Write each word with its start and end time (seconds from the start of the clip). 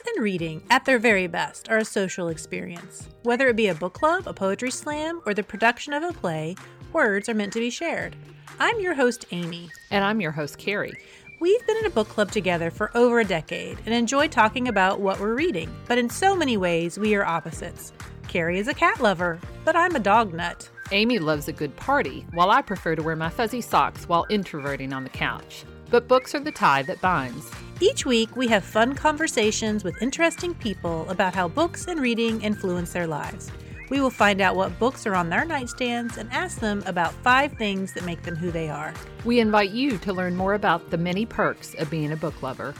Books 0.00 0.16
and 0.16 0.24
reading, 0.24 0.62
at 0.70 0.86
their 0.86 0.98
very 0.98 1.26
best, 1.26 1.68
are 1.68 1.76
a 1.76 1.84
social 1.84 2.28
experience. 2.28 3.08
Whether 3.22 3.48
it 3.48 3.56
be 3.56 3.66
a 3.66 3.74
book 3.74 3.92
club, 3.92 4.26
a 4.26 4.32
poetry 4.32 4.70
slam, 4.70 5.20
or 5.26 5.34
the 5.34 5.42
production 5.42 5.92
of 5.92 6.02
a 6.02 6.12
play, 6.12 6.56
words 6.94 7.28
are 7.28 7.34
meant 7.34 7.52
to 7.52 7.60
be 7.60 7.68
shared. 7.68 8.16
I'm 8.58 8.80
your 8.80 8.94
host, 8.94 9.26
Amy. 9.30 9.68
And 9.90 10.02
I'm 10.02 10.22
your 10.22 10.30
host, 10.30 10.56
Carrie. 10.56 10.94
We've 11.38 11.66
been 11.66 11.76
in 11.76 11.84
a 11.84 11.90
book 11.90 12.08
club 12.08 12.30
together 12.30 12.70
for 12.70 12.96
over 12.96 13.20
a 13.20 13.26
decade 13.26 13.78
and 13.84 13.94
enjoy 13.94 14.28
talking 14.28 14.68
about 14.68 15.00
what 15.00 15.20
we're 15.20 15.34
reading, 15.34 15.70
but 15.86 15.98
in 15.98 16.08
so 16.08 16.34
many 16.34 16.56
ways, 16.56 16.98
we 16.98 17.14
are 17.14 17.26
opposites. 17.26 17.92
Carrie 18.26 18.58
is 18.58 18.68
a 18.68 18.74
cat 18.74 19.00
lover, 19.00 19.38
but 19.66 19.76
I'm 19.76 19.96
a 19.96 20.00
dog 20.00 20.32
nut. 20.32 20.70
Amy 20.92 21.18
loves 21.18 21.48
a 21.48 21.52
good 21.52 21.76
party, 21.76 22.24
while 22.32 22.50
I 22.50 22.62
prefer 22.62 22.96
to 22.96 23.02
wear 23.02 23.16
my 23.16 23.28
fuzzy 23.28 23.60
socks 23.60 24.08
while 24.08 24.24
introverting 24.30 24.94
on 24.94 25.04
the 25.04 25.10
couch. 25.10 25.64
But 25.90 26.08
books 26.08 26.34
are 26.34 26.40
the 26.40 26.52
tie 26.52 26.84
that 26.84 27.02
binds. 27.02 27.50
Each 27.82 28.04
week, 28.04 28.36
we 28.36 28.46
have 28.48 28.62
fun 28.62 28.94
conversations 28.94 29.84
with 29.84 30.02
interesting 30.02 30.52
people 30.52 31.08
about 31.08 31.34
how 31.34 31.48
books 31.48 31.86
and 31.86 31.98
reading 31.98 32.42
influence 32.42 32.92
their 32.92 33.06
lives. 33.06 33.50
We 33.88 34.02
will 34.02 34.10
find 34.10 34.42
out 34.42 34.54
what 34.54 34.78
books 34.78 35.06
are 35.06 35.14
on 35.14 35.30
their 35.30 35.46
nightstands 35.46 36.18
and 36.18 36.30
ask 36.30 36.60
them 36.60 36.82
about 36.84 37.14
five 37.24 37.54
things 37.54 37.94
that 37.94 38.04
make 38.04 38.22
them 38.22 38.36
who 38.36 38.50
they 38.50 38.68
are. 38.68 38.92
We 39.24 39.40
invite 39.40 39.70
you 39.70 39.96
to 39.96 40.12
learn 40.12 40.36
more 40.36 40.52
about 40.52 40.90
the 40.90 40.98
many 40.98 41.24
perks 41.24 41.74
of 41.76 41.88
being 41.88 42.12
a 42.12 42.16
book 42.16 42.42
lover. 42.42 42.74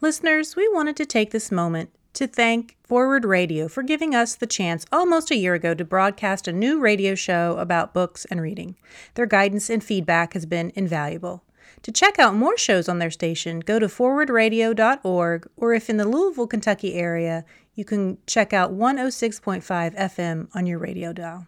Listeners, 0.00 0.56
we 0.56 0.68
wanted 0.68 0.96
to 0.96 1.06
take 1.06 1.30
this 1.30 1.52
moment 1.52 1.90
to 2.14 2.26
thank 2.26 2.76
Forward 2.82 3.24
Radio 3.24 3.68
for 3.68 3.84
giving 3.84 4.16
us 4.16 4.34
the 4.34 4.48
chance 4.48 4.84
almost 4.90 5.30
a 5.30 5.36
year 5.36 5.54
ago 5.54 5.74
to 5.74 5.84
broadcast 5.84 6.48
a 6.48 6.52
new 6.52 6.80
radio 6.80 7.14
show 7.14 7.56
about 7.58 7.94
books 7.94 8.24
and 8.24 8.42
reading. 8.42 8.74
Their 9.14 9.26
guidance 9.26 9.70
and 9.70 9.82
feedback 9.82 10.32
has 10.32 10.44
been 10.44 10.72
invaluable. 10.74 11.44
To 11.82 11.92
check 11.92 12.18
out 12.18 12.34
more 12.34 12.56
shows 12.56 12.88
on 12.88 12.98
their 12.98 13.10
station, 13.10 13.60
go 13.60 13.78
to 13.78 13.86
forwardradio.org, 13.86 15.48
or 15.56 15.74
if 15.74 15.88
in 15.88 15.96
the 15.96 16.08
Louisville, 16.08 16.46
Kentucky 16.46 16.94
area, 16.94 17.44
you 17.74 17.84
can 17.84 18.18
check 18.26 18.52
out 18.52 18.72
106.5 18.72 19.62
FM 19.96 20.48
on 20.54 20.66
your 20.66 20.78
radio 20.78 21.12
dial. 21.12 21.46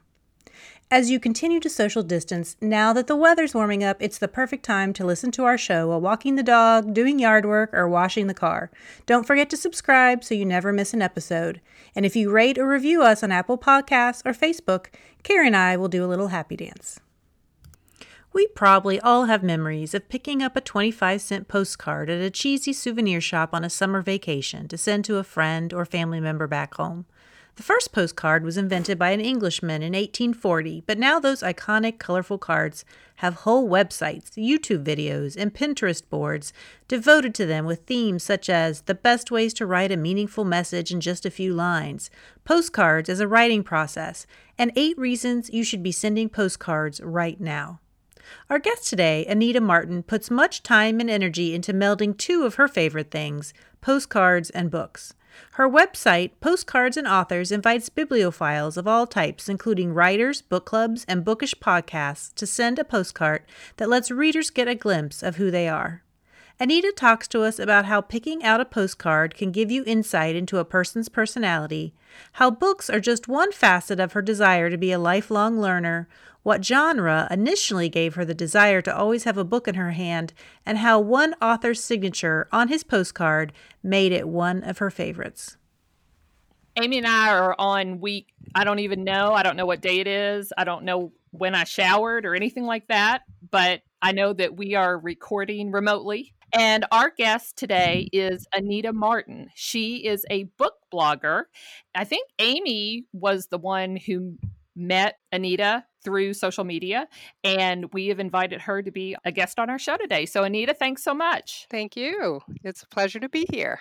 As 0.91 1.11
you 1.11 1.21
continue 1.21 1.61
to 1.61 1.69
social 1.69 2.03
distance, 2.03 2.57
now 2.63 2.95
that 2.95 3.09
the 3.09 3.17
weather's 3.17 3.55
warming 3.55 3.85
up, 3.85 3.99
it's 4.01 4.17
the 4.17 4.27
perfect 4.27 4.65
time 4.65 4.95
to 4.95 5.05
listen 5.05 5.31
to 5.33 5.45
our 5.45 5.59
show 5.59 5.89
while 5.89 6.01
walking 6.01 6.37
the 6.37 6.43
dog, 6.43 6.95
doing 6.95 7.19
yard 7.19 7.45
work, 7.45 7.69
or 7.75 7.87
washing 7.87 8.27
the 8.27 8.33
car. 8.33 8.71
Don't 9.05 9.27
forget 9.27 9.51
to 9.51 9.57
subscribe 9.59 10.25
so 10.25 10.35
you 10.35 10.47
never 10.47 10.73
miss 10.73 10.95
an 10.95 11.03
episode. 11.03 11.61
And 11.95 12.07
if 12.07 12.17
you 12.17 12.31
rate 12.31 12.57
or 12.57 12.67
review 12.67 13.03
us 13.03 13.23
on 13.23 13.33
Apple 13.33 13.59
Podcasts 13.59 14.23
or 14.25 14.33
Facebook, 14.33 14.87
Carrie 15.23 15.49
and 15.49 15.57
I 15.57 15.77
will 15.77 15.89
do 15.89 16.03
a 16.03 16.09
little 16.09 16.29
happy 16.29 16.57
dance. 16.57 17.01
We 18.33 18.47
probably 18.49 19.01
all 19.01 19.25
have 19.25 19.43
memories 19.43 19.95
of 19.95 20.09
picking 20.09 20.43
up 20.43 20.55
a 20.55 20.61
25 20.61 21.21
cent 21.21 21.49
postcard 21.49 22.11
at 22.11 22.21
a 22.21 22.31
cheesy 22.31 22.73
souvenir 22.73 23.21
shop 23.21 23.51
on 23.53 23.65
a 23.65 23.71
summer 23.71 24.03
vacation 24.03 24.69
to 24.69 24.77
send 24.77 25.05
to 25.07 25.17
a 25.17 25.25
friend 25.25 25.73
or 25.73 25.85
family 25.85 26.21
member 26.21 26.47
back 26.47 26.75
home. 26.75 27.07
The 27.59 27.65
first 27.65 27.91
postcard 27.91 28.45
was 28.45 28.57
invented 28.57 29.01
by 29.01 29.11
an 29.11 29.21
Englishman 29.21 29.83
in 29.83 29.93
1840, 29.93 30.85
but 30.87 30.97
now 30.97 31.19
those 31.19 31.43
iconic, 31.43 31.99
colorful 31.99 32.39
cards 32.39 32.85
have 33.17 33.35
whole 33.35 33.69
websites, 33.69 34.35
YouTube 34.37 34.85
videos, 34.85 35.37
and 35.37 35.53
Pinterest 35.53 36.09
boards 36.09 36.53
devoted 36.87 37.35
to 37.35 37.47
them 37.47 37.65
with 37.65 37.81
themes 37.81 38.23
such 38.23 38.49
as 38.49 38.83
the 38.83 38.95
best 38.95 39.33
ways 39.33 39.53
to 39.55 39.67
write 39.67 39.91
a 39.91 39.97
meaningful 39.97 40.45
message 40.45 40.93
in 40.93 41.01
just 41.01 41.27
a 41.27 41.33
few 41.33 41.53
lines, 41.53 42.11
postcards 42.45 43.09
as 43.09 43.19
a 43.19 43.27
writing 43.27 43.65
process, 43.65 44.25
and 44.57 44.71
eight 44.77 44.97
reasons 44.97 45.51
you 45.51 45.65
should 45.65 45.83
be 45.83 45.91
sending 45.91 46.29
postcards 46.29 47.01
right 47.01 47.41
now. 47.41 47.81
Our 48.51 48.59
guest 48.59 48.89
today, 48.89 49.27
Anita 49.27 49.61
Martin, 49.61 50.03
puts 50.03 50.31
much 50.31 50.63
time 50.63 51.01
and 51.01 51.11
energy 51.11 51.55
into 51.55 51.73
melding 51.73 52.17
two 52.17 52.45
of 52.45 52.57
her 52.57 52.69
favorite 52.69 53.11
things 53.11 53.53
postcards 53.81 54.51
and 54.51 54.71
books. 54.71 55.15
Her 55.53 55.69
website, 55.69 56.33
Postcards 56.41 56.97
and 56.97 57.07
Authors, 57.07 57.53
invites 57.53 57.89
bibliophiles 57.89 58.77
of 58.77 58.89
all 58.89 59.07
types, 59.07 59.49
including 59.49 59.95
writers, 59.95 60.43
book 60.43 60.67
clubs, 60.67 61.05
and 61.07 61.25
bookish 61.25 61.55
podcasts, 61.55 62.35
to 62.35 62.47
send 62.47 62.79
a 62.79 62.85
postcard 62.85 63.43
that 63.77 63.89
lets 63.89 64.11
readers 64.11 64.51
get 64.51 64.69
a 64.69 64.75
glimpse 64.75 65.23
of 65.23 65.37
who 65.37 65.51
they 65.51 65.69
are. 65.69 66.03
Anita 66.61 66.93
talks 66.97 67.29
to 67.29 67.43
us 67.43 67.61
about 67.61 67.85
how 67.85 68.01
picking 68.01 68.43
out 68.43 68.61
a 68.61 68.65
postcard 68.65 69.37
can 69.37 69.53
give 69.53 69.71
you 69.71 69.85
insight 69.87 70.35
into 70.35 70.59
a 70.59 70.65
person's 70.65 71.09
personality, 71.09 71.95
how 72.33 72.51
books 72.51 72.91
are 72.91 72.99
just 72.99 73.29
one 73.29 73.53
facet 73.53 74.01
of 74.01 74.13
her 74.13 74.23
desire 74.23 74.69
to 74.69 74.77
be 74.77 74.91
a 74.91 74.99
lifelong 74.99 75.61
learner, 75.61 76.09
what 76.49 76.65
genre 76.65 77.29
initially 77.31 77.91
gave 77.91 78.15
her 78.15 78.25
the 78.25 78.33
desire 78.33 78.81
to 78.81 78.97
always 78.97 79.25
have 79.25 79.37
a 79.37 79.45
book 79.45 79.69
in 79.69 79.75
her 79.75 79.91
hand, 79.91 80.33
and 80.65 80.79
how 80.79 80.99
one 80.99 81.35
author's 81.43 81.85
signature 81.85 82.49
on 82.51 82.69
his 82.69 82.83
postcard 82.83 83.53
made 83.83 84.13
it 84.13 84.27
one 84.27 84.65
of 84.65 84.79
her 84.79 84.91
favorites. 84.91 85.59
Amy 86.81 86.97
and 86.97 87.07
I 87.07 87.35
are 87.35 87.55
on 87.59 88.01
week, 88.01 88.29
I 88.55 88.65
don't 88.65 88.79
even 88.79 89.05
know. 89.05 89.35
I 89.35 89.43
don't 89.43 89.57
know 89.57 89.67
what 89.67 89.83
day 89.83 90.01
it 90.01 90.07
is. 90.07 90.51
I 90.57 90.65
don't 90.65 90.85
know 90.85 91.13
when 91.33 91.55
I 91.55 91.65
showered 91.65 92.25
or 92.25 92.35
anything 92.35 92.65
like 92.65 92.89
that, 92.89 93.25
but 93.51 93.83
I 94.01 94.13
know 94.13 94.33
that 94.33 94.57
we 94.57 94.75
are 94.75 94.99
recording 94.99 95.71
remotely. 95.71 96.33
And 96.55 96.87
our 96.91 97.11
guest 97.11 97.59
today 97.59 98.09
is 98.11 98.47
Anita 98.55 98.95
Martin. 98.95 99.51
She 99.55 100.07
is 100.07 100.25
a 100.31 100.45
book 100.45 100.77
blogger. 100.91 101.43
I 101.95 102.05
think 102.05 102.27
Amy 102.39 103.05
was 103.13 103.49
the 103.49 103.59
one 103.59 103.97
who 103.97 104.39
met 104.79 105.19
Anita 105.33 105.85
through 106.05 106.35
social 106.35 106.65
media, 106.65 107.09
and 107.45 107.93
we 107.93 108.09
have 108.09 108.21
invited 108.21 108.61
her 108.63 108.83
to 108.83 108.91
be 108.91 109.17
a 109.25 109.33
guest 109.33 109.59
on 109.59 109.69
our 109.69 109.79
show 109.79 109.97
today. 109.97 110.27
So, 110.27 110.45
Anita, 110.45 110.75
thanks 110.75 111.03
so 111.03 111.13
much. 111.13 111.67
Thank 111.71 111.97
you. 111.97 112.41
It's 112.65 112.83
a 112.83 112.89
pleasure 112.89 113.21
to 113.21 113.29
be 113.29 113.47
here. 113.51 113.81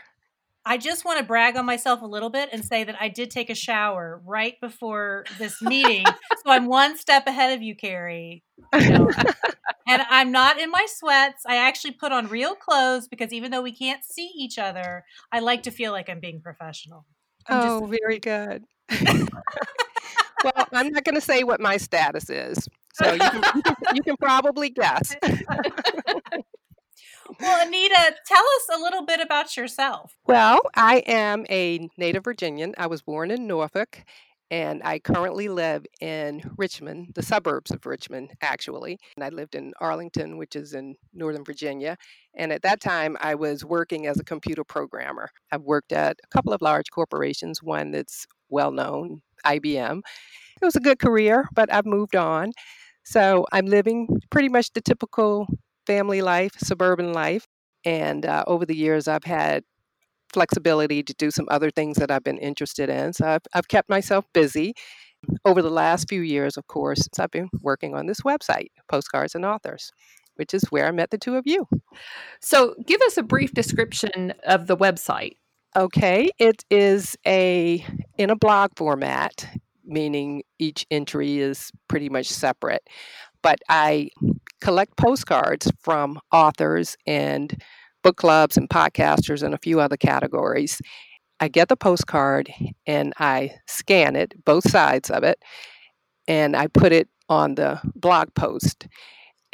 I 0.66 0.78
just 0.78 1.06
want 1.06 1.20
to 1.20 1.26
brag 1.26 1.56
on 1.56 1.66
myself 1.66 2.02
a 2.02 2.06
little 2.06 2.30
bit 2.30 2.50
and 2.52 2.66
say 2.66 2.84
that 2.84 2.98
I 3.00 3.08
did 3.08 3.32
take 3.32 3.50
a 3.50 3.56
shower 3.56 4.22
right 4.26 4.60
before 4.60 5.24
this 5.38 5.62
meeting. 5.62 6.06
so 6.06 6.52
I'm 6.52 6.66
one 6.66 6.98
step 6.98 7.26
ahead 7.26 7.56
of 7.56 7.62
you, 7.62 7.76
Carrie. 7.76 8.44
You 8.78 8.90
know, 8.90 9.10
and 9.88 10.04
I'm 10.10 10.32
not 10.32 10.60
in 10.60 10.70
my 10.70 10.86
sweats. 10.90 11.44
I 11.48 11.56
actually 11.56 11.92
put 11.92 12.12
on 12.12 12.28
real 12.28 12.54
clothes 12.54 13.08
because 13.08 13.32
even 13.32 13.52
though 13.52 13.62
we 13.62 13.72
can't 13.72 14.04
see 14.04 14.30
each 14.36 14.58
other, 14.58 15.06
I 15.32 15.40
like 15.40 15.64
to 15.64 15.72
feel 15.72 15.94
like 15.94 16.10
I'm 16.10 16.20
being 16.20 16.42
professional. 16.42 17.06
I'm 17.48 17.70
oh, 17.70 17.80
just... 17.80 18.02
very 18.02 18.20
good. 18.20 18.66
well, 20.44 20.68
I'm 20.74 20.92
not 20.92 21.04
going 21.04 21.16
to 21.16 21.22
say 21.22 21.44
what 21.44 21.60
my 21.60 21.78
status 21.78 22.30
is. 22.30 22.68
So 22.94 23.14
you 23.14 23.20
can, 23.20 23.44
you 23.56 23.62
can, 23.62 23.76
you 23.96 24.04
can 24.04 24.18
probably 24.18 24.70
guess. 24.70 25.16
well, 25.24 25.38
Anita, 27.68 28.16
tell 28.26 28.44
us 28.44 28.70
a 28.76 28.82
little 28.82 29.06
bit 29.06 29.20
about 29.20 29.56
yourself. 29.56 30.14
Well, 30.26 30.62
I 30.76 31.04
am 31.06 31.46
a 31.50 31.90
native 31.98 32.24
Virginian. 32.24 32.74
I 32.78 32.88
was 32.88 33.02
born 33.02 33.30
in 33.30 33.46
Norfolk 33.46 34.04
and 34.50 34.82
I 34.84 35.00
currently 35.00 35.50
live 35.50 35.86
in 36.00 36.42
Richmond, 36.58 37.12
the 37.16 37.22
suburbs 37.22 37.72
of 37.72 37.86
Richmond, 37.86 38.32
actually. 38.42 38.98
And 39.16 39.24
I 39.24 39.30
lived 39.30 39.56
in 39.56 39.74
Arlington, 39.82 40.38
which 40.38 40.56
is 40.56 40.74
in 40.74 40.96
Northern 41.14 41.44
Virginia. 41.44 41.98
And 42.34 42.54
at 42.54 42.62
that 42.62 42.80
time, 42.80 43.18
I 43.20 43.36
was 43.36 43.66
working 43.66 44.08
as 44.08 44.20
a 44.20 44.24
computer 44.24 44.64
programmer. 44.64 45.30
I've 45.52 45.64
worked 45.64 45.92
at 45.92 46.18
a 46.24 46.28
couple 46.28 46.54
of 46.54 46.62
large 46.62 46.92
corporations, 46.92 47.62
one 47.62 47.92
that's 47.92 48.26
well 48.50 48.72
known, 48.72 49.22
IBM. 49.46 50.02
It 50.62 50.66
was 50.66 50.76
a 50.76 50.82
good 50.82 51.00
career, 51.00 51.46
but 51.54 51.72
I've 51.72 51.86
moved 51.86 52.16
on. 52.16 52.52
So 53.04 53.46
I'm 53.52 53.66
living 53.66 54.08
pretty 54.32 54.50
much 54.50 54.74
the 54.74 54.82
typical 54.82 55.48
family 55.86 56.22
life, 56.22 56.52
suburban 56.58 57.14
life. 57.14 57.46
And 57.86 58.26
uh, 58.26 58.44
over 58.48 58.66
the 58.66 58.76
years, 58.76 59.08
I've 59.08 59.24
had 59.24 59.64
flexibility 60.34 61.04
to 61.04 61.14
do 61.14 61.32
some 61.32 61.48
other 61.50 61.72
things 61.72 61.98
that 61.98 62.12
I've 62.12 62.24
been 62.24 62.38
interested 62.38 62.90
in. 62.90 63.14
So 63.14 63.26
I've, 63.28 63.44
I've 63.54 63.68
kept 63.68 63.90
myself 63.90 64.26
busy. 64.34 64.74
Over 65.46 65.62
the 65.62 65.70
last 65.70 66.08
few 66.10 66.22
years, 66.22 66.58
of 66.58 66.68
course, 66.68 67.08
I've 67.20 67.32
been 67.32 67.50
working 67.62 67.96
on 67.96 68.06
this 68.06 68.22
website, 68.22 68.68
Postcards 68.88 69.34
and 69.36 69.46
Authors, 69.46 69.92
which 70.36 70.54
is 70.54 70.64
where 70.70 70.86
I 70.86 70.92
met 70.92 71.10
the 71.10 71.18
two 71.18 71.36
of 71.38 71.48
you. 71.48 71.68
So 72.42 72.76
give 72.86 73.02
us 73.02 73.18
a 73.18 73.24
brief 73.24 73.54
description 73.54 74.34
of 74.46 74.68
the 74.68 74.78
website. 74.78 75.38
Okay, 75.76 76.32
it 76.40 76.64
is 76.72 77.16
a 77.26 77.86
in 78.18 78.30
a 78.30 78.36
blog 78.36 78.72
format, 78.76 79.48
meaning 79.86 80.42
each 80.58 80.86
entry 80.90 81.40
is 81.40 81.72
pretty 81.88 82.10
much 82.10 82.28
separate. 82.28 82.82
But 83.44 83.60
I 83.70 84.10
collect 84.62 84.98
postcards 84.98 85.72
from 85.80 86.20
authors 86.32 86.98
and 87.06 87.62
book 88.04 88.18
clubs 88.18 88.58
and 88.58 88.70
podcasters 88.70 89.44
and 89.44 89.54
a 89.54 89.60
few 89.60 89.80
other 89.80 89.98
categories. 89.98 90.82
I 91.40 91.48
get 91.48 91.68
the 91.68 91.78
postcard 91.78 92.52
and 92.88 93.14
I 93.20 93.54
scan 93.68 94.16
it, 94.16 94.34
both 94.46 94.68
sides 94.70 95.12
of 95.12 95.24
it, 95.24 95.38
and 96.28 96.56
I 96.56 96.68
put 96.68 96.92
it 96.92 97.08
on 97.30 97.56
the 97.56 97.80
blog 97.96 98.34
post. 98.34 98.88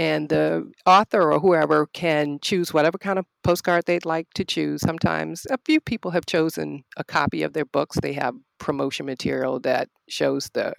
And 0.04 0.28
the 0.28 0.70
author 0.86 1.32
or 1.32 1.40
whoever 1.40 1.88
can 1.94 2.38
choose 2.42 2.74
whatever 2.74 2.98
kind 2.98 3.18
of 3.18 3.26
postcard 3.42 3.86
they'd 3.86 4.04
like 4.06 4.28
to 4.36 4.44
choose. 4.44 4.82
Sometimes 4.82 5.48
a 5.50 5.58
few 5.64 5.80
people 5.80 6.12
have 6.12 6.26
chosen 6.26 6.84
a 6.98 7.06
copy 7.06 7.42
of 7.42 7.54
their 7.54 7.64
books. 7.64 7.96
They 8.02 8.12
have 8.12 8.36
promotion 8.60 9.06
material 9.06 9.62
that 9.62 9.88
shows 10.10 10.50
the 10.54 10.74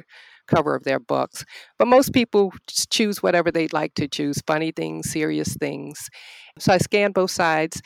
cover 0.46 0.74
of 0.74 0.84
their 0.84 1.00
books. 1.00 1.42
But 1.78 1.88
most 1.88 2.12
people 2.12 2.52
choose 2.90 3.22
whatever 3.22 3.50
they'd 3.50 3.72
like 3.72 3.94
to 3.94 4.08
choose 4.08 4.42
funny 4.46 4.72
things, 4.72 5.10
serious 5.10 5.56
things. 5.56 6.10
So 6.58 6.74
I 6.74 6.76
scan 6.76 7.12
both 7.12 7.30
sides 7.30 7.80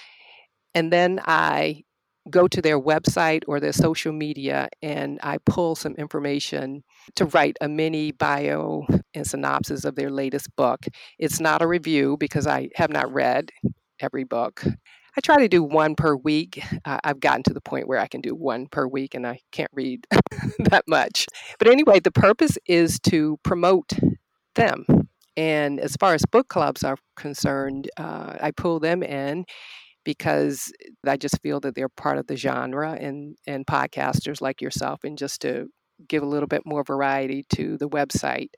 and 0.74 0.92
then 0.92 1.20
I 1.24 1.84
go 2.30 2.48
to 2.48 2.62
their 2.62 2.80
website 2.80 3.42
or 3.46 3.60
their 3.60 3.72
social 3.72 4.12
media 4.12 4.68
and 4.82 5.18
I 5.22 5.38
pull 5.38 5.74
some 5.74 5.94
information 5.94 6.84
to 7.16 7.26
write 7.26 7.56
a 7.60 7.68
mini 7.68 8.12
bio 8.12 8.86
and 9.14 9.26
synopsis 9.26 9.84
of 9.84 9.94
their 9.94 10.10
latest 10.10 10.54
book. 10.56 10.86
It's 11.18 11.40
not 11.40 11.62
a 11.62 11.66
review 11.66 12.16
because 12.18 12.46
I 12.46 12.68
have 12.76 12.90
not 12.90 13.12
read 13.12 13.50
every 14.00 14.24
book. 14.24 14.64
I 15.16 15.20
try 15.20 15.38
to 15.38 15.48
do 15.48 15.64
one 15.64 15.96
per 15.96 16.14
week. 16.14 16.62
Uh, 16.84 16.98
I've 17.02 17.18
gotten 17.18 17.42
to 17.44 17.54
the 17.54 17.60
point 17.60 17.88
where 17.88 17.98
I 17.98 18.06
can 18.06 18.20
do 18.20 18.34
one 18.36 18.68
per 18.68 18.86
week 18.86 19.14
and 19.14 19.26
I 19.26 19.40
can't 19.50 19.70
read 19.72 20.06
that 20.60 20.84
much. 20.86 21.26
But 21.58 21.68
anyway, 21.68 21.98
the 21.98 22.12
purpose 22.12 22.56
is 22.66 23.00
to 23.00 23.38
promote 23.42 23.92
them. 24.54 24.84
And 25.36 25.80
as 25.80 25.96
far 25.96 26.14
as 26.14 26.24
book 26.26 26.48
clubs 26.48 26.84
are 26.84 26.98
concerned, 27.16 27.90
uh, 27.96 28.36
I 28.40 28.50
pull 28.52 28.80
them 28.80 29.02
in 29.02 29.44
because 30.08 30.72
I 31.06 31.18
just 31.18 31.38
feel 31.42 31.60
that 31.60 31.74
they're 31.74 31.90
part 31.90 32.16
of 32.16 32.28
the 32.28 32.36
genre 32.38 32.92
and, 32.92 33.36
and 33.46 33.66
podcasters 33.66 34.40
like 34.40 34.62
yourself, 34.62 35.00
and 35.04 35.18
just 35.18 35.42
to 35.42 35.66
give 36.08 36.22
a 36.22 36.26
little 36.26 36.46
bit 36.46 36.62
more 36.64 36.82
variety 36.82 37.44
to 37.56 37.76
the 37.76 37.90
website. 37.90 38.48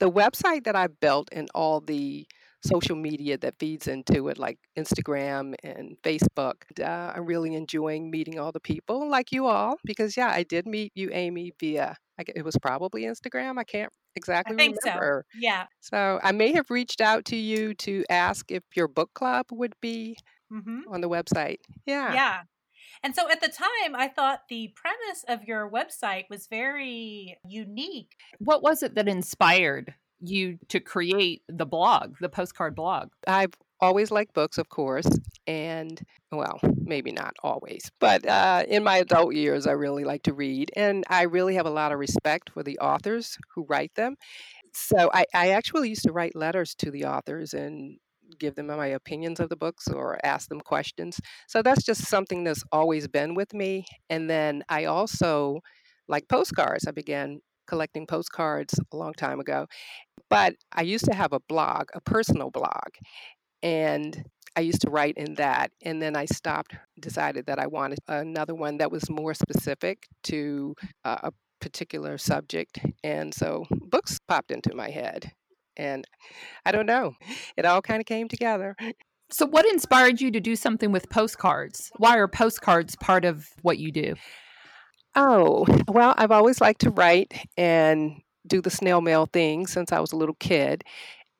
The 0.00 0.10
website 0.10 0.64
that 0.64 0.74
I 0.74 0.88
built 0.88 1.28
and 1.30 1.48
all 1.54 1.80
the 1.80 2.26
social 2.64 2.96
media 2.96 3.38
that 3.38 3.54
feeds 3.60 3.86
into 3.86 4.26
it, 4.26 4.36
like 4.36 4.58
Instagram 4.76 5.54
and 5.62 5.96
Facebook. 6.02 6.54
Uh, 6.80 7.12
I'm 7.14 7.24
really 7.24 7.54
enjoying 7.54 8.10
meeting 8.10 8.40
all 8.40 8.50
the 8.50 8.58
people 8.58 9.08
like 9.08 9.30
you 9.30 9.46
all 9.46 9.76
because, 9.84 10.16
yeah, 10.16 10.30
I 10.30 10.42
did 10.42 10.66
meet 10.66 10.90
you, 10.96 11.10
Amy, 11.12 11.52
via 11.60 11.94
it 12.34 12.44
was 12.44 12.56
probably 12.60 13.04
Instagram. 13.04 13.58
I 13.58 13.64
can't 13.64 13.92
exactly 14.16 14.54
I 14.54 14.58
think 14.58 14.76
remember. 14.84 15.24
so. 15.32 15.38
Yeah. 15.40 15.66
So 15.78 16.18
I 16.20 16.32
may 16.32 16.52
have 16.52 16.68
reached 16.68 17.00
out 17.00 17.24
to 17.26 17.36
you 17.36 17.74
to 17.74 18.04
ask 18.10 18.50
if 18.50 18.64
your 18.74 18.88
book 18.88 19.10
club 19.14 19.46
would 19.52 19.74
be 19.80 20.16
hmm 20.50 20.80
on 20.90 21.00
the 21.00 21.08
website. 21.08 21.58
Yeah. 21.86 22.14
Yeah. 22.14 22.42
And 23.02 23.14
so 23.14 23.30
at 23.30 23.40
the 23.40 23.48
time, 23.48 23.94
I 23.94 24.08
thought 24.08 24.42
the 24.48 24.74
premise 24.74 25.24
of 25.28 25.44
your 25.44 25.70
website 25.70 26.24
was 26.28 26.46
very 26.48 27.38
unique. 27.48 28.16
What 28.38 28.62
was 28.62 28.82
it 28.82 28.94
that 28.94 29.08
inspired 29.08 29.94
you 30.20 30.58
to 30.68 30.80
create 30.80 31.42
the 31.48 31.66
blog, 31.66 32.16
the 32.20 32.28
postcard 32.28 32.74
blog? 32.74 33.10
I've 33.26 33.54
always 33.80 34.10
liked 34.10 34.34
books, 34.34 34.58
of 34.58 34.68
course, 34.68 35.08
and 35.46 36.00
well, 36.30 36.60
maybe 36.76 37.12
not 37.12 37.34
always, 37.42 37.90
but 37.98 38.26
uh, 38.26 38.64
in 38.68 38.84
my 38.84 38.98
adult 38.98 39.34
years, 39.34 39.66
I 39.66 39.72
really 39.72 40.04
like 40.04 40.22
to 40.24 40.34
read, 40.34 40.70
and 40.76 41.04
I 41.08 41.22
really 41.22 41.54
have 41.54 41.66
a 41.66 41.70
lot 41.70 41.92
of 41.92 41.98
respect 41.98 42.50
for 42.50 42.62
the 42.62 42.78
authors 42.78 43.38
who 43.54 43.64
write 43.64 43.94
them. 43.94 44.16
So 44.72 45.10
I, 45.12 45.24
I 45.34 45.50
actually 45.50 45.90
used 45.90 46.04
to 46.04 46.12
write 46.12 46.36
letters 46.36 46.74
to 46.76 46.90
the 46.90 47.06
authors 47.06 47.54
and 47.54 47.98
give 48.40 48.56
them 48.56 48.66
my 48.66 48.88
opinions 48.88 49.38
of 49.38 49.48
the 49.48 49.56
books 49.56 49.86
or 49.86 50.18
ask 50.24 50.48
them 50.48 50.60
questions. 50.60 51.20
So 51.46 51.62
that's 51.62 51.84
just 51.84 52.08
something 52.08 52.42
that's 52.42 52.64
always 52.72 53.06
been 53.06 53.34
with 53.34 53.54
me. 53.54 53.84
And 54.08 54.28
then 54.28 54.64
I 54.68 54.86
also 54.86 55.60
like 56.08 56.28
postcards. 56.28 56.86
I 56.88 56.90
began 56.90 57.40
collecting 57.68 58.06
postcards 58.06 58.74
a 58.92 58.96
long 58.96 59.12
time 59.12 59.38
ago. 59.38 59.66
But 60.28 60.54
I 60.72 60.82
used 60.82 61.04
to 61.06 61.14
have 61.14 61.32
a 61.32 61.40
blog, 61.48 61.84
a 61.94 62.00
personal 62.00 62.50
blog, 62.50 62.90
and 63.62 64.24
I 64.56 64.60
used 64.60 64.82
to 64.82 64.90
write 64.90 65.16
in 65.16 65.34
that. 65.34 65.70
And 65.82 66.02
then 66.02 66.16
I 66.16 66.24
stopped, 66.24 66.74
decided 67.00 67.46
that 67.46 67.58
I 67.58 67.66
wanted 67.66 67.98
another 68.08 68.54
one 68.54 68.78
that 68.78 68.90
was 68.90 69.08
more 69.08 69.34
specific 69.34 70.06
to 70.24 70.74
uh, 71.04 71.18
a 71.24 71.32
particular 71.60 72.18
subject. 72.18 72.80
And 73.04 73.32
so 73.34 73.66
books 73.70 74.18
popped 74.26 74.50
into 74.50 74.74
my 74.74 74.90
head. 74.90 75.32
And 75.80 76.04
I 76.66 76.72
don't 76.72 76.86
know, 76.86 77.14
it 77.56 77.64
all 77.64 77.80
kind 77.80 78.00
of 78.00 78.06
came 78.06 78.28
together. 78.28 78.76
So, 79.30 79.46
what 79.46 79.64
inspired 79.64 80.20
you 80.20 80.30
to 80.32 80.40
do 80.40 80.56
something 80.56 80.92
with 80.92 81.08
postcards? 81.08 81.90
Why 81.96 82.18
are 82.18 82.28
postcards 82.28 82.96
part 82.96 83.24
of 83.24 83.48
what 83.62 83.78
you 83.78 83.90
do? 83.90 84.14
Oh, 85.14 85.66
well, 85.88 86.14
I've 86.18 86.30
always 86.30 86.60
liked 86.60 86.82
to 86.82 86.90
write 86.90 87.32
and 87.56 88.20
do 88.46 88.60
the 88.60 88.70
snail 88.70 89.00
mail 89.00 89.26
thing 89.26 89.66
since 89.66 89.92
I 89.92 90.00
was 90.00 90.12
a 90.12 90.16
little 90.16 90.36
kid. 90.38 90.84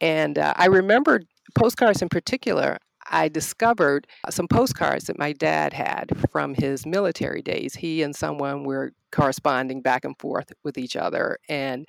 And 0.00 0.38
uh, 0.38 0.54
I 0.56 0.66
remember 0.66 1.20
postcards 1.54 2.00
in 2.00 2.08
particular. 2.08 2.78
I 3.10 3.28
discovered 3.28 4.06
some 4.30 4.46
postcards 4.46 5.06
that 5.06 5.18
my 5.18 5.32
dad 5.32 5.72
had 5.72 6.12
from 6.30 6.54
his 6.54 6.86
military 6.86 7.42
days. 7.42 7.74
He 7.74 8.02
and 8.02 8.14
someone 8.14 8.64
were 8.64 8.92
corresponding 9.10 9.82
back 9.82 10.04
and 10.04 10.16
forth 10.18 10.52
with 10.62 10.78
each 10.78 10.94
other, 10.94 11.38
and 11.48 11.86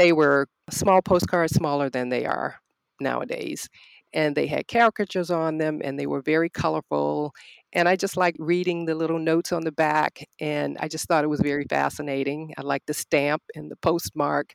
they 0.00 0.12
were 0.14 0.48
small 0.70 1.02
postcards, 1.02 1.54
smaller 1.54 1.90
than 1.90 2.08
they 2.08 2.24
are 2.24 2.56
nowadays. 3.00 3.68
And 4.14 4.34
they 4.34 4.46
had 4.46 4.66
caricatures 4.66 5.30
on 5.30 5.58
them, 5.58 5.80
and 5.84 5.98
they 5.98 6.06
were 6.06 6.22
very 6.22 6.48
colorful. 6.48 7.32
And 7.74 7.86
I 7.86 7.96
just 7.96 8.16
liked 8.16 8.38
reading 8.40 8.86
the 8.86 8.94
little 8.94 9.18
notes 9.18 9.52
on 9.52 9.62
the 9.62 9.72
back, 9.72 10.26
and 10.40 10.78
I 10.80 10.88
just 10.88 11.06
thought 11.06 11.22
it 11.22 11.28
was 11.28 11.42
very 11.42 11.66
fascinating. 11.68 12.54
I 12.58 12.62
liked 12.62 12.86
the 12.86 12.94
stamp 12.94 13.42
and 13.54 13.70
the 13.70 13.76
postmark. 13.76 14.54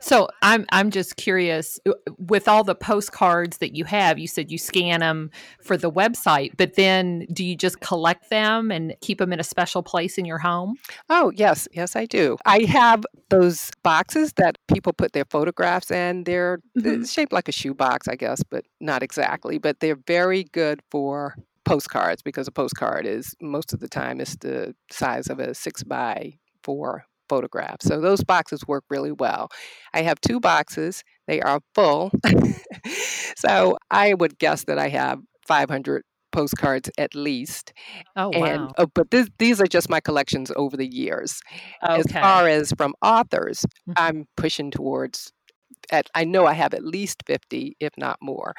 So 0.00 0.28
I'm 0.42 0.66
I'm 0.70 0.90
just 0.90 1.16
curious 1.16 1.78
uh, 1.86 1.92
with 2.18 2.48
all 2.48 2.64
the 2.64 2.74
postcards 2.74 3.58
that 3.58 3.74
you 3.74 3.84
have 3.84 4.18
you 4.18 4.28
said 4.28 4.50
you 4.50 4.58
scan 4.58 5.00
them 5.00 5.30
for 5.62 5.76
the 5.76 5.90
website 5.90 6.52
but 6.56 6.74
then 6.74 7.26
do 7.32 7.44
you 7.44 7.56
just 7.56 7.80
collect 7.80 8.30
them 8.30 8.70
and 8.70 8.94
keep 9.00 9.18
them 9.18 9.32
in 9.32 9.40
a 9.40 9.44
special 9.44 9.82
place 9.82 10.18
in 10.18 10.24
your 10.24 10.38
home? 10.38 10.76
Oh, 11.08 11.32
yes, 11.34 11.68
yes 11.72 11.96
I 11.96 12.06
do. 12.06 12.36
I 12.46 12.60
have 12.64 13.04
those 13.30 13.70
boxes 13.82 14.32
that 14.34 14.58
people 14.68 14.92
put 14.92 15.12
their 15.12 15.24
photographs 15.24 15.90
in. 15.90 16.24
They're, 16.24 16.60
mm-hmm. 16.78 17.04
shaped 17.04 17.32
like 17.32 17.48
a 17.48 17.52
shoebox, 17.52 18.08
I 18.08 18.16
guess, 18.16 18.42
but 18.42 18.64
not 18.80 19.02
exactly, 19.02 19.58
but 19.58 19.80
they're 19.80 19.98
very 20.06 20.44
good 20.44 20.80
for 20.90 21.36
postcards 21.64 22.22
because 22.22 22.46
a 22.46 22.52
postcard 22.52 23.06
is 23.06 23.34
most 23.40 23.72
of 23.72 23.80
the 23.80 23.88
time 23.88 24.20
is 24.20 24.36
the 24.36 24.74
size 24.90 25.28
of 25.28 25.38
a 25.38 25.54
6 25.54 25.82
by 25.84 26.34
4 26.62 27.04
photographs. 27.28 27.86
So 27.86 28.00
those 28.00 28.22
boxes 28.22 28.66
work 28.66 28.84
really 28.90 29.12
well. 29.12 29.48
I 29.92 30.02
have 30.02 30.20
two 30.20 30.40
boxes, 30.40 31.02
they 31.26 31.40
are 31.40 31.60
full. 31.74 32.10
so 33.36 33.78
I 33.90 34.14
would 34.14 34.38
guess 34.38 34.64
that 34.64 34.78
I 34.78 34.88
have 34.88 35.20
500 35.46 36.02
postcards 36.32 36.90
at 36.98 37.14
least. 37.14 37.72
Oh, 38.16 38.30
wow. 38.34 38.44
And, 38.44 38.72
oh, 38.76 38.86
but 38.94 39.10
this, 39.10 39.28
these 39.38 39.60
are 39.60 39.66
just 39.66 39.88
my 39.88 40.00
collections 40.00 40.50
over 40.56 40.76
the 40.76 40.86
years. 40.86 41.40
Okay. 41.82 42.00
As 42.00 42.06
far 42.12 42.48
as 42.48 42.72
from 42.76 42.94
authors. 43.00 43.64
Mm-hmm. 43.88 43.92
I'm 43.96 44.26
pushing 44.36 44.70
towards, 44.70 45.32
at, 45.90 46.10
I 46.14 46.24
know 46.24 46.44
I 46.44 46.52
have 46.54 46.74
at 46.74 46.84
least 46.84 47.22
50, 47.26 47.76
if 47.80 47.92
not 47.96 48.18
more. 48.20 48.54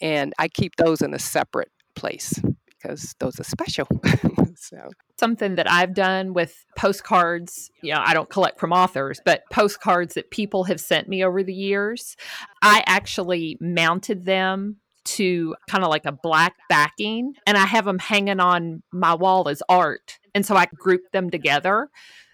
And 0.00 0.32
I 0.38 0.48
keep 0.48 0.76
those 0.76 1.02
in 1.02 1.14
a 1.14 1.18
separate 1.18 1.70
place 1.94 2.34
because 2.82 3.14
those 3.18 3.38
are 3.38 3.44
special. 3.44 3.86
so, 4.56 4.78
Something 5.18 5.54
that 5.56 5.70
I've 5.70 5.94
done 5.94 6.32
with 6.34 6.64
postcards, 6.76 7.70
you 7.82 7.92
know, 7.92 8.02
I 8.04 8.14
don't 8.14 8.28
collect 8.28 8.58
from 8.58 8.72
authors, 8.72 9.20
but 9.24 9.42
postcards 9.50 10.14
that 10.14 10.30
people 10.30 10.64
have 10.64 10.80
sent 10.80 11.08
me 11.08 11.24
over 11.24 11.42
the 11.42 11.54
years, 11.54 12.16
I 12.62 12.82
actually 12.86 13.56
mounted 13.60 14.24
them 14.24 14.78
to 15.04 15.54
kind 15.68 15.84
of 15.84 15.90
like 15.90 16.06
a 16.06 16.12
black 16.12 16.54
backing 16.68 17.34
and 17.46 17.56
I 17.56 17.66
have 17.66 17.84
them 17.84 17.98
hanging 17.98 18.40
on 18.40 18.82
my 18.92 19.14
wall 19.14 19.48
as 19.48 19.62
art. 19.68 20.18
And 20.34 20.46
so 20.46 20.54
I 20.56 20.66
group 20.66 21.02
them 21.12 21.28
together. 21.30 21.88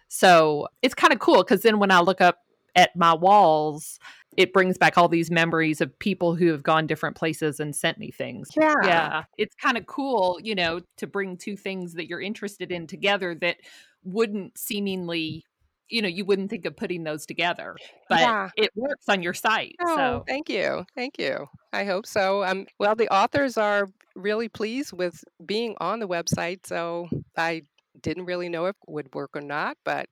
So 0.08 0.68
it's 0.82 0.94
kind 0.94 1.12
of 1.12 1.18
cool 1.18 1.38
because 1.38 1.62
then 1.62 1.78
when 1.78 1.90
I 1.90 2.00
look 2.00 2.20
up 2.20 2.38
at 2.74 2.94
my 2.94 3.14
walls, 3.14 3.98
it 4.36 4.52
brings 4.52 4.78
back 4.78 4.96
all 4.96 5.08
these 5.08 5.30
memories 5.30 5.80
of 5.80 5.96
people 5.98 6.34
who 6.36 6.48
have 6.52 6.62
gone 6.62 6.86
different 6.86 7.16
places 7.16 7.58
and 7.60 7.74
sent 7.74 7.98
me 7.98 8.10
things. 8.10 8.48
yeah. 8.56 8.74
Yeah, 8.84 9.24
it's 9.36 9.54
kind 9.56 9.76
of 9.76 9.86
cool, 9.86 10.38
you 10.42 10.54
know, 10.54 10.80
to 10.98 11.06
bring 11.06 11.36
two 11.36 11.56
things 11.56 11.94
that 11.94 12.06
you're 12.08 12.20
interested 12.20 12.70
in 12.70 12.86
together 12.86 13.34
that 13.36 13.56
wouldn't 14.04 14.56
seemingly, 14.56 15.44
you 15.88 16.02
know, 16.02 16.08
you 16.08 16.24
wouldn't 16.24 16.50
think 16.50 16.66
of 16.66 16.76
putting 16.76 17.02
those 17.04 17.26
together, 17.26 17.74
but 18.08 18.20
Yeah. 18.20 18.50
it 18.56 18.70
works 18.76 19.08
on 19.08 19.22
your 19.22 19.34
site. 19.34 19.74
Oh, 19.80 19.96
So, 19.96 20.24
thank 20.28 20.48
you. 20.48 20.84
Thank 20.94 21.18
you. 21.18 21.46
I 21.72 21.84
hope 21.84 22.06
so. 22.06 22.44
Um, 22.44 22.66
well, 22.78 22.94
the 22.94 23.08
authors 23.12 23.56
are 23.56 23.88
really 24.14 24.48
pleased 24.48 24.92
with 24.92 25.24
being 25.44 25.74
on 25.80 25.98
the 26.00 26.08
website. 26.08 26.66
So 26.66 27.08
I 27.36 27.62
didn't 28.02 28.26
really 28.26 28.48
know 28.48 28.66
if 28.66 28.76
it 28.86 28.90
would 28.92 29.14
work 29.14 29.30
or 29.34 29.40
not, 29.40 29.76
but 29.84 30.08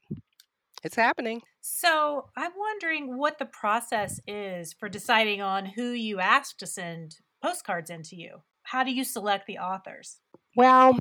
it's 0.82 0.96
happening. 0.96 1.42
So 1.68 2.26
I'm 2.36 2.52
wondering 2.56 3.18
what 3.18 3.40
the 3.40 3.44
process 3.44 4.20
is 4.24 4.72
for 4.72 4.88
deciding 4.88 5.42
on 5.42 5.66
who 5.66 5.90
you 5.90 6.20
ask 6.20 6.56
to 6.58 6.66
send 6.66 7.16
postcards 7.42 7.90
into 7.90 8.14
you. 8.14 8.42
How 8.62 8.84
do 8.84 8.92
you 8.92 9.02
select 9.02 9.48
the 9.48 9.58
authors? 9.58 10.20
Well, 10.54 10.96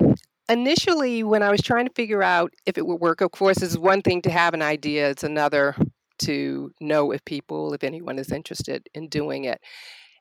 initially, 0.48 1.22
when 1.22 1.44
I 1.44 1.52
was 1.52 1.62
trying 1.62 1.86
to 1.86 1.92
figure 1.94 2.20
out 2.20 2.52
if 2.66 2.76
it 2.76 2.84
would 2.84 3.00
work, 3.00 3.20
of 3.20 3.30
course, 3.30 3.62
it's 3.62 3.78
one 3.78 4.02
thing 4.02 4.22
to 4.22 4.30
have 4.30 4.54
an 4.54 4.62
idea, 4.62 5.08
it's 5.08 5.22
another 5.22 5.76
to 6.22 6.72
know 6.80 7.12
if 7.12 7.24
people, 7.24 7.72
if 7.72 7.84
anyone 7.84 8.18
is 8.18 8.32
interested 8.32 8.88
in 8.92 9.08
doing 9.08 9.44
it. 9.44 9.60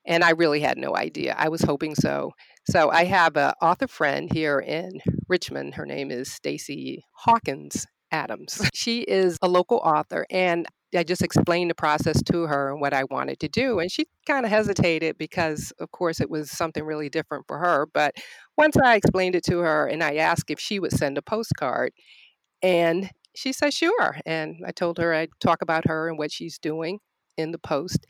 And 0.06 0.24
I 0.24 0.30
really 0.30 0.60
had 0.60 0.78
no 0.78 0.96
idea. 0.96 1.34
I 1.36 1.50
was 1.50 1.64
hoping 1.64 1.96
so. 1.96 2.34
So 2.70 2.92
I 2.92 3.06
have 3.06 3.36
an 3.36 3.54
author 3.64 3.88
friend 3.88 4.32
here 4.32 4.60
in 4.60 4.92
Richmond. 5.28 5.74
Her 5.74 5.88
name 5.88 6.12
is 6.12 6.32
Stacy 6.32 7.04
Hawkins 7.14 7.88
Adams. 8.15 8.62
She 8.74 9.01
is 9.01 9.38
a 9.41 9.48
local 9.48 9.77
author, 9.77 10.25
and 10.29 10.65
I 10.95 11.03
just 11.03 11.22
explained 11.22 11.69
the 11.69 11.75
process 11.75 12.24
to 12.24 12.43
her 12.43 12.72
and 12.72 12.79
what 12.79 12.93
I 12.93 13.03
wanted 13.12 13.39
to 13.41 13.50
do. 13.50 13.79
And 13.79 13.91
she 13.91 14.05
kind 14.25 14.45
of 14.45 14.51
hesitated 14.51 15.17
because, 15.17 15.74
of 15.79 15.91
course, 15.91 16.22
it 16.22 16.29
was 16.29 16.50
something 16.50 16.84
really 16.84 17.10
different 17.10 17.45
for 17.48 17.57
her. 17.60 17.86
But 17.93 18.15
once 18.57 18.77
I 18.77 18.95
explained 18.95 19.36
it 19.36 19.43
to 19.45 19.60
her 19.60 19.88
and 19.88 20.01
I 20.01 20.15
asked 20.15 20.50
if 20.50 20.60
she 20.60 20.79
would 20.79 20.93
send 20.93 21.17
a 21.17 21.22
postcard, 21.22 21.91
and 22.62 23.10
she 23.36 23.51
said, 23.51 23.74
sure. 23.74 24.17
And 24.25 24.63
I 24.65 24.72
told 24.72 24.98
her 24.98 25.13
I'd 25.13 25.29
talk 25.41 25.62
about 25.62 25.88
her 25.88 26.07
and 26.07 26.17
what 26.17 26.31
she's 26.31 26.57
doing 26.57 27.00
in 27.38 27.51
the 27.51 27.60
post. 27.60 28.05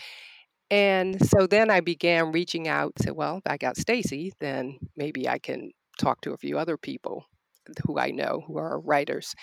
And 0.70 1.28
so 1.28 1.48
then 1.48 1.72
I 1.72 1.80
began 1.80 2.32
reaching 2.32 2.68
out, 2.68 2.94
said, 3.02 3.14
well, 3.16 3.42
I 3.46 3.58
got 3.58 3.78
Stacy, 3.78 4.34
then 4.40 4.78
maybe 4.96 5.28
I 5.28 5.40
can 5.40 5.72
talk 6.00 6.22
to 6.22 6.34
a 6.34 6.38
few 6.38 6.60
other 6.60 6.78
people 6.78 7.26
who 7.86 7.98
I 7.98 8.12
know 8.12 8.44
who 8.46 8.58
are 8.58 8.80
writers. 8.80 9.34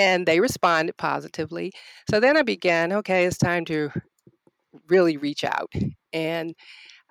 And 0.00 0.26
they 0.26 0.40
responded 0.40 0.96
positively. 0.96 1.72
So 2.10 2.20
then 2.20 2.36
I 2.36 2.42
began, 2.42 2.92
okay, 2.92 3.26
it's 3.26 3.38
time 3.38 3.64
to 3.66 3.90
really 4.88 5.16
reach 5.16 5.44
out. 5.44 5.72
And 6.12 6.54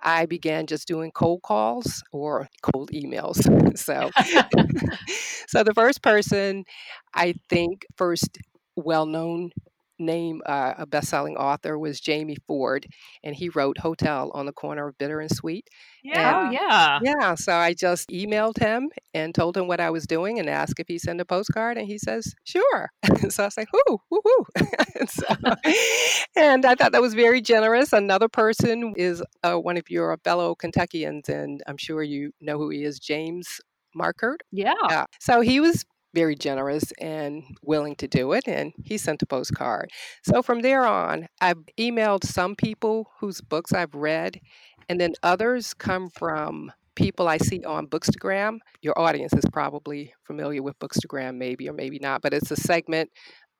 I 0.04 0.26
began 0.26 0.68
just 0.68 0.88
doing 0.88 1.12
cold 1.12 1.42
calls 1.44 2.04
or 2.12 2.50
cold 2.64 2.92
emails. 2.94 3.40
so 3.78 4.12
so 5.48 5.64
the 5.64 5.74
first 5.74 6.04
person 6.04 6.66
I 7.14 7.36
think 7.50 7.86
first 7.98 8.38
well-known 8.76 9.52
name 10.00 10.42
uh, 10.46 10.74
a 10.78 10.86
best-selling 10.86 11.38
author 11.38 11.78
was 11.78 12.00
Jamie 12.00 12.38
Ford, 12.48 12.88
and 13.24 13.36
he 13.36 13.50
wrote 13.50 13.78
Hotel 13.78 14.32
on 14.34 14.46
the 14.46 14.54
Corner 14.54 14.88
of 14.88 14.98
Bitter 14.98 15.20
and 15.20 15.32
Sweet. 15.32 15.68
Yeah. 16.04 16.40
And, 16.40 16.48
oh, 16.48 16.52
yeah. 16.52 17.00
Yeah. 17.04 17.36
So 17.36 17.54
I 17.54 17.74
just 17.74 18.10
emailed 18.10 18.58
him 18.58 18.90
and 19.14 19.36
told 19.36 19.58
him 19.58 19.68
what 19.68 19.80
I 19.80 19.90
was 19.90 20.06
doing 20.06 20.40
and 20.40 20.50
asked 20.50 20.80
if 20.80 20.88
he 20.88 20.98
send 20.98 21.22
a 21.22 21.26
postcard, 21.26 21.78
and 21.78 21.88
he 21.88 21.98
says 21.98 22.34
sure. 22.44 22.92
so 23.30 23.44
I 23.44 23.48
was 23.48 23.58
like, 23.58 23.70
whoo, 23.74 24.00
whoo, 24.10 24.22
whoo. 24.24 24.46
and, 26.36 26.66
I 26.66 26.76
thought 26.76 26.92
that 26.92 27.02
was 27.02 27.14
very 27.14 27.42
generous. 27.42 27.94
Another 27.94 28.30
person 28.30 28.94
is 28.96 29.24
uh, 29.44 29.56
one 29.56 29.78
of 29.78 29.90
your 29.90 30.18
fellow 30.24 30.56
Kentuckians, 30.56 31.30
and 31.30 31.62
I'm 31.68 31.78
sure 31.78 32.04
you 32.04 32.32
know 32.42 32.58
who 32.58 32.70
he 32.70 32.84
is, 32.84 33.00
James 33.00 33.60
Markert. 33.98 34.38
Yeah. 34.52 34.74
Yeah. 34.90 35.06
So 35.20 35.42
he 35.42 35.60
was 35.60 35.86
very 36.14 36.36
generous 36.36 36.92
and 37.00 37.44
willing 37.62 37.96
to 37.98 38.08
do 38.08 38.34
it, 38.34 38.48
and 38.48 38.74
he 38.84 38.98
sent 38.98 39.22
a 39.22 39.26
postcard. 39.26 39.92
So 40.24 40.42
from 40.42 40.62
there 40.62 40.86
on, 40.86 41.28
I've 41.40 41.64
emailed 41.78 42.24
some 42.24 42.56
people 42.56 43.12
whose 43.20 43.42
books 43.42 43.74
I've 43.74 43.94
read, 43.94 44.40
and 44.88 45.00
then 45.00 45.14
others 45.22 45.74
come 45.74 46.10
from 46.10 46.72
people 46.96 47.28
I 47.28 47.38
see 47.38 47.64
on 47.64 47.88
Bookstagram. 47.88 48.58
Your 48.82 48.98
audience 49.00 49.34
is 49.34 49.46
probably 49.54 50.14
familiar 50.26 50.64
with 50.64 50.80
Bookstagram, 50.80 51.36
maybe 51.36 51.70
or 51.70 51.74
maybe 51.74 52.00
not, 52.00 52.22
but 52.22 52.34
it's 52.34 52.52
a 52.52 52.56
segment 52.56 53.12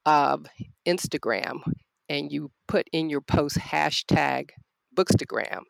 of 0.06 0.48
Instagram, 0.88 1.62
and 2.10 2.32
you 2.32 2.52
put 2.68 2.88
in 2.92 3.10
your 3.10 3.22
post 3.22 3.58
hashtag 3.60 4.50
Bookstagram, 4.96 5.62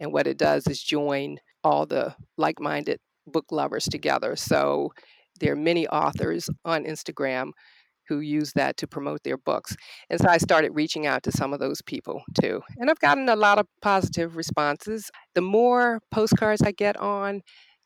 and 0.00 0.12
what 0.12 0.28
it 0.28 0.38
does 0.38 0.66
is 0.68 0.80
join 0.80 1.38
all 1.64 1.84
the 1.84 2.14
like-minded 2.36 3.00
book 3.26 3.46
lovers 3.50 3.86
together. 3.86 4.36
So 4.36 4.92
there 5.40 5.52
are 5.52 5.56
many 5.56 5.86
authors 5.88 6.48
on 6.64 6.84
Instagram 6.84 7.50
who 8.08 8.20
use 8.20 8.52
that 8.54 8.76
to 8.78 8.86
promote 8.86 9.22
their 9.22 9.36
books. 9.36 9.76
And 10.10 10.20
so 10.20 10.28
I 10.28 10.38
started 10.38 10.72
reaching 10.74 11.06
out 11.06 11.22
to 11.24 11.32
some 11.32 11.52
of 11.52 11.60
those 11.60 11.82
people 11.82 12.22
too. 12.40 12.62
And 12.78 12.90
I've 12.90 13.00
gotten 13.00 13.28
a 13.28 13.36
lot 13.36 13.58
of 13.58 13.66
positive 13.82 14.36
responses. 14.36 15.10
The 15.34 15.42
more 15.42 16.00
postcards 16.10 16.62
I 16.62 16.72
get 16.72 16.96
on, 16.96 17.42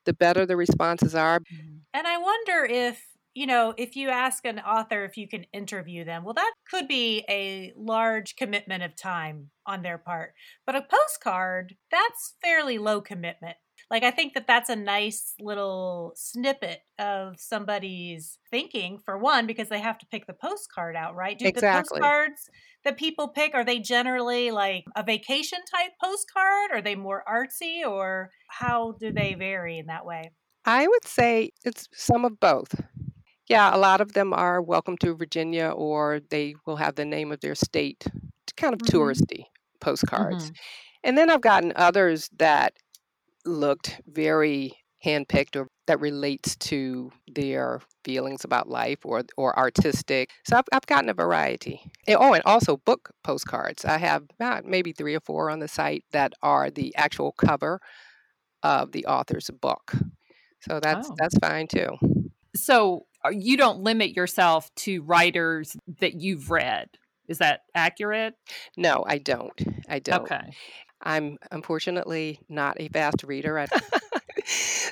the 0.06 0.12
better 0.12 0.46
the 0.46 0.56
responses 0.56 1.14
are. 1.14 1.40
Mm-hmm. 1.40 1.78
And 1.94 2.06
I 2.06 2.18
wonder 2.18 2.64
if, 2.64 3.04
you 3.34 3.46
know, 3.46 3.74
if 3.76 3.96
you 3.96 4.10
ask 4.10 4.44
an 4.44 4.60
author 4.60 5.04
if 5.04 5.16
you 5.16 5.26
can 5.26 5.44
interview 5.52 6.04
them, 6.04 6.22
well, 6.24 6.34
that 6.34 6.52
could 6.70 6.86
be 6.86 7.24
a 7.28 7.72
large 7.76 8.36
commitment 8.36 8.82
of 8.82 8.94
time 8.94 9.50
on 9.66 9.82
their 9.82 9.98
part. 9.98 10.34
But 10.66 10.76
a 10.76 10.82
postcard, 10.88 11.76
that's 11.90 12.34
fairly 12.42 12.78
low 12.78 13.00
commitment 13.00 13.56
like 13.92 14.02
i 14.02 14.10
think 14.10 14.34
that 14.34 14.46
that's 14.48 14.70
a 14.70 14.74
nice 14.74 15.34
little 15.38 16.12
snippet 16.16 16.80
of 16.98 17.38
somebody's 17.38 18.38
thinking 18.50 18.98
for 18.98 19.16
one 19.16 19.46
because 19.46 19.68
they 19.68 19.80
have 19.80 19.98
to 19.98 20.06
pick 20.06 20.26
the 20.26 20.32
postcard 20.32 20.96
out 20.96 21.14
right 21.14 21.38
do 21.38 21.46
exactly. 21.46 22.00
the 22.00 22.00
postcards 22.00 22.50
that 22.84 22.96
people 22.96 23.28
pick 23.28 23.54
are 23.54 23.64
they 23.64 23.78
generally 23.78 24.50
like 24.50 24.84
a 24.96 25.04
vacation 25.04 25.60
type 25.70 25.92
postcard 26.02 26.70
are 26.72 26.82
they 26.82 26.96
more 26.96 27.22
artsy 27.30 27.86
or 27.86 28.30
how 28.48 28.96
do 28.98 29.12
they 29.12 29.34
vary 29.34 29.78
in 29.78 29.86
that 29.86 30.04
way 30.04 30.32
i 30.64 30.88
would 30.88 31.06
say 31.06 31.50
it's 31.64 31.88
some 31.92 32.24
of 32.24 32.40
both 32.40 32.74
yeah 33.48 33.74
a 33.74 33.78
lot 33.78 34.00
of 34.00 34.14
them 34.14 34.32
are 34.32 34.60
welcome 34.60 34.96
to 34.96 35.14
virginia 35.14 35.68
or 35.68 36.20
they 36.30 36.54
will 36.66 36.76
have 36.76 36.96
the 36.96 37.04
name 37.04 37.30
of 37.30 37.40
their 37.40 37.54
state 37.54 38.06
kind 38.56 38.74
of 38.74 38.80
mm-hmm. 38.80 38.96
touristy 38.96 39.44
postcards 39.80 40.46
mm-hmm. 40.46 40.54
and 41.04 41.18
then 41.18 41.30
i've 41.30 41.40
gotten 41.40 41.72
others 41.76 42.28
that 42.38 42.74
looked 43.44 44.00
very 44.06 44.78
handpicked 45.04 45.56
or 45.56 45.68
that 45.86 46.00
relates 46.00 46.54
to 46.56 47.10
their 47.26 47.80
feelings 48.04 48.44
about 48.44 48.68
life 48.68 48.98
or 49.04 49.22
or 49.36 49.56
artistic. 49.58 50.30
So 50.46 50.56
I've, 50.56 50.64
I've 50.72 50.86
gotten 50.86 51.08
a 51.08 51.14
variety. 51.14 51.80
And, 52.06 52.16
oh, 52.20 52.34
and 52.34 52.42
also 52.44 52.76
book 52.76 53.10
postcards. 53.24 53.84
I 53.84 53.98
have 53.98 54.24
about 54.38 54.64
maybe 54.64 54.92
three 54.92 55.14
or 55.14 55.20
four 55.20 55.50
on 55.50 55.58
the 55.58 55.68
site 55.68 56.04
that 56.12 56.32
are 56.42 56.70
the 56.70 56.94
actual 56.96 57.32
cover 57.32 57.80
of 58.62 58.92
the 58.92 59.06
author's 59.06 59.50
book. 59.50 59.92
So 60.60 60.78
that's 60.80 61.10
oh. 61.10 61.14
that's 61.18 61.36
fine 61.38 61.66
too. 61.66 61.96
So 62.54 63.06
uh, 63.24 63.30
you 63.30 63.56
don't 63.56 63.80
limit 63.80 64.16
yourself 64.16 64.70
to 64.76 65.02
writers 65.02 65.76
that 66.00 66.14
you've 66.14 66.50
read. 66.50 66.88
Is 67.28 67.38
that 67.38 67.60
accurate? 67.74 68.34
No, 68.76 69.04
I 69.06 69.18
don't. 69.18 69.52
I 69.88 70.00
don't. 70.00 70.22
Okay. 70.22 70.52
I'm 71.02 71.38
unfortunately 71.50 72.40
not 72.48 72.76
a 72.80 72.88
fast 72.88 73.24
reader. 73.24 73.64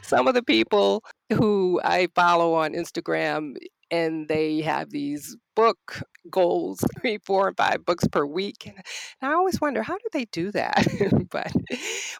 Some 0.02 0.28
of 0.28 0.34
the 0.34 0.42
people 0.42 1.04
who 1.32 1.80
I 1.84 2.08
follow 2.14 2.54
on 2.54 2.72
Instagram 2.72 3.56
and 3.90 4.28
they 4.28 4.60
have 4.60 4.90
these 4.90 5.36
book 5.56 6.02
goals 6.30 6.84
three 7.00 7.18
four 7.24 7.48
and 7.48 7.56
five 7.56 7.84
books 7.84 8.06
per 8.06 8.24
week 8.24 8.66
and 8.66 8.78
i 9.22 9.32
always 9.32 9.60
wonder 9.60 9.82
how 9.82 9.96
do 9.96 10.04
they 10.12 10.26
do 10.26 10.50
that? 10.52 10.86
But 11.30 11.52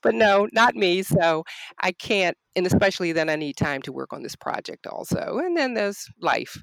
but 0.02 0.14
no 0.14 0.48
not 0.52 0.74
me 0.74 1.02
so 1.02 1.44
i 1.80 1.92
can't 1.92 2.36
and 2.56 2.66
especially 2.66 3.12
then 3.12 3.28
i 3.28 3.36
need 3.36 3.56
time 3.56 3.82
to 3.82 3.92
work 3.92 4.12
on 4.12 4.22
this 4.22 4.36
project 4.36 4.86
also 4.86 5.38
and 5.42 5.56
then 5.56 5.74
there's 5.74 6.06
life. 6.20 6.56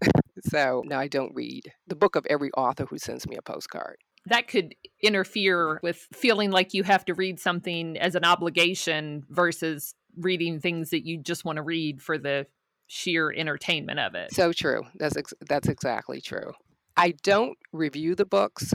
So 0.50 0.84
no 0.86 0.98
i 0.98 1.08
don't 1.08 1.34
read 1.36 1.72
the 1.88 1.96
book 1.96 2.16
of 2.16 2.26
every 2.30 2.52
author 2.52 2.86
who 2.86 2.98
sends 2.98 3.28
me 3.28 3.36
a 3.36 3.42
postcard 3.42 3.98
that 4.30 4.48
could 4.48 4.76
interfere 5.02 5.80
with 5.84 6.08
feeling 6.14 6.52
like 6.52 6.74
you 6.74 6.84
have 6.84 7.06
to 7.06 7.14
read 7.14 7.40
something 7.40 7.98
as 7.98 8.16
an 8.16 8.26
obligation 8.26 9.24
versus 9.30 9.94
reading 10.18 10.60
things 10.60 10.90
that 10.90 11.06
you 11.06 11.18
just 11.18 11.46
want 11.46 11.58
to 11.58 11.62
read 11.62 12.02
for 12.02 12.18
the 12.18 12.46
sheer 12.88 13.32
entertainment 13.32 14.00
of 14.00 14.16
it. 14.16 14.34
So 14.34 14.52
true. 14.54 14.84
That's 14.96 15.18
ex- 15.18 15.34
that's 15.48 15.68
exactly 15.68 16.22
true. 16.22 16.54
I 16.96 17.14
don't 17.24 17.58
review 17.72 18.16
the 18.16 18.26
books. 18.26 18.74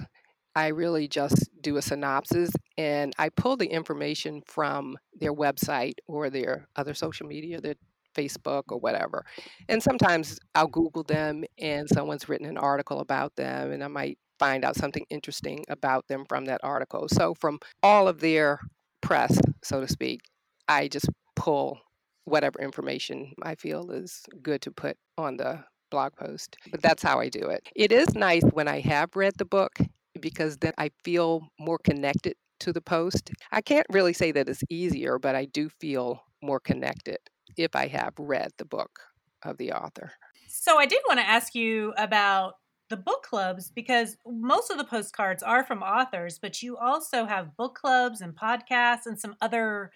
I 0.54 0.68
really 0.68 1.08
just 1.08 1.48
do 1.60 1.76
a 1.76 1.82
synopsis 1.82 2.50
and 2.76 3.14
I 3.18 3.30
pull 3.30 3.56
the 3.56 3.66
information 3.66 4.42
from 4.46 4.98
their 5.18 5.34
website 5.34 5.94
or 6.06 6.28
their 6.28 6.68
other 6.76 6.94
social 6.94 7.26
media, 7.26 7.60
their 7.60 7.76
Facebook 8.14 8.64
or 8.68 8.78
whatever. 8.78 9.24
And 9.68 9.82
sometimes 9.82 10.38
I'll 10.54 10.66
Google 10.66 11.04
them 11.04 11.44
and 11.58 11.88
someone's 11.88 12.28
written 12.28 12.46
an 12.46 12.58
article 12.58 13.00
about 13.00 13.34
them 13.36 13.72
and 13.72 13.82
I 13.82 13.88
might 13.88 14.18
find 14.42 14.64
out 14.64 14.74
something 14.74 15.06
interesting 15.08 15.64
about 15.68 16.08
them 16.08 16.24
from 16.28 16.46
that 16.46 16.60
article. 16.64 17.08
So, 17.08 17.32
from 17.34 17.60
all 17.80 18.08
of 18.08 18.18
their 18.18 18.58
press, 19.00 19.38
so 19.62 19.80
to 19.80 19.86
speak, 19.86 20.22
I 20.68 20.88
just 20.88 21.08
pull 21.36 21.78
whatever 22.24 22.60
information 22.60 23.34
I 23.44 23.54
feel 23.54 23.92
is 23.92 24.22
good 24.42 24.60
to 24.62 24.72
put 24.72 24.96
on 25.16 25.36
the 25.36 25.62
blog 25.92 26.16
post. 26.16 26.56
But 26.72 26.82
that's 26.82 27.04
how 27.04 27.20
I 27.20 27.28
do 27.28 27.44
it. 27.50 27.68
It 27.76 27.92
is 27.92 28.16
nice 28.16 28.42
when 28.52 28.66
I 28.66 28.80
have 28.80 29.14
read 29.14 29.34
the 29.36 29.44
book 29.44 29.78
because 30.20 30.56
then 30.56 30.72
I 30.76 30.90
feel 31.04 31.48
more 31.60 31.78
connected 31.78 32.34
to 32.60 32.72
the 32.72 32.80
post. 32.80 33.30
I 33.52 33.60
can't 33.60 33.86
really 33.90 34.12
say 34.12 34.32
that 34.32 34.48
it's 34.48 34.64
easier, 34.68 35.20
but 35.20 35.36
I 35.36 35.44
do 35.44 35.68
feel 35.68 36.24
more 36.42 36.58
connected 36.58 37.18
if 37.56 37.76
I 37.76 37.86
have 37.86 38.14
read 38.18 38.50
the 38.58 38.64
book 38.64 38.98
of 39.44 39.58
the 39.58 39.72
author. 39.72 40.12
So 40.48 40.78
I 40.78 40.86
did 40.86 41.00
want 41.06 41.20
to 41.20 41.28
ask 41.28 41.54
you 41.54 41.92
about 41.96 42.54
the 42.92 42.96
book 42.98 43.22
clubs 43.22 43.70
because 43.70 44.18
most 44.26 44.70
of 44.70 44.76
the 44.76 44.84
postcards 44.84 45.42
are 45.42 45.64
from 45.64 45.82
authors, 45.82 46.38
but 46.38 46.62
you 46.62 46.76
also 46.76 47.24
have 47.24 47.56
book 47.56 47.74
clubs 47.74 48.20
and 48.20 48.36
podcasts 48.36 49.06
and 49.06 49.18
some 49.18 49.34
other 49.40 49.90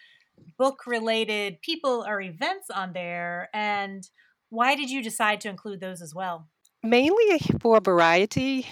book 0.57 0.87
related 0.87 1.61
people 1.61 2.07
or 2.09 2.23
events 2.23 2.71
on 2.71 2.95
there. 2.95 3.51
And 3.53 4.09
why 4.49 4.77
did 4.77 4.91
you 4.91 5.03
decide 5.03 5.43
to 5.43 5.51
include 5.51 5.81
those 5.81 6.01
as 6.01 6.15
well? 6.15 6.49
Mainly 6.83 7.39
for 7.61 7.83
variety 7.83 8.67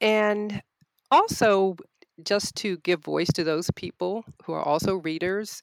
and 0.00 0.60
also 1.12 1.76
just 2.24 2.56
to 2.56 2.76
give 2.78 3.04
voice 3.04 3.30
to 3.34 3.44
those 3.44 3.70
people 3.76 4.24
who 4.44 4.52
are 4.52 4.62
also 4.62 4.96
readers. 4.96 5.62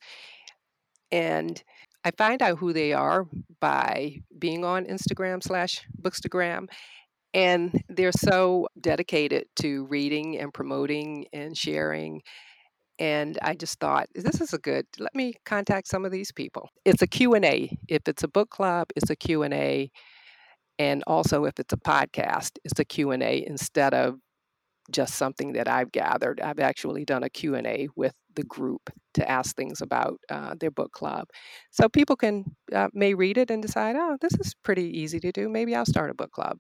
And 1.11 1.61
I 2.05 2.11
find 2.11 2.41
out 2.41 2.57
who 2.57 2.71
they 2.71 2.93
are 2.93 3.25
by 3.59 4.21
being 4.39 4.63
on 4.63 4.85
Instagram 4.85 5.43
slash 5.43 5.85
Bookstagram 6.01 6.69
and 7.34 7.84
they're 7.89 8.12
so 8.12 8.67
dedicated 8.79 9.46
to 9.57 9.86
reading 9.86 10.38
and 10.39 10.53
promoting 10.53 11.25
and 11.34 11.57
sharing 11.57 12.22
and 13.00 13.38
i 13.41 13.53
just 13.53 13.79
thought 13.79 14.07
this 14.15 14.41
is 14.41 14.53
a 14.53 14.57
good 14.57 14.86
let 15.00 15.13
me 15.13 15.34
contact 15.46 15.88
some 15.88 16.05
of 16.05 16.12
these 16.12 16.31
people. 16.31 16.69
It's 16.86 17.01
a 17.01 17.07
q&a 17.07 17.77
if 17.88 18.07
it's 18.07 18.24
a 18.24 18.27
book 18.27 18.50
club 18.50 18.88
it's 18.96 19.10
a 19.10 19.15
q&a 19.15 19.91
and 20.79 21.03
also 21.07 21.46
if 21.46 21.60
it's 21.60 21.74
a 21.74 21.77
podcast 21.77 22.57
it's 22.63 22.79
a 22.79 22.86
q&a 22.86 23.43
instead 23.46 23.93
of 23.93 24.15
just 24.89 25.15
something 25.15 25.53
that 25.53 25.67
i've 25.67 25.91
gathered. 25.91 26.39
I've 26.41 26.60
actually 26.60 27.05
done 27.05 27.24
a 27.24 27.29
q&a 27.29 27.89
with 27.96 28.13
the 28.36 28.43
group 28.43 28.89
to 29.15 29.29
ask 29.29 29.55
things 29.55 29.81
about 29.81 30.19
uh, 30.29 30.53
their 30.60 30.69
book 30.69 30.91
club. 30.91 31.27
So 31.72 31.89
people 31.89 32.15
can 32.15 32.46
uh, 32.72 32.89
may 32.93 33.15
read 33.15 33.38
it 33.38 33.51
and 33.51 33.62
decide 33.62 33.96
oh 33.98 34.17
this 34.22 34.34
is 34.39 34.55
pretty 34.63 34.98
easy 34.98 35.19
to 35.19 35.31
do. 35.31 35.50
Maybe 35.50 35.75
i'll 35.75 35.86
start 35.86 36.10
a 36.10 36.13
book 36.15 36.31
club 36.31 36.57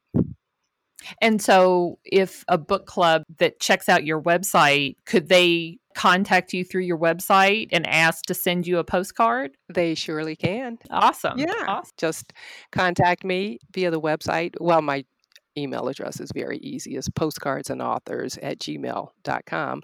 and 1.21 1.41
so, 1.41 1.99
if 2.03 2.43
a 2.47 2.57
book 2.57 2.85
club 2.85 3.23
that 3.37 3.59
checks 3.59 3.87
out 3.87 4.05
your 4.05 4.21
website, 4.21 4.95
could 5.05 5.29
they 5.29 5.77
contact 5.95 6.53
you 6.53 6.63
through 6.63 6.83
your 6.83 6.97
website 6.97 7.69
and 7.71 7.87
ask 7.87 8.25
to 8.25 8.33
send 8.33 8.67
you 8.67 8.77
a 8.77 8.83
postcard? 8.83 9.57
They 9.73 9.95
surely 9.95 10.35
can. 10.35 10.77
Awesome. 10.89 11.39
Yeah. 11.39 11.53
Awesome. 11.67 11.91
Just 11.97 12.33
contact 12.71 13.23
me 13.23 13.59
via 13.73 13.91
the 13.91 14.01
website. 14.01 14.55
Well, 14.59 14.81
my 14.81 15.05
email 15.57 15.87
address 15.87 16.19
is 16.19 16.29
very 16.33 16.59
easy. 16.59 16.95
It's 16.95 17.09
postcardsandauthors 17.09 18.37
at 18.41 18.59
gmail.com. 18.59 19.81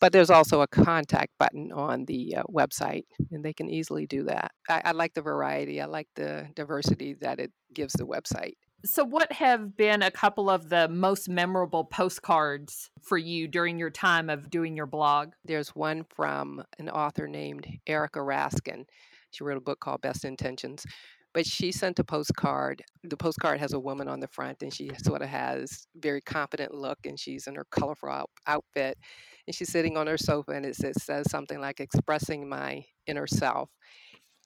But 0.00 0.12
there's 0.12 0.30
also 0.30 0.60
a 0.60 0.68
contact 0.68 1.32
button 1.38 1.72
on 1.72 2.04
the 2.04 2.36
uh, 2.36 2.42
website, 2.44 3.04
and 3.32 3.44
they 3.44 3.52
can 3.52 3.68
easily 3.68 4.06
do 4.06 4.24
that. 4.24 4.52
I, 4.68 4.82
I 4.86 4.92
like 4.92 5.14
the 5.14 5.22
variety, 5.22 5.80
I 5.80 5.86
like 5.86 6.08
the 6.14 6.46
diversity 6.54 7.14
that 7.14 7.40
it 7.40 7.50
gives 7.74 7.94
the 7.94 8.06
website. 8.06 8.54
So, 8.84 9.04
what 9.04 9.32
have 9.32 9.76
been 9.76 10.02
a 10.02 10.10
couple 10.10 10.50
of 10.50 10.68
the 10.68 10.88
most 10.88 11.28
memorable 11.28 11.84
postcards 11.84 12.90
for 13.02 13.16
you 13.18 13.48
during 13.48 13.78
your 13.78 13.90
time 13.90 14.28
of 14.28 14.50
doing 14.50 14.76
your 14.76 14.86
blog? 14.86 15.32
There's 15.44 15.74
one 15.74 16.04
from 16.04 16.62
an 16.78 16.90
author 16.90 17.26
named 17.26 17.66
Erika 17.86 18.20
Raskin. 18.20 18.84
She 19.30 19.44
wrote 19.44 19.56
a 19.56 19.62
book 19.62 19.80
called 19.80 20.02
Best 20.02 20.24
Intentions. 20.24 20.84
But 21.32 21.46
she 21.46 21.72
sent 21.72 21.98
a 21.98 22.04
postcard. 22.04 22.82
The 23.02 23.16
postcard 23.16 23.60
has 23.60 23.72
a 23.72 23.80
woman 23.80 24.08
on 24.08 24.20
the 24.20 24.28
front, 24.28 24.62
and 24.62 24.72
she 24.72 24.90
sort 25.02 25.20
of 25.20 25.28
has 25.28 25.86
very 25.94 26.20
confident 26.20 26.72
look, 26.72 26.98
and 27.04 27.18
she's 27.18 27.46
in 27.46 27.56
her 27.56 27.66
colorful 27.70 28.08
out- 28.08 28.30
outfit, 28.46 28.98
and 29.46 29.54
she's 29.54 29.70
sitting 29.70 29.96
on 29.96 30.06
her 30.06 30.16
sofa, 30.16 30.52
and 30.52 30.64
it 30.64 30.76
says, 30.76 31.02
says 31.02 31.30
something 31.30 31.60
like 31.60 31.80
"expressing 31.80 32.48
my 32.48 32.84
inner 33.06 33.26
self." 33.26 33.70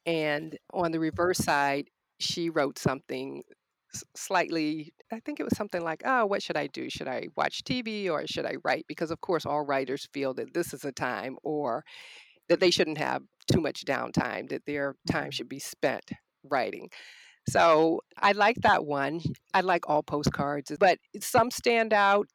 And 0.07 0.57
on 0.73 0.93
the 0.93 1.01
reverse 1.01 1.39
side, 1.39 1.91
she 2.19 2.51
wrote 2.51 2.79
something 2.79 3.43
slightly 4.17 4.93
i 5.13 5.21
think 5.21 5.41
it 5.41 5.45
was 5.45 5.57
something 5.57 5.83
like 5.83 6.03
oh 6.05 6.27
what 6.27 6.43
should 6.43 6.57
i 6.57 6.67
do? 6.69 6.89
Should 6.91 7.09
i 7.09 7.27
watch 7.37 7.63
tv 7.65 8.11
or 8.11 8.27
should 8.27 8.47
i 8.47 8.55
write? 8.65 8.85
Because 8.89 9.11
of 9.11 9.21
course 9.21 9.47
all 9.47 9.65
writers 9.65 10.09
feel 10.13 10.35
that 10.35 10.55
this 10.55 10.73
is 10.73 10.85
a 10.85 10.93
time 10.93 11.37
or 11.43 11.85
that 12.49 12.61
they 12.61 12.71
shouldn't 12.71 12.99
have 12.99 13.23
too 13.51 13.61
much 13.61 13.85
downtime 13.85 14.49
that 14.51 14.63
their 14.67 14.97
time 15.11 15.25
mm-hmm. 15.25 15.31
should 15.31 15.49
be 15.49 15.59
spent 15.59 16.11
writing. 16.45 16.89
So 17.49 18.01
i 18.19 18.33
like 18.33 18.57
that 18.63 18.85
one. 18.85 19.21
I 19.55 19.61
like 19.63 19.89
all 19.89 20.03
postcards 20.03 20.73
but 20.79 20.99
some 21.21 21.51
stand 21.51 21.93
out 21.93 22.27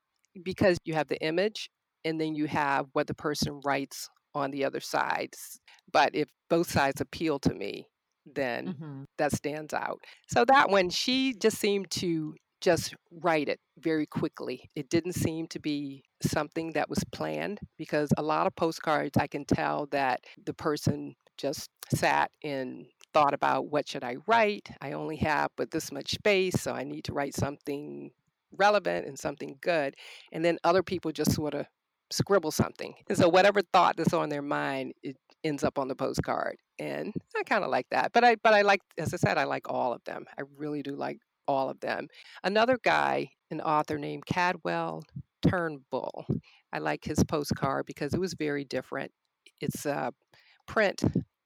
because 0.43 0.77
you 0.85 0.93
have 0.95 1.07
the 1.07 1.21
image 1.21 1.69
and 2.03 2.19
then 2.19 2.35
you 2.35 2.45
have 2.47 2.87
what 2.93 3.07
the 3.07 3.15
person 3.15 3.61
writes 3.63 4.09
on 4.33 4.51
the 4.51 4.65
other 4.65 4.81
sides 4.81 5.59
but 5.91 6.13
if 6.13 6.27
both 6.49 6.69
sides 6.69 6.99
appeal 6.99 7.39
to 7.39 7.53
me 7.53 7.87
then 8.25 8.67
mm-hmm. 8.67 9.03
that 9.17 9.31
stands 9.31 9.73
out. 9.73 9.99
So 10.27 10.45
that 10.45 10.69
one, 10.69 10.89
she 10.89 11.33
just 11.33 11.57
seemed 11.57 11.91
to 11.91 12.35
just 12.61 12.95
write 13.11 13.49
it 13.49 13.59
very 13.77 14.05
quickly. 14.05 14.69
It 14.75 14.89
didn't 14.89 15.13
seem 15.13 15.47
to 15.47 15.59
be 15.59 16.03
something 16.21 16.71
that 16.71 16.89
was 16.89 17.03
planned 17.11 17.59
because 17.77 18.09
a 18.17 18.23
lot 18.23 18.47
of 18.47 18.55
postcards 18.55 19.17
I 19.17 19.27
can 19.27 19.45
tell 19.45 19.87
that 19.91 20.21
the 20.43 20.53
person 20.53 21.15
just 21.37 21.69
sat 21.93 22.31
and 22.43 22.87
thought 23.13 23.33
about 23.33 23.67
what 23.67 23.87
should 23.87 24.03
I 24.03 24.17
write? 24.27 24.69
I 24.81 24.93
only 24.93 25.17
have 25.17 25.51
but 25.55 25.71
this 25.71 25.91
much 25.91 26.11
space, 26.11 26.59
so 26.59 26.73
I 26.73 26.83
need 26.83 27.03
to 27.05 27.13
write 27.13 27.35
something 27.35 28.11
relevant 28.57 29.05
and 29.05 29.19
something 29.19 29.57
good. 29.61 29.95
And 30.31 30.43
then 30.43 30.57
other 30.63 30.83
people 30.83 31.11
just 31.11 31.33
sort 31.33 31.53
of 31.53 31.65
scribble 32.11 32.51
something. 32.51 32.93
And 33.09 33.17
so 33.17 33.29
whatever 33.29 33.61
thought 33.61 33.97
that's 33.97 34.13
on 34.13 34.29
their 34.29 34.41
mind, 34.41 34.93
it 35.03 35.17
ends 35.45 35.63
up 35.63 35.79
on 35.79 35.87
the 35.87 35.95
postcard. 35.95 36.57
And 36.79 37.13
I 37.37 37.43
kind 37.43 37.63
of 37.63 37.69
like 37.69 37.87
that. 37.91 38.11
But 38.13 38.25
I 38.25 38.35
but 38.43 38.53
I 38.53 38.63
like 38.63 38.81
as 38.97 39.13
I 39.13 39.17
said, 39.17 39.37
I 39.37 39.45
like 39.45 39.69
all 39.69 39.93
of 39.93 40.03
them. 40.03 40.25
I 40.37 40.43
really 40.57 40.81
do 40.81 40.95
like 40.95 41.19
all 41.47 41.69
of 41.69 41.79
them. 41.79 42.07
Another 42.43 42.77
guy, 42.83 43.29
an 43.51 43.61
author 43.61 43.97
named 43.97 44.25
Cadwell 44.25 45.03
Turnbull. 45.47 46.25
I 46.73 46.79
like 46.79 47.05
his 47.05 47.23
postcard 47.23 47.85
because 47.85 48.13
it 48.13 48.19
was 48.19 48.33
very 48.33 48.65
different. 48.65 49.11
It's 49.61 49.85
a 49.85 50.11
print 50.67 51.03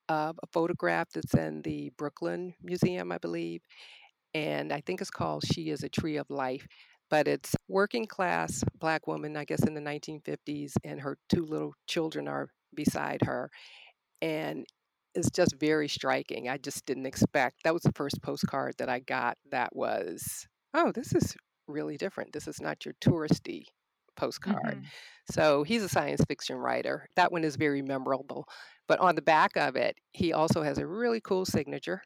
of 0.07 0.39
a 0.41 0.47
photograph 0.51 1.09
that's 1.13 1.35
in 1.35 1.61
the 1.61 1.91
Brooklyn 1.97 2.55
Museum, 2.63 3.11
I 3.11 3.19
believe. 3.19 3.61
And 4.33 4.71
I 4.73 4.81
think 4.81 5.01
it's 5.01 5.11
called 5.11 5.43
She 5.45 5.69
is 5.69 5.83
a 5.83 5.89
Tree 5.89 6.17
of 6.17 6.29
Life 6.29 6.65
but 7.09 7.27
it's 7.27 7.55
working 7.67 8.05
class 8.05 8.63
black 8.79 9.07
woman, 9.07 9.35
I 9.35 9.43
guess 9.43 9.63
in 9.63 9.73
the 9.73 9.81
1950s, 9.81 10.73
and 10.83 11.01
her 11.01 11.17
two 11.27 11.45
little 11.45 11.73
children 11.87 12.27
are 12.27 12.49
beside 12.75 13.21
her. 13.23 13.49
And 14.21 14.65
it's 15.15 15.29
just 15.31 15.55
very 15.59 15.87
striking. 15.87 16.49
I 16.49 16.57
just 16.57 16.85
didn't 16.85 17.05
expect 17.05 17.63
that 17.63 17.73
was 17.73 17.83
the 17.83 17.91
first 17.93 18.21
postcard 18.21 18.75
that 18.77 18.89
I 18.89 18.99
got 18.99 19.37
that 19.51 19.75
was, 19.75 20.47
oh, 20.73 20.91
this 20.91 21.13
is 21.13 21.35
really 21.67 21.97
different. 21.97 22.33
This 22.33 22.47
is 22.47 22.61
not 22.61 22.85
your 22.85 22.93
touristy 23.01 23.63
postcard. 24.15 24.77
Mm-hmm. 24.77 24.83
So 25.31 25.63
he's 25.63 25.83
a 25.83 25.89
science 25.89 26.21
fiction 26.27 26.57
writer. 26.57 27.07
That 27.15 27.31
one 27.31 27.43
is 27.43 27.55
very 27.55 27.81
memorable. 27.81 28.45
But 28.87 28.99
on 28.99 29.15
the 29.15 29.21
back 29.21 29.55
of 29.55 29.75
it, 29.75 29.95
he 30.11 30.33
also 30.33 30.63
has 30.63 30.79
a 30.79 30.87
really 30.87 31.21
cool 31.21 31.45
signature 31.45 32.01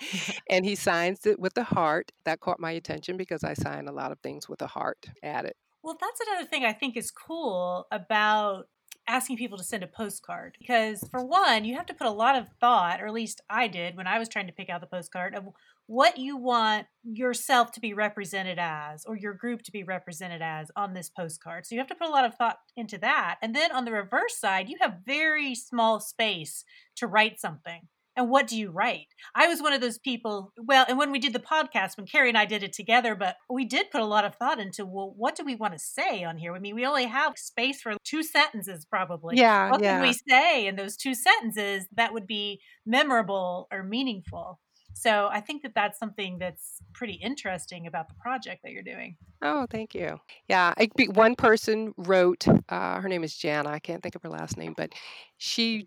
and 0.50 0.64
he 0.64 0.76
signs 0.76 1.26
it 1.26 1.38
with 1.38 1.56
a 1.58 1.64
heart. 1.64 2.10
That 2.24 2.40
caught 2.40 2.60
my 2.60 2.70
attention 2.72 3.16
because 3.16 3.42
I 3.42 3.54
sign 3.54 3.88
a 3.88 3.92
lot 3.92 4.12
of 4.12 4.20
things 4.20 4.48
with 4.48 4.62
a 4.62 4.68
heart 4.68 5.06
at 5.22 5.44
it. 5.44 5.56
Well, 5.82 5.96
that's 6.00 6.20
another 6.28 6.46
thing 6.46 6.64
I 6.64 6.72
think 6.72 6.96
is 6.96 7.10
cool 7.10 7.86
about 7.90 8.66
asking 9.08 9.36
people 9.36 9.58
to 9.58 9.64
send 9.64 9.82
a 9.82 9.86
postcard 9.86 10.56
because 10.58 11.02
for 11.10 11.24
one 11.24 11.64
you 11.64 11.74
have 11.74 11.86
to 11.86 11.94
put 11.94 12.06
a 12.06 12.10
lot 12.10 12.36
of 12.36 12.48
thought 12.60 13.00
or 13.00 13.06
at 13.06 13.12
least 13.12 13.40
i 13.48 13.66
did 13.66 13.96
when 13.96 14.06
i 14.06 14.18
was 14.18 14.28
trying 14.28 14.46
to 14.46 14.52
pick 14.52 14.68
out 14.68 14.80
the 14.80 14.86
postcard 14.86 15.34
of 15.34 15.48
what 15.88 16.18
you 16.18 16.36
want 16.36 16.86
yourself 17.02 17.72
to 17.72 17.80
be 17.80 17.94
represented 17.94 18.58
as 18.58 19.06
or 19.06 19.16
your 19.16 19.32
group 19.32 19.62
to 19.62 19.72
be 19.72 19.82
represented 19.82 20.42
as 20.42 20.70
on 20.76 20.92
this 20.92 21.08
postcard. 21.08 21.64
So 21.64 21.74
you 21.74 21.80
have 21.80 21.88
to 21.88 21.94
put 21.94 22.08
a 22.08 22.10
lot 22.10 22.26
of 22.26 22.34
thought 22.34 22.58
into 22.76 22.98
that. 22.98 23.38
And 23.40 23.56
then 23.56 23.72
on 23.72 23.86
the 23.86 23.92
reverse 23.92 24.36
side 24.36 24.68
you 24.68 24.76
have 24.82 24.98
very 25.06 25.54
small 25.54 25.98
space 25.98 26.62
to 26.96 27.06
write 27.06 27.40
something 27.40 27.88
and 28.18 28.28
what 28.28 28.48
do 28.48 28.58
you 28.58 28.70
write? 28.70 29.06
I 29.36 29.46
was 29.46 29.62
one 29.62 29.72
of 29.72 29.80
those 29.80 29.96
people. 29.96 30.52
Well, 30.58 30.84
and 30.88 30.98
when 30.98 31.12
we 31.12 31.20
did 31.20 31.32
the 31.32 31.38
podcast, 31.38 31.96
when 31.96 32.04
Carrie 32.04 32.28
and 32.28 32.36
I 32.36 32.46
did 32.46 32.64
it 32.64 32.72
together, 32.72 33.14
but 33.14 33.36
we 33.48 33.64
did 33.64 33.92
put 33.92 34.00
a 34.00 34.06
lot 34.06 34.24
of 34.24 34.34
thought 34.34 34.58
into, 34.58 34.84
well, 34.84 35.14
what 35.16 35.36
do 35.36 35.44
we 35.44 35.54
want 35.54 35.72
to 35.74 35.78
say 35.78 36.24
on 36.24 36.36
here? 36.36 36.54
I 36.54 36.58
mean, 36.58 36.74
we 36.74 36.84
only 36.84 37.06
have 37.06 37.34
space 37.38 37.80
for 37.80 37.94
two 38.04 38.24
sentences, 38.24 38.84
probably. 38.84 39.36
Yeah. 39.36 39.70
What 39.70 39.80
yeah. 39.80 40.00
can 40.00 40.02
we 40.02 40.16
say 40.28 40.66
in 40.66 40.74
those 40.74 40.96
two 40.96 41.14
sentences 41.14 41.86
that 41.96 42.12
would 42.12 42.26
be 42.26 42.60
memorable 42.84 43.68
or 43.70 43.84
meaningful? 43.84 44.58
So 44.94 45.28
I 45.30 45.40
think 45.40 45.62
that 45.62 45.76
that's 45.76 45.96
something 45.96 46.38
that's 46.40 46.82
pretty 46.92 47.20
interesting 47.22 47.86
about 47.86 48.08
the 48.08 48.14
project 48.20 48.62
that 48.64 48.72
you're 48.72 48.82
doing. 48.82 49.16
Oh, 49.42 49.66
thank 49.70 49.94
you. 49.94 50.18
Yeah, 50.48 50.74
I, 50.76 50.88
one 51.12 51.36
person 51.36 51.94
wrote. 51.96 52.48
Uh, 52.68 53.00
her 53.00 53.08
name 53.08 53.22
is 53.22 53.36
Jana. 53.36 53.68
I 53.68 53.78
can't 53.78 54.02
think 54.02 54.16
of 54.16 54.24
her 54.24 54.28
last 54.28 54.56
name, 54.56 54.74
but 54.76 54.92
she 55.36 55.86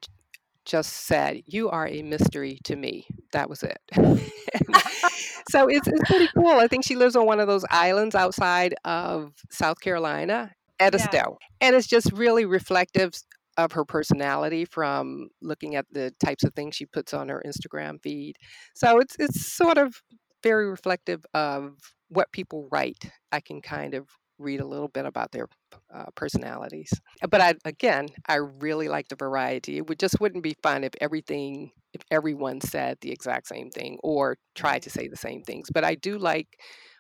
just 0.65 0.93
said, 1.05 1.41
You 1.45 1.69
are 1.69 1.87
a 1.87 2.01
mystery 2.01 2.59
to 2.65 2.75
me. 2.75 3.07
That 3.33 3.49
was 3.49 3.63
it. 3.63 3.79
so 5.49 5.67
it's, 5.67 5.87
it's 5.87 6.09
pretty 6.09 6.29
cool. 6.35 6.59
I 6.59 6.67
think 6.67 6.85
she 6.85 6.95
lives 6.95 7.15
on 7.15 7.25
one 7.25 7.39
of 7.39 7.47
those 7.47 7.65
islands 7.69 8.15
outside 8.15 8.75
of 8.85 9.33
South 9.49 9.79
Carolina, 9.79 10.51
Edisto. 10.79 11.37
Yeah. 11.39 11.67
And 11.67 11.75
it's 11.75 11.87
just 11.87 12.11
really 12.11 12.45
reflective 12.45 13.13
of 13.57 13.73
her 13.73 13.85
personality 13.85 14.65
from 14.65 15.29
looking 15.41 15.75
at 15.75 15.85
the 15.91 16.13
types 16.23 16.43
of 16.43 16.53
things 16.53 16.75
she 16.75 16.85
puts 16.85 17.13
on 17.13 17.29
her 17.29 17.41
Instagram 17.45 18.01
feed. 18.01 18.37
So 18.75 18.99
it's 18.99 19.15
it's 19.19 19.53
sort 19.53 19.77
of 19.77 20.01
very 20.43 20.69
reflective 20.69 21.25
of 21.33 21.77
what 22.09 22.31
people 22.31 22.67
write. 22.71 23.11
I 23.31 23.39
can 23.39 23.61
kind 23.61 23.93
of 23.93 24.07
read 24.41 24.59
a 24.59 24.65
little 24.65 24.87
bit 24.87 25.05
about 25.05 25.31
their 25.31 25.47
uh, 25.93 26.05
personalities. 26.15 26.91
But 27.29 27.41
I, 27.41 27.53
again, 27.65 28.07
I 28.27 28.35
really 28.35 28.87
like 28.87 29.07
the 29.07 29.15
variety. 29.15 29.77
It 29.77 29.87
would 29.87 29.99
just 29.99 30.19
wouldn't 30.19 30.43
be 30.43 30.55
fun 30.61 30.83
if 30.83 30.93
everything, 30.99 31.71
if 31.93 32.01
everyone 32.11 32.61
said 32.61 32.97
the 33.01 33.11
exact 33.11 33.47
same 33.47 33.69
thing 33.69 33.97
or 34.03 34.37
tried 34.55 34.83
to 34.83 34.89
say 34.89 35.07
the 35.07 35.15
same 35.15 35.43
things. 35.43 35.69
But 35.73 35.83
I 35.83 35.95
do 35.95 36.17
like 36.17 36.47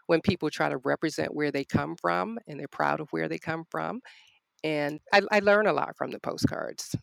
when 0.07 0.21
people 0.21 0.49
try 0.49 0.69
to 0.69 0.77
represent 0.77 1.33
where 1.33 1.51
they 1.51 1.63
come 1.63 1.95
from 1.95 2.37
and 2.47 2.59
they're 2.59 2.67
proud 2.67 2.99
of 2.99 3.07
where 3.11 3.27
they 3.27 3.39
come 3.39 3.63
from. 3.69 4.01
And 4.63 4.99
I, 5.11 5.21
I 5.31 5.39
learn 5.39 5.67
a 5.67 5.73
lot 5.73 5.95
from 5.97 6.11
the 6.11 6.19
postcards. 6.19 6.95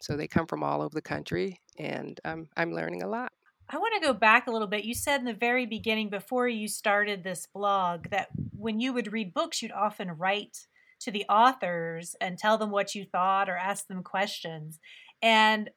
So 0.00 0.16
they 0.16 0.26
come 0.26 0.46
from 0.46 0.64
all 0.64 0.82
over 0.82 0.94
the 0.94 1.00
country, 1.00 1.60
and 1.78 2.18
um, 2.24 2.48
I'm 2.56 2.72
learning 2.72 3.02
a 3.04 3.08
lot. 3.08 3.30
I 3.68 3.78
want 3.78 3.94
to 3.94 4.06
go 4.06 4.12
back 4.12 4.46
a 4.46 4.50
little 4.50 4.68
bit. 4.68 4.84
You 4.84 4.94
said 4.94 5.20
in 5.20 5.26
the 5.26 5.32
very 5.32 5.66
beginning, 5.66 6.10
before 6.10 6.48
you 6.48 6.68
started 6.68 7.24
this 7.24 7.46
blog, 7.46 8.08
that 8.10 8.28
when 8.56 8.80
you 8.80 8.92
would 8.92 9.12
read 9.12 9.32
books, 9.34 9.62
you'd 9.62 9.72
often 9.72 10.10
write 10.10 10.66
to 11.00 11.10
the 11.10 11.24
authors 11.28 12.14
and 12.20 12.38
tell 12.38 12.58
them 12.58 12.70
what 12.70 12.94
you 12.94 13.04
thought 13.04 13.48
or 13.48 13.56
ask 13.56 13.86
them 13.86 14.02
questions. 14.02 14.78
And 15.20 15.70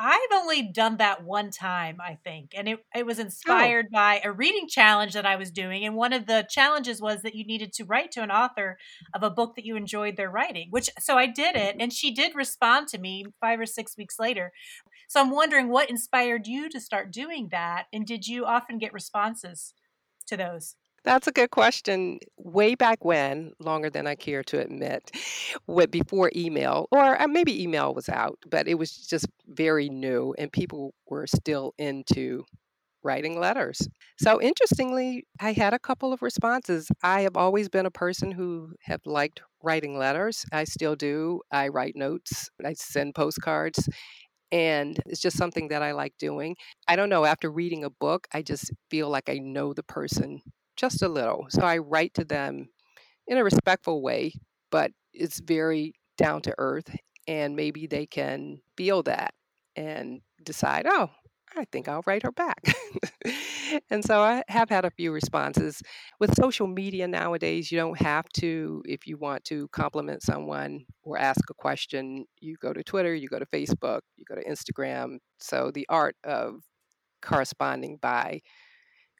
I've 0.00 0.20
only 0.32 0.62
done 0.62 0.98
that 0.98 1.24
one 1.24 1.50
time, 1.50 1.98
I 2.00 2.18
think. 2.22 2.52
And 2.56 2.68
it, 2.68 2.78
it 2.94 3.04
was 3.04 3.18
oh. 3.18 3.22
inspired 3.22 3.86
oh. 3.88 3.92
by 3.92 4.20
a 4.22 4.30
reading 4.30 4.68
challenge 4.68 5.12
that 5.14 5.26
I 5.26 5.34
was 5.34 5.50
doing. 5.50 5.84
And 5.84 5.96
one 5.96 6.12
of 6.12 6.26
the 6.26 6.46
challenges 6.48 7.02
was 7.02 7.22
that 7.22 7.34
you 7.34 7.44
needed 7.44 7.72
to 7.74 7.84
write 7.84 8.12
to 8.12 8.22
an 8.22 8.30
author 8.30 8.78
of 9.12 9.24
a 9.24 9.30
book 9.30 9.56
that 9.56 9.64
you 9.64 9.74
enjoyed 9.74 10.16
their 10.16 10.30
writing, 10.30 10.68
which 10.70 10.88
so 11.00 11.18
I 11.18 11.26
did 11.26 11.56
it. 11.56 11.72
Mm-hmm. 11.72 11.80
And 11.80 11.92
she 11.92 12.12
did 12.12 12.36
respond 12.36 12.86
to 12.88 12.98
me 12.98 13.26
five 13.40 13.58
or 13.58 13.66
six 13.66 13.96
weeks 13.96 14.20
later. 14.20 14.52
So 15.08 15.20
I'm 15.20 15.30
wondering 15.30 15.68
what 15.68 15.90
inspired 15.90 16.46
you 16.46 16.68
to 16.68 16.80
start 16.80 17.10
doing 17.12 17.48
that? 17.50 17.86
And 17.92 18.06
did 18.06 18.28
you 18.28 18.44
often 18.44 18.78
get 18.78 18.92
responses 18.92 19.74
to 20.26 20.36
those? 20.36 20.76
That's 21.08 21.26
a 21.26 21.32
good 21.32 21.50
question. 21.50 22.18
Way 22.36 22.74
back 22.74 23.02
when, 23.02 23.52
longer 23.60 23.88
than 23.88 24.06
I 24.06 24.14
care 24.14 24.42
to 24.44 24.60
admit, 24.60 25.10
before 25.90 26.30
email, 26.36 26.86
or 26.92 27.18
uh, 27.18 27.26
maybe 27.26 27.62
email 27.62 27.94
was 27.94 28.10
out, 28.10 28.38
but 28.50 28.68
it 28.68 28.74
was 28.74 28.94
just 29.06 29.24
very 29.46 29.88
new 29.88 30.34
and 30.36 30.52
people 30.52 30.92
were 31.06 31.26
still 31.26 31.72
into 31.78 32.44
writing 33.02 33.40
letters. 33.40 33.88
So 34.20 34.42
interestingly, 34.42 35.24
I 35.40 35.54
had 35.54 35.72
a 35.72 35.78
couple 35.78 36.12
of 36.12 36.20
responses. 36.20 36.90
I 37.02 37.22
have 37.22 37.38
always 37.38 37.70
been 37.70 37.86
a 37.86 37.90
person 37.90 38.30
who 38.30 38.74
have 38.82 39.00
liked 39.06 39.40
writing 39.62 39.96
letters. 39.96 40.44
I 40.52 40.64
still 40.64 40.94
do. 40.94 41.40
I 41.50 41.68
write 41.68 41.96
notes, 41.96 42.50
I 42.62 42.74
send 42.74 43.14
postcards, 43.14 43.88
and 44.52 45.00
it's 45.06 45.20
just 45.22 45.38
something 45.38 45.68
that 45.68 45.82
I 45.82 45.92
like 45.92 46.14
doing. 46.18 46.56
I 46.86 46.96
don't 46.96 47.08
know, 47.08 47.24
after 47.24 47.50
reading 47.50 47.84
a 47.84 47.90
book, 47.90 48.28
I 48.34 48.42
just 48.42 48.72
feel 48.90 49.08
like 49.08 49.30
I 49.30 49.38
know 49.38 49.72
the 49.72 49.84
person 49.84 50.42
just 50.78 51.02
a 51.02 51.08
little. 51.08 51.46
So 51.50 51.62
I 51.62 51.78
write 51.78 52.14
to 52.14 52.24
them 52.24 52.68
in 53.26 53.36
a 53.36 53.44
respectful 53.44 54.00
way, 54.00 54.32
but 54.70 54.92
it's 55.12 55.40
very 55.40 55.94
down 56.16 56.40
to 56.42 56.54
earth. 56.56 56.94
And 57.26 57.56
maybe 57.56 57.86
they 57.86 58.06
can 58.06 58.60
feel 58.76 59.02
that 59.02 59.34
and 59.76 60.20
decide, 60.42 60.86
oh, 60.88 61.10
I 61.56 61.64
think 61.66 61.88
I'll 61.88 62.02
write 62.06 62.22
her 62.22 62.32
back. 62.32 62.62
and 63.90 64.04
so 64.04 64.20
I 64.20 64.42
have 64.48 64.68
had 64.68 64.84
a 64.84 64.90
few 64.90 65.12
responses. 65.12 65.82
With 66.20 66.34
social 66.34 66.66
media 66.66 67.08
nowadays, 67.08 67.72
you 67.72 67.78
don't 67.78 68.00
have 68.00 68.28
to, 68.36 68.82
if 68.86 69.06
you 69.06 69.16
want 69.16 69.44
to 69.44 69.68
compliment 69.68 70.22
someone 70.22 70.84
or 71.02 71.18
ask 71.18 71.40
a 71.50 71.54
question, 71.54 72.26
you 72.40 72.56
go 72.60 72.72
to 72.72 72.82
Twitter, 72.82 73.14
you 73.14 73.28
go 73.28 73.38
to 73.38 73.46
Facebook, 73.46 74.00
you 74.16 74.24
go 74.26 74.34
to 74.34 74.44
Instagram. 74.44 75.18
So 75.40 75.70
the 75.72 75.86
art 75.88 76.16
of 76.24 76.60
corresponding 77.22 77.98
by 78.00 78.40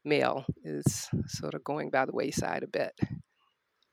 mail 0.08 0.44
is 0.64 1.08
sort 1.26 1.54
of 1.54 1.64
going 1.64 1.90
by 1.90 2.04
the 2.04 2.12
wayside 2.12 2.62
a 2.62 2.68
bit. 2.68 2.98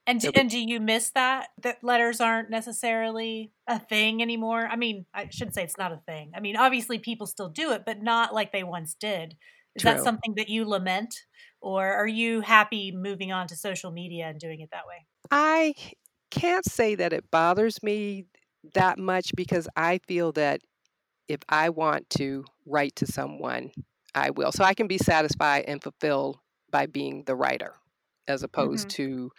And 0.08 0.20
do, 0.20 0.30
and 0.36 0.50
do 0.50 0.60
you 0.60 0.80
miss 0.80 1.10
that 1.12 1.48
that 1.64 1.84
letters 1.84 2.22
aren't 2.22 2.52
necessarily 2.52 3.52
a 3.68 3.80
thing 3.80 4.22
anymore? 4.22 4.68
I 4.70 4.76
mean, 4.76 5.06
I 5.14 5.30
shouldn't 5.32 5.56
say 5.56 5.64
it's 5.64 5.80
not 5.80 5.92
a 5.92 6.02
thing. 6.06 6.32
I 6.36 6.42
mean, 6.42 6.56
obviously 6.56 7.00
people 7.00 7.26
still 7.26 7.50
do 7.50 7.72
it, 7.72 7.84
but 7.86 8.04
not 8.04 8.34
like 8.34 8.52
they 8.52 8.64
once 8.64 8.94
did. 8.94 9.36
Is 9.76 9.82
True. 9.82 9.92
that 9.92 10.04
something 10.04 10.36
that 10.36 10.48
you 10.48 10.66
lament 10.66 11.16
or 11.60 11.92
are 11.92 12.08
you 12.08 12.42
happy 12.42 12.92
moving 12.96 13.32
on 13.32 13.48
to 13.48 13.56
social 13.56 13.92
media 13.92 14.28
and 14.28 14.40
doing 14.40 14.62
it 14.62 14.70
that 14.72 14.86
way? 14.88 15.08
I 15.32 15.74
can't 16.30 16.66
say 16.66 16.94
that 16.96 17.12
it 17.12 17.32
bothers 17.32 17.82
me 17.82 18.26
that 18.76 19.00
much 19.00 19.32
because 19.36 19.68
I 19.76 20.00
feel 20.08 20.32
that 20.34 20.62
if 21.28 21.40
I 21.50 21.70
want 21.70 22.10
to 22.12 22.46
write 22.68 22.96
to 22.98 23.08
someone 23.08 23.72
I 24.16 24.30
will. 24.32 24.52
So 24.52 24.64
I 24.64 24.74
can 24.74 24.88
be 24.88 24.98
satisfied 24.98 25.66
and 25.68 25.84
fulfilled 25.84 26.40
by 26.72 26.86
being 26.88 27.24
the 27.26 27.36
writer 27.36 27.74
as 28.28 28.42
opposed 28.42 28.88
mm-hmm. 28.88 29.04
to 29.04 29.32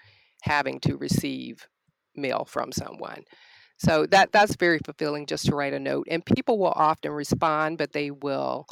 having 0.43 0.79
to 0.81 0.97
receive 0.97 1.67
mail 2.15 2.45
from 2.45 2.71
someone. 2.71 3.25
So 3.79 4.07
that 4.07 4.33
that's 4.33 4.57
very 4.57 4.79
fulfilling 4.85 5.27
just 5.27 5.47
to 5.47 5.55
write 5.55 5.75
a 5.75 5.81
note. 5.81 6.07
And 6.11 6.25
people 6.25 6.59
will 6.59 6.73
often 6.75 7.11
respond, 7.13 7.79
but 7.79 7.93
they 7.93 8.11
will 8.11 8.67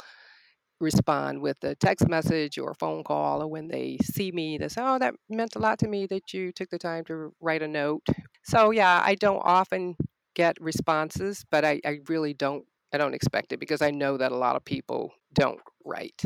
respond 0.79 1.41
with 1.41 1.57
a 1.63 1.75
text 1.75 2.07
message 2.07 2.57
or 2.57 2.71
a 2.71 2.75
phone 2.75 3.03
call 3.03 3.41
or 3.41 3.47
when 3.47 3.69
they 3.69 3.97
see 4.03 4.29
me 4.31 4.57
they 4.57 4.67
say 4.67 4.81
oh 4.83 4.99
that 4.99 5.15
meant 5.29 5.55
a 5.55 5.59
lot 5.59 5.79
to 5.79 5.87
me 5.87 6.05
that 6.05 6.33
you 6.33 6.51
took 6.51 6.69
the 6.69 6.77
time 6.77 7.03
to 7.05 7.31
write 7.39 7.61
a 7.61 7.67
note 7.67 8.05
so 8.43 8.71
yeah 8.71 9.01
i 9.05 9.15
don't 9.15 9.41
often 9.45 9.95
get 10.35 10.57
responses 10.59 11.45
but 11.49 11.63
i, 11.63 11.79
I 11.85 11.99
really 12.09 12.33
don't 12.33 12.65
i 12.91 12.97
don't 12.97 13.13
expect 13.13 13.53
it 13.53 13.59
because 13.61 13.81
i 13.81 13.89
know 13.89 14.17
that 14.17 14.33
a 14.33 14.37
lot 14.37 14.57
of 14.57 14.65
people 14.65 15.13
don't 15.33 15.61
write, 15.85 16.23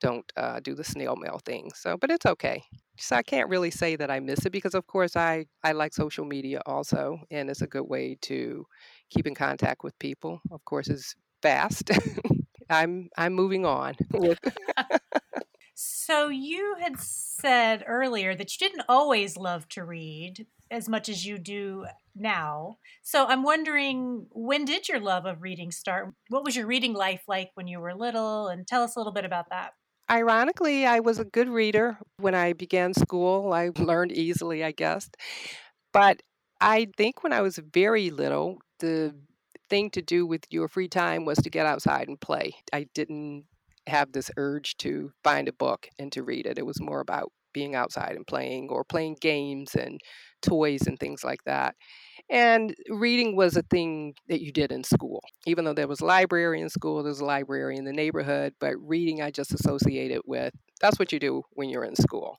don't 0.00 0.30
uh, 0.36 0.60
do 0.60 0.74
the 0.74 0.84
snail 0.84 1.16
mail 1.16 1.40
thing. 1.44 1.70
So, 1.74 1.96
but 1.96 2.10
it's 2.10 2.26
okay. 2.26 2.62
So 2.98 3.16
I 3.16 3.22
can't 3.22 3.48
really 3.48 3.70
say 3.70 3.96
that 3.96 4.10
I 4.10 4.20
miss 4.20 4.44
it 4.44 4.50
because, 4.50 4.74
of 4.74 4.86
course, 4.86 5.16
I 5.16 5.46
I 5.64 5.72
like 5.72 5.94
social 5.94 6.24
media 6.24 6.60
also, 6.66 7.20
and 7.30 7.48
it's 7.48 7.62
a 7.62 7.66
good 7.66 7.88
way 7.88 8.16
to 8.22 8.66
keep 9.10 9.26
in 9.26 9.34
contact 9.34 9.84
with 9.84 9.98
people. 9.98 10.40
Of 10.50 10.64
course, 10.64 10.88
it's 10.88 11.14
fast. 11.40 11.90
I'm 12.70 13.10
I'm 13.16 13.34
moving 13.34 13.66
on 13.66 13.94
so 15.74 16.28
you 16.28 16.76
had 16.80 16.98
said 16.98 17.84
earlier 17.86 18.34
that 18.34 18.52
you 18.52 18.66
didn't 18.66 18.86
always 18.88 19.36
love 19.36 19.68
to 19.70 19.84
read 19.84 20.46
as 20.72 20.88
much 20.88 21.08
as 21.08 21.24
you 21.24 21.38
do 21.38 21.84
now. 22.16 22.78
So 23.02 23.26
I'm 23.26 23.42
wondering 23.42 24.26
when 24.30 24.64
did 24.64 24.88
your 24.88 25.00
love 25.00 25.26
of 25.26 25.42
reading 25.42 25.70
start? 25.70 26.12
What 26.30 26.44
was 26.44 26.56
your 26.56 26.66
reading 26.66 26.94
life 26.94 27.22
like 27.28 27.50
when 27.54 27.68
you 27.68 27.78
were 27.78 27.94
little? 27.94 28.48
And 28.48 28.66
tell 28.66 28.82
us 28.82 28.96
a 28.96 28.98
little 28.98 29.12
bit 29.12 29.26
about 29.26 29.50
that. 29.50 29.72
Ironically, 30.10 30.86
I 30.86 31.00
was 31.00 31.18
a 31.18 31.24
good 31.24 31.48
reader 31.48 31.98
when 32.18 32.34
I 32.34 32.54
began 32.54 32.94
school. 32.94 33.52
I 33.52 33.68
learned 33.78 34.12
easily, 34.12 34.64
I 34.64 34.72
guess. 34.72 35.08
But 35.92 36.22
I 36.60 36.88
think 36.96 37.22
when 37.22 37.32
I 37.32 37.42
was 37.42 37.58
very 37.58 38.10
little, 38.10 38.58
the 38.80 39.14
thing 39.68 39.90
to 39.90 40.02
do 40.02 40.26
with 40.26 40.44
your 40.50 40.68
free 40.68 40.88
time 40.88 41.24
was 41.24 41.38
to 41.38 41.50
get 41.50 41.66
outside 41.66 42.08
and 42.08 42.20
play. 42.20 42.54
I 42.72 42.86
didn't 42.94 43.44
have 43.86 44.12
this 44.12 44.30
urge 44.36 44.76
to 44.78 45.12
find 45.22 45.48
a 45.48 45.52
book 45.52 45.88
and 45.98 46.10
to 46.12 46.22
read 46.22 46.46
it. 46.46 46.58
It 46.58 46.66
was 46.66 46.80
more 46.80 47.00
about 47.00 47.30
being 47.52 47.74
outside 47.74 48.16
and 48.16 48.26
playing 48.26 48.68
or 48.70 48.84
playing 48.84 49.16
games 49.20 49.74
and 49.74 50.00
toys 50.42 50.86
and 50.86 50.98
things 50.98 51.24
like 51.24 51.42
that. 51.44 51.74
And 52.30 52.74
reading 52.88 53.36
was 53.36 53.56
a 53.56 53.62
thing 53.62 54.14
that 54.28 54.40
you 54.40 54.52
did 54.52 54.72
in 54.72 54.84
school. 54.84 55.22
Even 55.46 55.64
though 55.64 55.74
there 55.74 55.88
was 55.88 56.00
a 56.00 56.06
library 56.06 56.60
in 56.60 56.70
school, 56.70 57.02
there's 57.02 57.20
a 57.20 57.24
library 57.24 57.76
in 57.76 57.84
the 57.84 57.92
neighborhood, 57.92 58.54
but 58.58 58.74
reading 58.78 59.20
I 59.20 59.30
just 59.30 59.52
associated 59.52 60.22
with 60.24 60.54
that's 60.80 60.98
what 60.98 61.12
you 61.12 61.20
do 61.20 61.42
when 61.52 61.68
you're 61.68 61.84
in 61.84 61.94
school. 61.94 62.38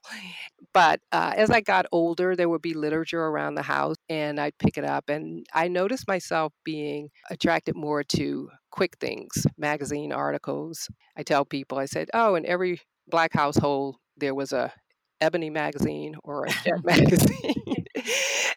But 0.72 1.00
uh, 1.12 1.32
as 1.36 1.50
I 1.50 1.60
got 1.60 1.86
older, 1.92 2.36
there 2.36 2.48
would 2.48 2.60
be 2.60 2.74
literature 2.74 3.24
around 3.24 3.54
the 3.54 3.62
house 3.62 3.96
and 4.08 4.38
I'd 4.38 4.58
pick 4.58 4.76
it 4.76 4.84
up. 4.84 5.08
And 5.08 5.46
I 5.54 5.68
noticed 5.68 6.06
myself 6.06 6.52
being 6.64 7.08
attracted 7.30 7.74
more 7.74 8.02
to 8.04 8.50
quick 8.70 8.96
things, 9.00 9.46
magazine 9.56 10.12
articles. 10.12 10.90
I 11.16 11.22
tell 11.22 11.44
people, 11.44 11.78
I 11.78 11.86
said, 11.86 12.10
oh, 12.12 12.34
in 12.34 12.44
every 12.44 12.80
black 13.08 13.32
household, 13.32 13.96
there 14.16 14.34
was 14.34 14.52
a 14.52 14.72
Ebony 15.20 15.50
magazine 15.50 16.16
or 16.22 16.44
a 16.44 16.50
Jet 16.64 16.84
magazine. 16.84 17.83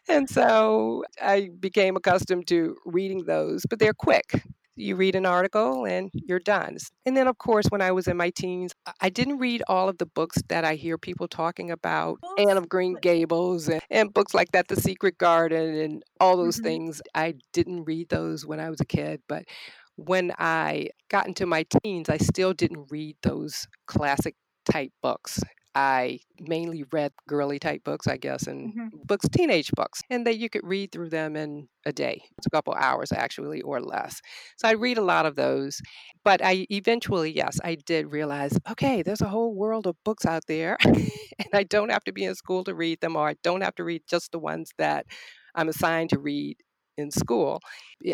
And 0.08 0.28
so 0.28 1.04
I 1.20 1.50
became 1.60 1.96
accustomed 1.96 2.46
to 2.48 2.76
reading 2.84 3.24
those, 3.24 3.64
but 3.68 3.78
they're 3.78 3.94
quick. 3.94 4.42
You 4.76 4.94
read 4.94 5.16
an 5.16 5.26
article 5.26 5.86
and 5.86 6.08
you're 6.12 6.38
done. 6.38 6.76
And 7.04 7.16
then, 7.16 7.26
of 7.26 7.36
course, 7.38 7.66
when 7.68 7.82
I 7.82 7.90
was 7.90 8.06
in 8.06 8.16
my 8.16 8.30
teens, 8.30 8.72
I 9.00 9.08
didn't 9.08 9.38
read 9.38 9.62
all 9.66 9.88
of 9.88 9.98
the 9.98 10.06
books 10.06 10.40
that 10.48 10.64
I 10.64 10.76
hear 10.76 10.96
people 10.96 11.26
talking 11.26 11.72
about 11.72 12.18
Anne 12.38 12.56
of 12.56 12.68
Green 12.68 12.96
Gables 13.02 13.68
and, 13.68 13.82
and 13.90 14.14
books 14.14 14.34
like 14.34 14.52
that, 14.52 14.68
The 14.68 14.76
Secret 14.76 15.18
Garden, 15.18 15.74
and 15.74 16.02
all 16.20 16.36
those 16.36 16.56
mm-hmm. 16.56 16.66
things. 16.66 17.02
I 17.12 17.34
didn't 17.52 17.84
read 17.84 18.08
those 18.08 18.46
when 18.46 18.60
I 18.60 18.70
was 18.70 18.80
a 18.80 18.86
kid, 18.86 19.20
but 19.28 19.44
when 19.96 20.32
I 20.38 20.90
got 21.10 21.26
into 21.26 21.44
my 21.44 21.64
teens, 21.82 22.08
I 22.08 22.18
still 22.18 22.52
didn't 22.52 22.86
read 22.90 23.16
those 23.22 23.66
classic 23.88 24.36
type 24.70 24.92
books. 25.02 25.40
I 25.78 26.18
mainly 26.40 26.84
read 26.90 27.12
girly 27.28 27.60
type 27.60 27.84
books, 27.84 28.08
I 28.08 28.16
guess, 28.16 28.48
and 28.48 28.74
mm-hmm. 28.74 28.96
books, 29.04 29.28
teenage 29.28 29.70
books, 29.76 30.00
and 30.10 30.26
that 30.26 30.36
you 30.36 30.50
could 30.50 30.66
read 30.66 30.90
through 30.90 31.10
them 31.10 31.36
in 31.36 31.68
a 31.86 31.92
day. 31.92 32.20
It's 32.36 32.48
a 32.48 32.50
couple 32.50 32.74
hours 32.74 33.12
actually, 33.12 33.60
or 33.60 33.80
less. 33.80 34.20
So 34.56 34.66
I 34.66 34.72
read 34.72 34.98
a 34.98 35.04
lot 35.04 35.24
of 35.24 35.36
those. 35.36 35.80
But 36.24 36.44
I 36.44 36.66
eventually, 36.68 37.30
yes, 37.30 37.60
I 37.62 37.76
did 37.76 38.10
realize, 38.10 38.58
okay, 38.68 39.02
there's 39.02 39.20
a 39.20 39.28
whole 39.28 39.54
world 39.54 39.86
of 39.86 39.94
books 40.04 40.26
out 40.26 40.42
there, 40.48 40.78
and 40.84 41.48
I 41.52 41.62
don't 41.62 41.92
have 41.92 42.02
to 42.04 42.12
be 42.12 42.24
in 42.24 42.34
school 42.34 42.64
to 42.64 42.74
read 42.74 43.00
them, 43.00 43.14
or 43.14 43.28
I 43.28 43.36
don't 43.44 43.60
have 43.60 43.76
to 43.76 43.84
read 43.84 44.02
just 44.10 44.32
the 44.32 44.40
ones 44.40 44.72
that 44.78 45.06
I'm 45.54 45.68
assigned 45.68 46.10
to 46.10 46.18
read 46.18 46.56
in 46.96 47.12
school. 47.12 47.60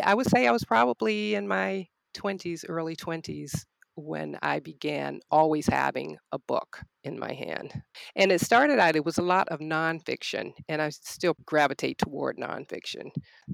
I 0.03 0.13
would 0.13 0.29
say 0.29 0.45
I 0.45 0.51
was 0.51 0.63
probably 0.63 1.33
in 1.33 1.47
my 1.47 1.87
20s, 2.15 2.63
early 2.69 2.95
20s 2.95 3.65
when 3.95 4.37
I 4.41 4.59
began 4.59 5.19
always 5.31 5.67
having 5.67 6.17
a 6.31 6.39
book 6.39 6.81
in 7.03 7.17
my 7.17 7.33
hand. 7.33 7.81
And 8.15 8.31
it 8.31 8.41
started 8.41 8.79
out, 8.79 8.95
it 8.95 9.05
was 9.05 9.17
a 9.17 9.23
lot 9.23 9.47
of 9.49 9.59
nonfiction, 9.59 10.51
and 10.67 10.81
I 10.81 10.89
still 10.89 11.35
gravitate 11.45 11.97
toward 11.97 12.37
nonfiction. 12.37 13.09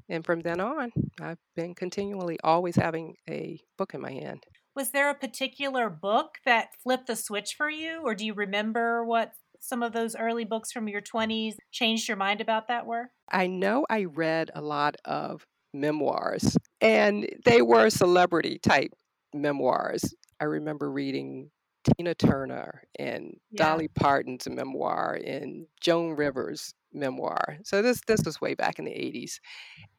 And 0.10 0.26
from 0.26 0.42
then 0.42 0.60
on, 0.60 0.92
I've 1.20 1.40
been 1.56 1.76
continually 1.76 2.38
always 2.44 2.76
having 2.76 3.16
a 3.30 3.60
book 3.78 3.94
in 3.94 4.02
my 4.02 4.12
hand. 4.12 4.44
Was 4.76 4.92
there 4.92 5.10
a 5.10 5.16
particular 5.16 5.90
book 5.90 6.36
that 6.46 6.70
flipped 6.82 7.08
the 7.08 7.16
switch 7.16 7.56
for 7.58 7.70
you, 7.70 8.02
or 8.04 8.16
do 8.16 8.26
you 8.26 8.34
remember 8.34 9.04
what 9.04 9.34
some 9.60 9.84
of 9.84 9.94
those 9.94 10.16
early 10.16 10.46
books 10.46 10.72
from 10.72 10.88
your 10.88 11.02
20s 11.02 11.54
changed 11.72 12.08
your 12.08 12.18
mind 12.18 12.42
about 12.42 12.68
that 12.70 12.86
were? 12.86 13.12
I 13.30 13.48
know 13.48 13.86
I 13.90 14.06
read 14.06 14.50
a 14.56 14.62
lot 14.62 14.96
of 15.06 15.46
memoirs, 15.74 16.58
and 16.80 17.30
they 17.46 17.62
were 17.62 17.90
celebrity 17.90 18.60
type 18.60 18.92
memoirs. 19.34 20.14
I 20.42 20.46
remember 20.46 20.92
reading 20.92 21.52
Tina 21.84 22.16
Turner 22.16 22.84
and 22.98 23.40
Yeah. 23.52 23.64
Dolly 23.64 23.88
Parton's 23.88 24.50
memoir 24.50 25.20
and 25.24 25.68
Joan 25.80 26.16
Rivers' 26.16 26.74
memoir. 26.92 27.60
So 27.64 27.82
this 27.82 28.02
this 28.08 28.24
was 28.26 28.42
way 28.42 28.56
back 28.56 28.80
in 28.80 28.86
the 28.86 28.92
80s. 28.92 29.40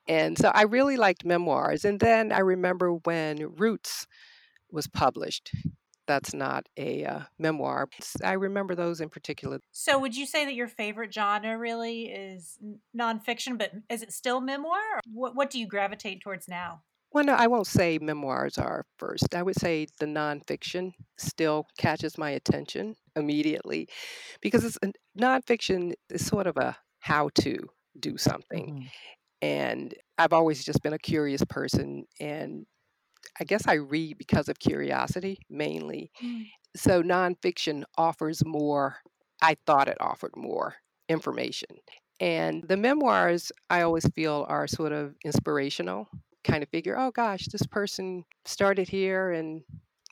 And 0.09 0.37
so 0.37 0.51
I 0.53 0.63
really 0.63 0.97
liked 0.97 1.25
memoirs. 1.25 1.85
And 1.85 2.01
then 2.01 2.33
I 2.33 2.41
remember 2.41 2.93
when 2.93 3.55
Roots 3.57 4.07
was 4.71 4.87
published. 4.89 5.55
That's 6.09 6.35
not 6.35 6.67
a 6.77 7.05
uh, 7.05 7.21
memoir. 7.39 7.89
I 8.25 8.33
remember 8.33 8.75
those 8.75 9.01
in 9.01 9.09
particular. 9.09 9.61
So, 9.71 10.01
would 10.01 10.17
you 10.17 10.27
say 10.27 10.45
that 10.45 10.55
your 10.55 10.67
favorite 10.67 11.15
genre 11.15 11.57
really 11.57 12.07
is 12.07 12.59
nonfiction, 12.95 13.57
but 13.57 13.71
is 13.89 14.03
it 14.03 14.13
still 14.13 14.41
memoir? 14.41 15.01
What, 15.13 15.37
what 15.37 15.49
do 15.51 15.61
you 15.61 15.69
gravitate 15.69 16.21
towards 16.21 16.49
now? 16.49 16.83
Well, 17.13 17.25
no, 17.25 17.35
I 17.35 17.47
won't 17.47 17.67
say 17.67 17.99
memoirs 17.99 18.57
are 18.59 18.87
first. 18.97 19.35
I 19.35 19.43
would 19.43 19.57
say 19.57 19.87
the 20.01 20.07
nonfiction 20.07 20.93
still 21.19 21.67
catches 21.79 22.17
my 22.17 22.31
attention 22.31 22.97
immediately 23.17 23.89
because 24.41 24.65
it's 24.65 24.79
a- 24.83 24.93
nonfiction 25.19 25.95
is 26.11 26.27
sort 26.27 26.47
of 26.47 26.57
a 26.57 26.77
how 27.01 27.31
to 27.43 27.69
do 28.01 28.17
something. 28.19 28.73
Mhm. 28.73 28.91
And 29.43 29.95
I've 30.19 30.33
always 30.33 30.65
just 30.65 30.83
been 30.83 30.93
a 30.95 30.99
curious 30.99 31.45
person. 31.49 32.07
And 32.21 32.67
I 33.41 33.45
guess 33.45 33.69
I 33.69 33.75
read 33.75 34.19
because 34.19 34.49
of 34.49 34.59
curiosity 34.61 35.39
mainly. 35.51 36.13
So 36.77 37.03
nonfiction 37.03 37.85
offers 37.99 38.45
more, 38.45 38.99
I 39.43 39.57
thought 39.67 39.89
it 39.89 40.01
offered 40.01 40.37
more 40.37 40.77
information. 41.09 41.79
And 42.21 42.65
the 42.69 42.77
memoirs, 42.77 43.53
I 43.71 43.83
always 43.83 44.09
feel, 44.15 44.47
are 44.49 44.67
sort 44.69 44.93
of 44.93 45.17
inspirational. 45.25 46.09
Kind 46.45 46.63
of 46.63 46.69
figure, 46.71 46.99
oh 46.99 47.11
gosh, 47.11 47.47
this 47.47 47.67
person 47.67 48.25
started 48.45 48.89
here 48.89 49.31
and 49.31 49.63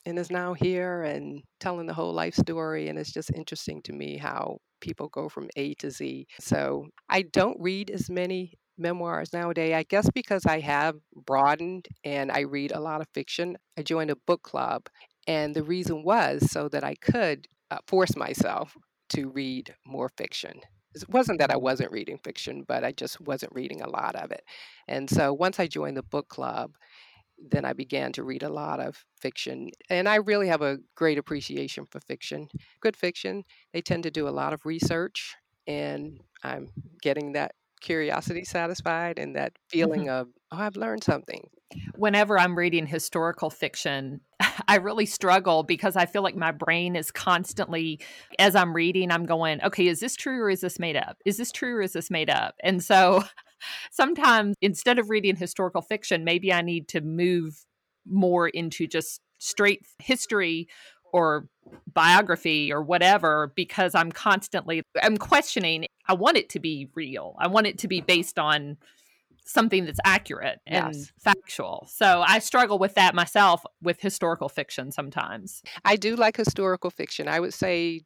and 0.06 0.18
is 0.18 0.30
now 0.30 0.54
here 0.54 1.02
and 1.02 1.42
telling 1.58 1.86
the 1.86 1.94
whole 1.94 2.14
life 2.14 2.34
story. 2.34 2.88
And 2.88 2.98
it's 2.98 3.12
just 3.12 3.30
interesting 3.34 3.82
to 3.82 3.92
me 3.92 4.16
how 4.16 4.58
people 4.80 5.08
go 5.08 5.28
from 5.28 5.50
A 5.56 5.74
to 5.74 5.90
Z. 5.90 6.26
So 6.40 6.86
I 7.08 7.22
don't 7.22 7.60
read 7.60 7.90
as 7.90 8.08
many 8.08 8.54
memoirs 8.78 9.32
nowadays, 9.32 9.74
I 9.74 9.82
guess 9.82 10.08
because 10.10 10.46
I 10.46 10.60
have 10.60 10.96
broadened 11.14 11.88
and 12.04 12.32
I 12.32 12.40
read 12.40 12.72
a 12.72 12.80
lot 12.80 13.00
of 13.00 13.08
fiction. 13.14 13.56
I 13.78 13.82
joined 13.82 14.10
a 14.10 14.16
book 14.26 14.42
club, 14.42 14.88
and 15.26 15.54
the 15.54 15.62
reason 15.62 16.02
was 16.02 16.50
so 16.50 16.68
that 16.70 16.82
I 16.82 16.94
could 16.94 17.46
uh, 17.70 17.78
force 17.86 18.16
myself 18.16 18.76
to 19.10 19.28
read 19.28 19.74
more 19.86 20.08
fiction. 20.16 20.60
It 20.94 21.08
wasn't 21.08 21.38
that 21.38 21.50
I 21.50 21.56
wasn't 21.56 21.92
reading 21.92 22.18
fiction, 22.18 22.64
but 22.66 22.84
I 22.84 22.92
just 22.92 23.20
wasn't 23.20 23.54
reading 23.54 23.80
a 23.82 23.88
lot 23.88 24.16
of 24.16 24.30
it. 24.32 24.44
And 24.88 25.08
so 25.08 25.32
once 25.32 25.60
I 25.60 25.66
joined 25.66 25.96
the 25.96 26.02
book 26.02 26.28
club, 26.28 26.72
then 27.38 27.64
I 27.64 27.72
began 27.72 28.12
to 28.12 28.22
read 28.22 28.42
a 28.42 28.48
lot 28.48 28.80
of 28.80 29.04
fiction. 29.18 29.70
And 29.88 30.08
I 30.08 30.16
really 30.16 30.48
have 30.48 30.62
a 30.62 30.78
great 30.94 31.18
appreciation 31.18 31.86
for 31.86 32.00
fiction. 32.00 32.48
Good 32.80 32.96
fiction, 32.96 33.44
they 33.72 33.80
tend 33.80 34.02
to 34.02 34.10
do 34.10 34.28
a 34.28 34.30
lot 34.30 34.52
of 34.52 34.66
research, 34.66 35.34
and 35.66 36.20
I'm 36.42 36.68
getting 37.00 37.32
that 37.32 37.52
curiosity 37.80 38.44
satisfied 38.44 39.18
and 39.18 39.36
that 39.36 39.52
mm-hmm. 39.52 39.68
feeling 39.68 40.10
of, 40.10 40.28
oh, 40.52 40.58
I've 40.58 40.76
learned 40.76 41.04
something. 41.04 41.48
Whenever 41.94 42.38
I'm 42.38 42.56
reading 42.56 42.86
historical 42.86 43.50
fiction, 43.50 44.20
I 44.68 44.76
really 44.76 45.06
struggle 45.06 45.62
because 45.62 45.96
I 45.96 46.06
feel 46.06 46.22
like 46.22 46.36
my 46.36 46.52
brain 46.52 46.96
is 46.96 47.10
constantly, 47.10 48.00
as 48.38 48.54
I'm 48.54 48.74
reading, 48.74 49.10
I'm 49.10 49.26
going, 49.26 49.62
okay, 49.62 49.86
is 49.86 50.00
this 50.00 50.16
true 50.16 50.42
or 50.42 50.50
is 50.50 50.60
this 50.60 50.78
made 50.78 50.96
up? 50.96 51.18
Is 51.24 51.36
this 51.36 51.52
true 51.52 51.76
or 51.76 51.82
is 51.82 51.92
this 51.92 52.10
made 52.10 52.30
up? 52.30 52.54
And 52.62 52.82
so 52.82 53.24
sometimes 53.90 54.56
instead 54.60 54.98
of 54.98 55.10
reading 55.10 55.36
historical 55.36 55.82
fiction, 55.82 56.24
maybe 56.24 56.52
I 56.52 56.62
need 56.62 56.88
to 56.88 57.00
move 57.00 57.64
more 58.06 58.48
into 58.48 58.86
just 58.86 59.20
straight 59.38 59.86
history 59.98 60.68
or 61.12 61.48
biography 61.92 62.72
or 62.72 62.82
whatever 62.82 63.52
because 63.54 63.94
I'm 63.94 64.12
constantly 64.12 64.82
I'm 65.02 65.16
questioning 65.16 65.86
I 66.08 66.14
want 66.14 66.36
it 66.36 66.48
to 66.50 66.60
be 66.60 66.88
real. 66.94 67.36
I 67.38 67.46
want 67.48 67.66
it 67.66 67.78
to 67.78 67.88
be 67.88 68.00
based 68.00 68.38
on 68.38 68.76
something 69.50 69.84
that's 69.84 70.00
accurate 70.04 70.60
and 70.66 70.94
Yes. 70.94 71.12
factual. 71.18 71.86
So 71.90 72.22
I 72.26 72.38
struggle 72.38 72.78
with 72.78 72.94
that 72.94 73.14
myself 73.14 73.64
with 73.82 74.00
historical 74.00 74.48
fiction 74.48 74.92
sometimes. 74.92 75.62
I 75.84 75.96
do 75.96 76.16
like 76.16 76.36
historical 76.36 76.90
fiction. 76.90 77.28
I 77.28 77.40
would 77.40 77.54
say, 77.54 78.02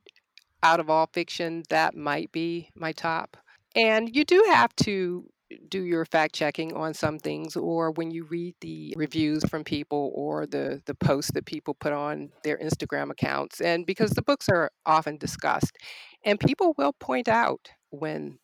out 0.62 0.80
of 0.80 0.88
all 0.88 1.08
fiction, 1.12 1.62
that 1.68 1.94
might 1.94 2.32
be 2.32 2.70
my 2.74 2.92
top. 2.92 3.36
And 3.76 4.14
you 4.16 4.24
do 4.24 4.42
have 4.50 4.74
to 4.76 5.28
do 5.68 5.82
your 5.82 6.04
fact 6.06 6.34
checking 6.34 6.74
on 6.74 6.94
some 6.94 7.18
things, 7.18 7.54
or 7.54 7.90
when 7.90 8.10
you 8.10 8.24
read 8.24 8.54
the 8.60 8.94
reviews 8.96 9.44
from 9.44 9.62
people 9.62 10.10
or 10.14 10.46
the, 10.46 10.80
the 10.86 10.94
posts 10.94 11.32
that 11.32 11.44
people 11.44 11.74
put 11.74 11.92
on 11.92 12.30
their 12.42 12.58
Instagram 12.58 13.10
accounts, 13.10 13.60
and 13.60 13.84
because 13.84 14.10
the 14.12 14.22
books 14.22 14.48
are 14.48 14.70
often 14.86 15.18
discussed, 15.18 15.76
and 16.24 16.40
people 16.40 16.74
will 16.78 16.94
point 16.94 17.28
out 17.28 17.68
when 17.90 18.38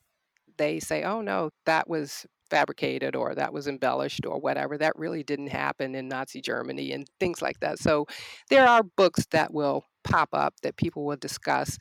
they 0.58 0.78
say, 0.78 1.02
oh 1.02 1.22
no, 1.22 1.50
that 1.64 1.88
was 1.88 2.26
fabricated 2.50 3.16
or 3.16 3.34
that 3.34 3.52
was 3.52 3.66
embellished 3.66 4.26
or 4.26 4.38
whatever. 4.38 4.76
That 4.76 4.96
really 4.96 5.22
didn't 5.22 5.48
happen 5.48 5.94
in 5.94 6.08
Nazi 6.08 6.40
Germany 6.40 6.92
and 6.92 7.06
things 7.18 7.40
like 7.40 7.60
that. 7.60 7.78
So 7.78 8.06
there 8.48 8.66
are 8.66 8.82
books 8.82 9.26
that 9.30 9.52
will 9.52 9.84
pop 10.04 10.30
up 10.32 10.54
that 10.62 10.76
people 10.76 11.04
will 11.04 11.16
discuss 11.16 11.78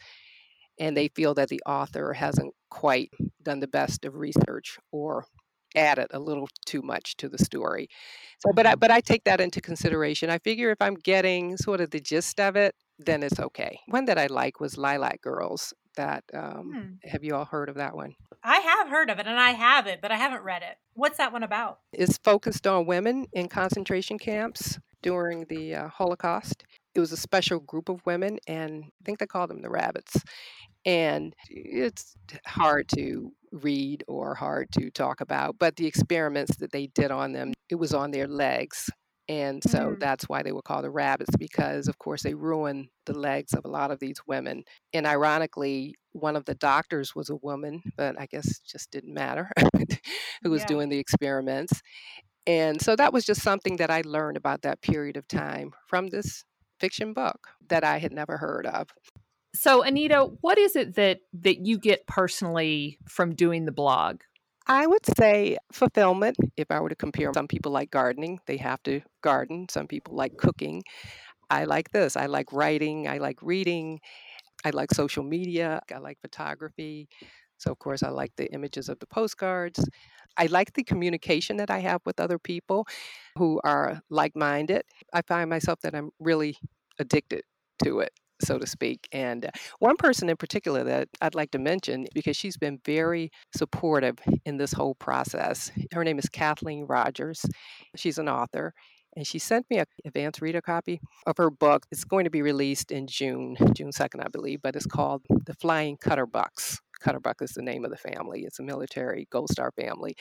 and 0.79 0.95
they 0.95 1.09
feel 1.09 1.33
that 1.33 1.49
the 1.49 1.61
author 1.65 2.13
hasn't 2.13 2.53
quite 2.69 3.11
done 3.43 3.59
the 3.59 3.67
best 3.67 4.05
of 4.05 4.15
research 4.15 4.77
or 4.91 5.25
added 5.75 6.07
a 6.11 6.19
little 6.19 6.47
too 6.65 6.81
much 6.81 7.15
to 7.17 7.29
the 7.29 7.37
story. 7.37 7.87
So 8.39 8.51
but 8.53 8.65
I 8.65 8.75
but 8.75 8.91
I 8.91 9.01
take 9.01 9.23
that 9.25 9.41
into 9.41 9.61
consideration. 9.61 10.29
I 10.29 10.39
figure 10.39 10.71
if 10.71 10.81
I'm 10.81 10.95
getting 10.95 11.57
sort 11.57 11.81
of 11.81 11.91
the 11.91 11.99
gist 11.99 12.39
of 12.39 12.55
it, 12.55 12.75
then 12.97 13.23
it's 13.23 13.39
okay. 13.39 13.79
One 13.87 14.05
that 14.05 14.17
I 14.17 14.27
like 14.27 14.59
was 14.59 14.77
Lilac 14.77 15.21
Girls. 15.21 15.73
That 15.95 16.23
um, 16.33 16.77
Hmm. 17.03 17.09
have 17.09 17.23
you 17.23 17.35
all 17.35 17.45
heard 17.45 17.67
of 17.67 17.75
that 17.75 17.95
one? 17.95 18.15
I 18.43 18.59
have 18.59 18.87
heard 18.87 19.09
of 19.09 19.19
it 19.19 19.27
and 19.27 19.39
I 19.39 19.51
have 19.51 19.85
it, 19.87 19.99
but 20.01 20.11
I 20.11 20.15
haven't 20.15 20.43
read 20.43 20.61
it. 20.61 20.77
What's 20.93 21.17
that 21.17 21.33
one 21.33 21.43
about? 21.43 21.79
It's 21.91 22.17
focused 22.23 22.65
on 22.67 22.85
women 22.85 23.25
in 23.33 23.49
concentration 23.49 24.17
camps 24.17 24.79
during 25.01 25.45
the 25.49 25.75
uh, 25.75 25.87
Holocaust. 25.89 26.63
It 26.95 26.99
was 27.01 27.11
a 27.11 27.17
special 27.17 27.59
group 27.59 27.89
of 27.89 28.05
women, 28.05 28.39
and 28.47 28.85
I 28.85 29.03
think 29.03 29.19
they 29.19 29.25
called 29.27 29.49
them 29.49 29.61
the 29.61 29.69
rabbits. 29.69 30.21
And 30.89 31.35
it's 31.49 32.15
hard 32.47 32.87
to 32.95 33.31
read 33.51 34.03
or 34.07 34.35
hard 34.35 34.71
to 34.73 34.91
talk 34.91 35.21
about, 35.21 35.57
but 35.59 35.75
the 35.75 35.87
experiments 35.87 36.57
that 36.57 36.71
they 36.71 36.87
did 36.87 37.11
on 37.11 37.33
them, 37.33 37.53
it 37.69 37.75
was 37.75 37.93
on 37.93 38.11
their 38.11 38.27
legs. 38.27 38.89
And 39.27 39.63
so 39.63 39.95
Mm. 39.95 39.99
that's 39.99 40.29
why 40.29 40.41
they 40.43 40.51
were 40.51 40.63
called 40.63 40.85
the 40.85 40.89
rabbits, 40.91 41.35
because 41.37 41.87
of 41.87 41.99
course 41.99 42.23
they 42.23 42.33
ruined 42.33 42.89
the 43.05 43.13
legs 43.17 43.53
of 43.53 43.65
a 43.65 43.69
lot 43.69 43.91
of 43.91 43.99
these 43.99 44.19
women. 44.27 44.63
And 44.93 45.05
ironically, 45.07 45.95
one 46.13 46.35
of 46.35 46.45
the 46.45 46.55
doctors 46.55 47.15
was 47.15 47.29
a 47.29 47.35
woman, 47.35 47.83
but 47.97 48.19
I 48.19 48.27
guess 48.27 48.47
it 48.49 48.59
just 48.65 48.91
didn't 48.91 49.13
matter 49.13 49.51
who 50.43 50.49
was 50.51 50.63
Yeah. 50.63 50.65
doing 50.65 50.89
the 50.89 50.99
experiments. 50.99 51.81
And 52.47 52.81
so 52.81 52.95
that 52.95 53.13
was 53.13 53.25
just 53.25 53.41
something 53.43 53.77
that 53.77 53.91
I 53.91 54.01
learned 54.05 54.37
about 54.37 54.63
that 54.63 54.81
period 54.81 55.17
of 55.17 55.27
time 55.27 55.73
from 55.87 56.07
this 56.09 56.45
fiction 56.79 57.13
book 57.13 57.49
that 57.69 57.83
I 57.83 57.99
had 57.99 58.13
never 58.13 58.37
heard 58.37 58.67
of. 58.67 58.89
So 59.53 59.81
Anita, 59.83 60.29
what 60.41 60.57
is 60.57 60.75
it 60.75 60.95
that 60.95 61.19
that 61.33 61.65
you 61.65 61.77
get 61.77 62.05
personally 62.07 62.99
from 63.07 63.35
doing 63.35 63.65
the 63.65 63.71
blog? 63.71 64.21
I 64.67 64.85
would 64.85 65.05
say 65.17 65.57
fulfillment. 65.71 66.37
If 66.55 66.69
I 66.69 66.79
were 66.79 66.89
to 66.89 66.95
compare, 66.95 67.33
some 67.33 67.47
people 67.47 67.71
like 67.71 67.89
gardening, 67.89 68.39
they 68.45 68.57
have 68.57 68.83
to 68.83 69.01
garden. 69.23 69.67
Some 69.69 69.87
people 69.87 70.15
like 70.15 70.37
cooking. 70.37 70.83
I 71.49 71.65
like 71.65 71.91
this. 71.91 72.15
I 72.15 72.27
like 72.27 72.53
writing. 72.53 73.07
I 73.07 73.17
like 73.17 73.39
reading. 73.41 73.99
I 74.65 74.71
like 74.71 74.93
social 74.93 75.23
media. 75.23 75.81
I 75.93 75.99
like 75.99 76.19
photography. 76.21 77.09
So, 77.57 77.71
of 77.71 77.79
course, 77.79 78.03
I 78.03 78.09
like 78.09 78.31
the 78.37 78.51
images 78.53 78.89
of 78.89 78.99
the 78.99 79.07
postcards. 79.07 79.87
I 80.37 80.47
like 80.47 80.73
the 80.73 80.83
communication 80.83 81.57
that 81.57 81.71
I 81.71 81.79
have 81.79 82.01
with 82.05 82.19
other 82.19 82.39
people 82.39 82.87
who 83.37 83.59
are 83.63 84.01
like 84.09 84.35
minded. 84.35 84.83
I 85.13 85.21
find 85.23 85.49
myself 85.49 85.79
that 85.81 85.95
I'm 85.95 86.11
really 86.19 86.57
addicted 86.99 87.43
to 87.83 87.99
it, 88.01 88.11
so 88.41 88.57
to 88.57 88.67
speak. 88.67 89.07
And 89.11 89.45
uh, 89.45 89.51
one 89.79 89.97
person 89.97 90.29
in 90.29 90.37
particular 90.37 90.83
that 90.83 91.09
I'd 91.21 91.35
like 91.35 91.51
to 91.51 91.59
mention, 91.59 92.07
because 92.13 92.35
she's 92.37 92.57
been 92.57 92.79
very 92.85 93.31
supportive 93.55 94.17
in 94.45 94.57
this 94.57 94.73
whole 94.73 94.95
process, 94.95 95.71
her 95.93 96.03
name 96.03 96.19
is 96.19 96.29
Kathleen 96.29 96.85
Rodgers. 96.85 97.45
She's 97.95 98.17
an 98.17 98.29
author. 98.29 98.73
And 99.15 99.25
she 99.25 99.39
sent 99.39 99.65
me 99.69 99.79
a 99.79 99.85
advance 100.05 100.39
reader 100.41 100.61
copy 100.61 101.01
of 101.25 101.35
her 101.37 101.49
book. 101.49 101.85
It's 101.91 102.03
going 102.03 102.25
to 102.25 102.29
be 102.29 102.43
released 102.43 102.91
in 102.91 103.07
June, 103.07 103.57
June 103.73 103.91
2nd, 103.91 104.23
I 104.23 104.29
believe, 104.29 104.61
but 104.61 104.75
it's 104.75 104.85
called 104.85 105.23
The 105.45 105.55
Flying 105.55 105.97
Cutterbucks. 105.97 106.77
Cutterbuck 107.03 107.41
is 107.41 107.51
the 107.51 107.63
name 107.63 107.85
of 107.85 107.91
the 107.91 107.97
family. 107.97 108.43
It's 108.43 108.59
a 108.59 108.63
military 108.63 109.27
Gold 109.31 109.49
Star 109.49 109.71
family. 109.71 110.15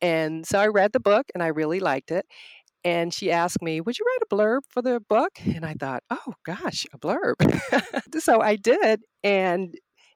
And 0.00 0.44
so 0.46 0.58
I 0.58 0.66
read 0.66 0.92
the 0.92 1.00
book 1.00 1.26
and 1.32 1.42
I 1.42 1.48
really 1.48 1.80
liked 1.80 2.10
it. 2.10 2.26
And 2.84 3.14
she 3.14 3.30
asked 3.30 3.62
me, 3.62 3.80
Would 3.80 3.98
you 3.98 4.04
write 4.04 4.26
a 4.26 4.34
blurb 4.34 4.60
for 4.68 4.82
the 4.82 5.00
book? 5.00 5.32
And 5.44 5.64
I 5.64 5.74
thought, 5.74 6.02
Oh 6.10 6.34
gosh, 6.44 6.86
a 6.92 6.98
blurb. 6.98 7.36
so 8.20 8.40
I 8.40 8.56
did. 8.56 9.02
And 9.22 9.74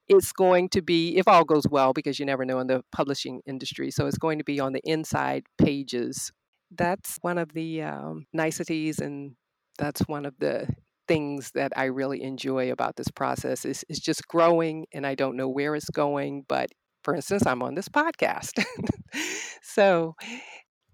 it's 0.09 0.33
going 0.33 0.69
to 0.71 0.83
be, 0.83 1.17
if 1.17 1.27
all 1.27 1.45
goes 1.45 1.67
well, 1.69 1.93
because 1.93 2.19
you 2.19 2.27
never 2.27 2.45
know 2.45 2.61
in 2.61 2.67
the 2.69 2.83
publishing 2.93 3.41
industry, 3.47 3.91
so 3.91 4.07
it's 4.07 4.19
going 4.19 4.39
to 4.39 4.45
be 4.45 4.61
on 4.61 4.73
the 4.73 4.81
inside 4.85 5.45
pages. 5.59 6.31
That's 6.71 7.19
one 7.23 7.39
of 7.39 7.53
the 7.55 7.83
um, 7.83 8.27
niceties, 8.33 8.99
and 8.99 9.33
that's 9.79 10.01
one 10.03 10.27
of 10.27 10.35
the 10.39 10.69
things 11.09 11.53
that 11.55 11.73
I 11.77 11.85
really 11.85 12.23
enjoy 12.23 12.71
about 12.73 12.97
this 12.97 13.11
process 13.11 13.65
is, 13.65 13.85
is 13.89 14.01
just 14.01 14.27
growing 14.27 14.87
and 14.93 15.07
I 15.07 15.15
don't 15.15 15.37
know 15.37 15.49
where 15.49 15.75
it's 15.77 15.91
going, 15.91 16.45
but 16.49 16.69
for 17.05 17.15
instance, 17.15 17.47
I'm 17.47 17.63
on 17.63 17.77
this 17.77 17.89
podcast. 17.89 18.65
so 19.63 20.17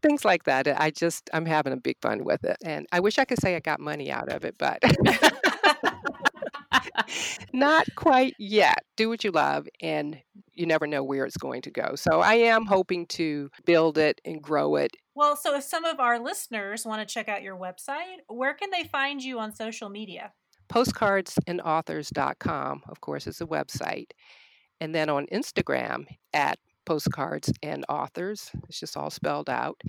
things 0.03 0.25
like 0.25 0.45
that. 0.45 0.69
I 0.81 0.91
just 0.91 1.31
I'm 1.33 1.47
having 1.47 1.73
a 1.73 1.77
big 1.77 1.97
fun 2.03 2.25
with 2.25 2.45
it. 2.45 2.57
And 2.65 2.87
I 2.93 3.01
wish 3.01 3.19
I 3.19 3.25
could 3.25 3.41
say 3.41 3.57
I 3.57 3.61
got 3.61 3.81
money 3.81 4.11
out 4.11 4.31
of 4.31 4.45
it, 4.45 4.57
but 4.59 4.83
not 7.53 7.87
quite 7.97 8.35
yet. 8.39 8.85
Do 8.97 9.09
what 9.09 9.25
you 9.25 9.31
love 9.31 9.67
and 9.81 10.21
you 10.55 10.67
never 10.67 10.87
know 10.87 11.03
where 11.03 11.25
it's 11.25 11.39
going 11.39 11.63
to 11.63 11.71
go. 11.71 11.95
So 11.95 12.21
I 12.21 12.35
am 12.35 12.67
hoping 12.67 13.07
to 13.07 13.51
build 13.65 13.97
it 13.99 14.21
and 14.25 14.41
grow 14.43 14.77
it. 14.77 14.91
Well, 15.15 15.37
so 15.37 15.57
if 15.57 15.65
some 15.65 15.85
of 15.85 16.01
our 16.01 16.19
listeners 16.19 16.87
want 16.87 17.07
to 17.07 17.13
check 17.13 17.29
out 17.29 17.43
your 17.43 17.57
website, 17.57 18.21
where 18.29 18.55
can 18.55 18.71
they 18.71 18.85
find 18.85 19.23
you 19.23 19.39
on 19.39 19.55
social 19.55 19.89
media? 19.89 20.33
Postcardsandauthors.com, 20.71 22.83
of 22.89 23.01
course, 23.01 23.27
is 23.27 23.39
the 23.39 23.47
website. 23.47 24.11
And 24.81 24.95
then 24.95 25.09
on 25.09 25.27
Instagram 25.27 26.05
at 26.33 26.59
postcards 26.85 27.53
and 27.63 27.85
authors. 27.89 28.51
It's 28.69 28.81
just 28.81 28.97
all 28.97 29.11
spelled 29.11 29.51
out. 29.51 29.81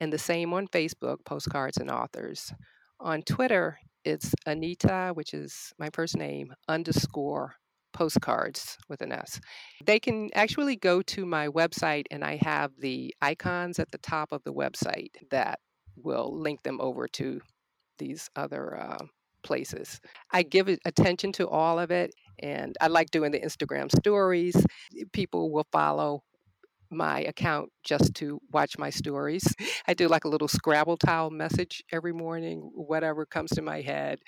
And 0.00 0.12
the 0.12 0.18
same 0.18 0.52
on 0.52 0.68
Facebook, 0.68 1.24
postcards 1.24 1.78
and 1.78 1.90
authors. 1.90 2.52
On 3.00 3.22
Twitter, 3.22 3.78
it's 4.04 4.34
Anita, 4.46 5.10
which 5.14 5.34
is 5.34 5.72
my 5.78 5.90
first 5.92 6.16
name, 6.16 6.52
underscore 6.68 7.54
postcards 7.92 8.78
with 8.88 9.00
an 9.00 9.12
S. 9.12 9.40
They 9.84 9.98
can 9.98 10.30
actually 10.34 10.76
go 10.76 11.02
to 11.02 11.26
my 11.26 11.48
website, 11.48 12.04
and 12.10 12.24
I 12.24 12.38
have 12.42 12.72
the 12.78 13.14
icons 13.20 13.78
at 13.78 13.90
the 13.90 13.98
top 13.98 14.32
of 14.32 14.42
the 14.44 14.52
website 14.52 15.10
that 15.30 15.58
will 15.96 16.30
link 16.38 16.62
them 16.62 16.80
over 16.80 17.08
to 17.08 17.40
these 17.98 18.30
other 18.36 18.78
uh, 18.78 19.04
places. 19.42 20.00
I 20.32 20.42
give 20.42 20.68
attention 20.84 21.32
to 21.32 21.48
all 21.48 21.78
of 21.78 21.90
it, 21.90 22.12
and 22.40 22.76
I 22.80 22.86
like 22.86 23.10
doing 23.10 23.32
the 23.32 23.40
Instagram 23.40 23.90
stories. 23.90 24.56
People 25.12 25.50
will 25.50 25.66
follow 25.72 26.22
my 26.90 27.20
account 27.20 27.70
just 27.84 28.14
to 28.16 28.40
watch 28.52 28.78
my 28.78 28.90
stories. 28.90 29.54
I 29.88 29.94
do 29.94 30.08
like 30.08 30.24
a 30.24 30.28
little 30.28 30.48
Scrabble 30.48 30.96
tile 30.96 31.30
message 31.30 31.82
every 31.92 32.12
morning, 32.12 32.70
whatever 32.74 33.26
comes 33.26 33.50
to 33.50 33.62
my 33.62 33.80
head, 33.80 34.20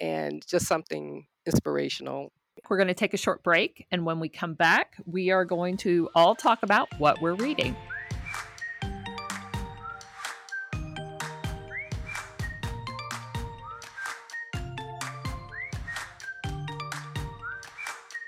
and 0.00 0.42
just 0.46 0.66
something 0.66 1.26
inspirational. 1.46 2.32
We're 2.68 2.76
going 2.76 2.88
to 2.88 2.94
take 2.94 3.14
a 3.14 3.18
short 3.18 3.42
break, 3.42 3.86
and 3.90 4.04
when 4.04 4.20
we 4.20 4.28
come 4.28 4.54
back, 4.54 4.94
we 5.04 5.30
are 5.30 5.44
going 5.44 5.76
to 5.78 6.08
all 6.14 6.34
talk 6.34 6.62
about 6.62 6.88
what 6.98 7.20
we're 7.20 7.34
reading. 7.34 7.76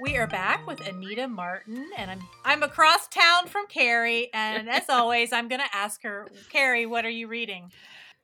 We 0.07 0.19
are 0.19 0.29
back 0.29 0.69
with 0.69 0.87
Anita 0.87 1.27
Martin, 1.27 1.85
and 1.99 2.09
I'm 2.09 2.21
I'm 2.45 2.63
across 2.63 3.09
town 3.09 3.49
from 3.49 3.67
Carrie, 3.67 4.31
and 4.33 4.71
as 4.71 4.89
always, 4.89 5.33
I'm 5.33 5.49
going 5.49 5.61
to 5.61 5.77
ask 5.77 6.05
her, 6.05 6.29
Carrie, 6.49 6.87
what 6.87 7.05
are 7.05 7.11
you 7.11 7.27
reading? 7.27 7.73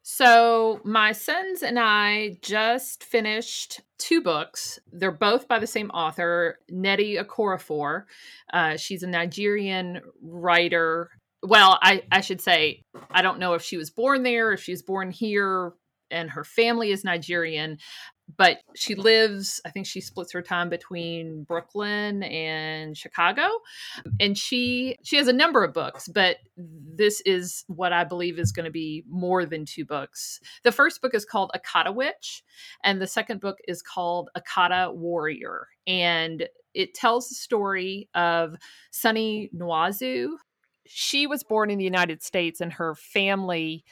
So 0.04 0.80
my 0.84 1.10
sons 1.10 1.64
and 1.64 1.80
I 1.80 2.38
just 2.40 3.02
finished 3.02 3.80
two 3.98 4.20
books. 4.20 4.78
They're 4.92 5.10
both 5.10 5.48
by 5.48 5.58
the 5.58 5.66
same 5.66 5.90
author, 5.90 6.60
Nnedi 6.72 7.20
Okorafor. 7.20 8.04
Uh, 8.52 8.76
she's 8.76 9.02
a 9.02 9.08
Nigerian 9.08 10.02
writer. 10.22 11.10
Well, 11.42 11.80
I, 11.82 12.04
I 12.12 12.20
should 12.20 12.40
say, 12.40 12.82
I 13.10 13.22
don't 13.22 13.40
know 13.40 13.54
if 13.54 13.62
she 13.62 13.76
was 13.76 13.90
born 13.90 14.22
there, 14.22 14.52
if 14.52 14.62
she 14.62 14.70
was 14.70 14.82
born 14.82 15.10
here, 15.10 15.72
and 16.12 16.30
her 16.30 16.44
family 16.44 16.92
is 16.92 17.02
Nigerian 17.02 17.78
but 18.36 18.58
she 18.74 18.94
lives 18.94 19.60
i 19.66 19.70
think 19.70 19.86
she 19.86 20.00
splits 20.00 20.32
her 20.32 20.42
time 20.42 20.68
between 20.68 21.44
brooklyn 21.44 22.22
and 22.22 22.96
chicago 22.96 23.42
and 24.20 24.38
she 24.38 24.96
she 25.02 25.16
has 25.16 25.28
a 25.28 25.32
number 25.32 25.64
of 25.64 25.72
books 25.72 26.08
but 26.08 26.36
this 26.56 27.20
is 27.26 27.64
what 27.68 27.92
i 27.92 28.04
believe 28.04 28.38
is 28.38 28.52
going 28.52 28.64
to 28.64 28.70
be 28.70 29.04
more 29.08 29.44
than 29.44 29.64
two 29.64 29.84
books. 29.84 30.40
The 30.64 30.72
first 30.72 31.00
book 31.02 31.14
is 31.14 31.24
called 31.24 31.52
akata 31.56 31.94
witch 31.94 32.42
and 32.82 33.00
the 33.00 33.06
second 33.06 33.40
book 33.40 33.58
is 33.68 33.82
called 33.82 34.30
akata 34.36 34.94
warrior 34.94 35.68
and 35.86 36.48
it 36.74 36.94
tells 36.94 37.28
the 37.28 37.34
story 37.34 38.08
of 38.14 38.56
sunny 38.90 39.50
Nwazue. 39.54 40.30
She 40.86 41.26
was 41.26 41.44
born 41.44 41.70
in 41.70 41.78
the 41.78 41.84
united 41.84 42.22
states 42.22 42.60
and 42.60 42.72
her 42.74 42.94
family 42.94 43.84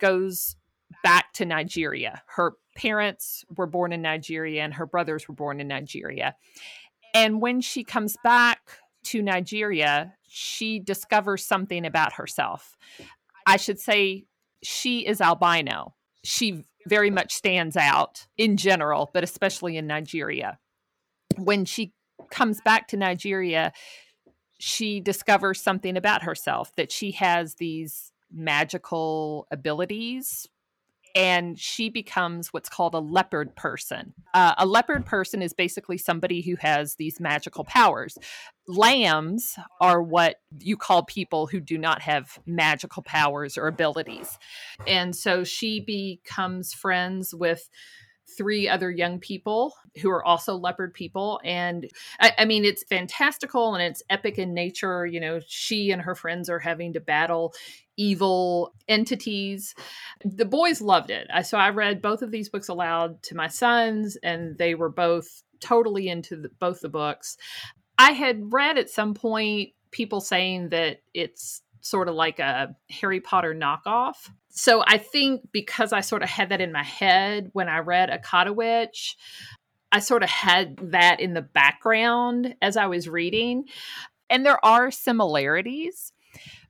goes 0.00 0.56
back 1.02 1.32
to 1.32 1.44
nigeria 1.44 2.22
her 2.26 2.54
parents 2.76 3.44
were 3.56 3.66
born 3.66 3.92
in 3.92 4.02
Nigeria 4.02 4.62
and 4.62 4.74
her 4.74 4.86
brothers 4.86 5.26
were 5.26 5.34
born 5.34 5.60
in 5.60 5.66
Nigeria. 5.66 6.36
And 7.14 7.40
when 7.40 7.60
she 7.60 7.82
comes 7.82 8.16
back 8.22 8.78
to 9.04 9.22
Nigeria, 9.22 10.14
she 10.28 10.78
discovers 10.78 11.44
something 11.44 11.84
about 11.84 12.12
herself. 12.12 12.76
I 13.46 13.56
should 13.56 13.80
say 13.80 14.26
she 14.62 15.06
is 15.06 15.20
albino. 15.20 15.94
She 16.22 16.64
very 16.86 17.10
much 17.10 17.34
stands 17.34 17.76
out 17.76 18.26
in 18.36 18.56
general, 18.56 19.10
but 19.12 19.24
especially 19.24 19.76
in 19.76 19.86
Nigeria. 19.86 20.58
When 21.36 21.64
she 21.64 21.92
comes 22.30 22.60
back 22.60 22.88
to 22.88 22.96
Nigeria, 22.96 23.72
she 24.58 25.00
discovers 25.00 25.60
something 25.60 25.96
about 25.96 26.22
herself 26.22 26.74
that 26.76 26.92
she 26.92 27.12
has 27.12 27.54
these 27.54 28.12
magical 28.30 29.46
abilities 29.50 30.48
and 31.16 31.58
she 31.58 31.88
becomes 31.88 32.52
what's 32.52 32.68
called 32.68 32.94
a 32.94 32.98
leopard 32.98 33.56
person. 33.56 34.12
Uh, 34.34 34.54
a 34.58 34.66
leopard 34.66 35.06
person 35.06 35.40
is 35.40 35.54
basically 35.54 35.96
somebody 35.96 36.42
who 36.42 36.56
has 36.56 36.96
these 36.96 37.18
magical 37.18 37.64
powers. 37.64 38.18
Lambs 38.68 39.56
are 39.80 40.02
what 40.02 40.36
you 40.58 40.76
call 40.76 41.04
people 41.04 41.46
who 41.46 41.58
do 41.58 41.78
not 41.78 42.02
have 42.02 42.38
magical 42.44 43.02
powers 43.02 43.56
or 43.56 43.66
abilities. 43.66 44.38
And 44.86 45.16
so 45.16 45.42
she 45.42 45.80
becomes 45.80 46.74
friends 46.74 47.34
with 47.34 47.66
three 48.36 48.68
other 48.68 48.90
young 48.90 49.18
people 49.18 49.72
who 50.02 50.10
are 50.10 50.24
also 50.24 50.54
leopard 50.54 50.92
people. 50.92 51.40
And 51.44 51.88
I, 52.20 52.32
I, 52.38 52.44
mean, 52.44 52.64
it's 52.64 52.84
fantastical 52.84 53.74
and 53.74 53.82
it's 53.82 54.02
epic 54.10 54.38
in 54.38 54.52
nature. 54.52 55.06
You 55.06 55.20
know, 55.20 55.40
she 55.46 55.92
and 55.92 56.02
her 56.02 56.14
friends 56.14 56.50
are 56.50 56.58
having 56.58 56.92
to 56.94 57.00
battle 57.00 57.54
evil 57.96 58.74
entities. 58.88 59.74
The 60.24 60.44
boys 60.44 60.80
loved 60.80 61.10
it. 61.10 61.28
So 61.44 61.58
I 61.58 61.70
read 61.70 62.02
both 62.02 62.22
of 62.22 62.30
these 62.30 62.48
books 62.48 62.68
aloud 62.68 63.22
to 63.24 63.34
my 63.34 63.48
sons, 63.48 64.16
and 64.22 64.58
they 64.58 64.74
were 64.74 64.90
both 64.90 65.42
totally 65.60 66.08
into 66.08 66.36
the, 66.36 66.50
both 66.58 66.80
the 66.80 66.88
books. 66.88 67.36
I 67.98 68.12
had 68.12 68.52
read 68.52 68.78
at 68.78 68.90
some 68.90 69.14
point 69.14 69.70
people 69.90 70.20
saying 70.20 70.68
that 70.70 70.98
it's 71.14 71.62
sort 71.80 72.08
of 72.08 72.14
like 72.14 72.38
a 72.38 72.74
Harry 72.90 73.20
Potter 73.20 73.54
knockoff. 73.54 74.30
So 74.50 74.82
I 74.86 74.98
think 74.98 75.48
because 75.52 75.92
I 75.92 76.00
sort 76.00 76.22
of 76.22 76.28
had 76.28 76.48
that 76.48 76.60
in 76.60 76.72
my 76.72 76.82
head 76.82 77.50
when 77.52 77.68
I 77.68 77.78
read 77.78 78.10
Akata 78.10 78.54
Witch, 78.54 79.16
I 79.92 80.00
sort 80.00 80.22
of 80.22 80.28
had 80.28 80.76
that 80.90 81.20
in 81.20 81.34
the 81.34 81.42
background 81.42 82.56
as 82.60 82.76
I 82.76 82.86
was 82.86 83.08
reading. 83.08 83.64
And 84.28 84.44
there 84.44 84.62
are 84.64 84.90
similarities. 84.90 86.12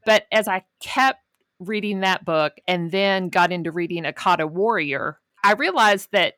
But 0.06 0.24
as 0.32 0.48
I 0.48 0.64
kept 0.80 1.20
reading 1.58 2.00
that 2.00 2.24
book 2.24 2.54
and 2.66 2.90
then 2.90 3.28
got 3.28 3.52
into 3.52 3.70
reading 3.70 4.04
Akata 4.04 4.48
Warrior, 4.48 5.18
I 5.44 5.52
realized 5.52 6.08
that 6.12 6.34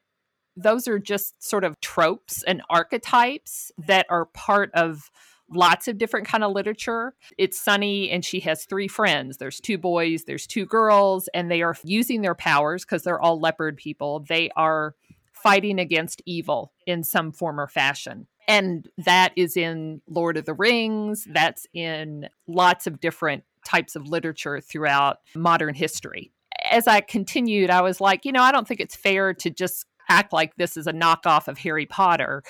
those 0.57 0.89
are 0.89 0.99
just 0.99 1.41
sort 1.41 1.63
of 1.63 1.79
tropes 1.81 2.43
and 2.43 2.63
archetypes 2.69 3.71
that 3.87 4.07
are 4.11 4.25
part 4.25 4.71
of 4.75 5.11
lots 5.51 5.87
of 5.89 5.99
different 5.99 6.27
kind 6.27 6.43
of 6.45 6.53
literature. 6.53 7.15
It's 7.39 7.61
sunny 7.61 8.11
and 8.11 8.25
she 8.25 8.41
has 8.41 8.65
three 8.65 8.89
friends. 8.89 9.37
There's 9.37 9.61
two 9.61 9.79
boys 9.79 10.25
there's 10.25 10.47
two 10.47 10.67
girls 10.67 11.29
and 11.33 11.51
they 11.51 11.63
are 11.63 11.77
using 11.85 12.23
their 12.23 12.35
powers 12.35 12.85
because 12.85 13.03
they're 13.03 13.21
all 13.21 13.41
leopard 13.41 13.77
people. 13.77 14.25
They 14.29 14.51
are 14.57 14.95
fighting 15.33 15.79
against 15.79 16.23
evil 16.27 16.73
in 16.87 17.05
some 17.05 17.33
form 17.33 17.61
or 17.61 17.69
fashion. 17.69 18.27
And 18.47 18.89
that 18.99 19.33
is 19.37 19.57
in 19.57 20.01
lord 20.09 20.37
of 20.37 20.47
the 20.47 20.55
rings. 20.55 21.27
That's 21.31 21.67
in 21.73 22.29
lots 22.47 22.87
of 22.87 23.01
different 23.01 23.45
types 23.69 23.95
of 23.95 24.09
literature 24.09 24.61
throughout 24.61 25.19
modern 25.35 25.75
history. 25.75 26.33
As 26.71 26.87
I 26.87 27.01
continued, 27.01 27.71
I 27.71 27.83
was 27.83 28.01
like, 28.01 28.25
you 28.25 28.33
know, 28.33 28.43
I 28.43 28.51
don't 28.51 28.67
think 28.67 28.81
it's 28.81 28.97
fair 28.97 29.35
to 29.35 29.51
just 29.51 29.85
act 30.09 30.33
like 30.33 30.57
this 30.57 30.77
is 30.77 30.87
a 30.87 30.93
knockoff 30.93 31.49
of 31.49 31.59
Harry 31.59 31.87
Potter 31.87 32.43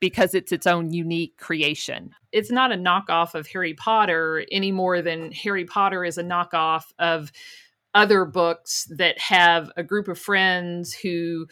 because 0.00 0.34
it's 0.34 0.52
its 0.52 0.66
own 0.66 0.92
unique 0.92 1.36
creation. 1.36 2.10
It's 2.32 2.50
not 2.50 2.72
a 2.72 2.76
knockoff 2.76 3.34
of 3.34 3.48
Harry 3.48 3.74
Potter 3.74 4.46
any 4.50 4.72
more 4.72 5.02
than 5.02 5.32
Harry 5.32 5.64
Potter 5.64 6.04
is 6.04 6.16
a 6.16 6.24
knockoff 6.24 6.84
of 6.98 7.32
other 7.92 8.24
books 8.24 8.86
that 8.96 9.18
have 9.18 9.70
a 9.76 9.82
group 9.82 10.06
of 10.06 10.18
friends 10.18 10.94
who 10.94 11.46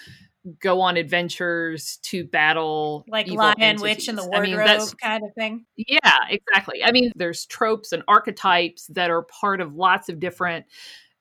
go 0.60 0.80
on 0.80 0.96
adventures 0.96 1.98
to 2.02 2.24
battle 2.24 3.04
like 3.08 3.28
lion 3.28 3.54
entities. 3.60 3.82
witch 3.82 4.08
in 4.08 4.16
the 4.16 4.22
I 4.22 4.40
mean, 4.40 4.52
wardrobe 4.52 4.66
that's- 4.66 4.94
kind 4.94 5.22
of 5.24 5.34
thing 5.34 5.64
yeah, 5.76 6.16
exactly. 6.28 6.82
I 6.84 6.92
mean, 6.92 7.12
there's 7.16 7.46
tropes 7.46 7.92
and 7.92 8.02
archetypes 8.08 8.86
that 8.88 9.10
are 9.10 9.22
part 9.22 9.60
of 9.60 9.74
lots 9.74 10.08
of 10.08 10.20
different 10.20 10.66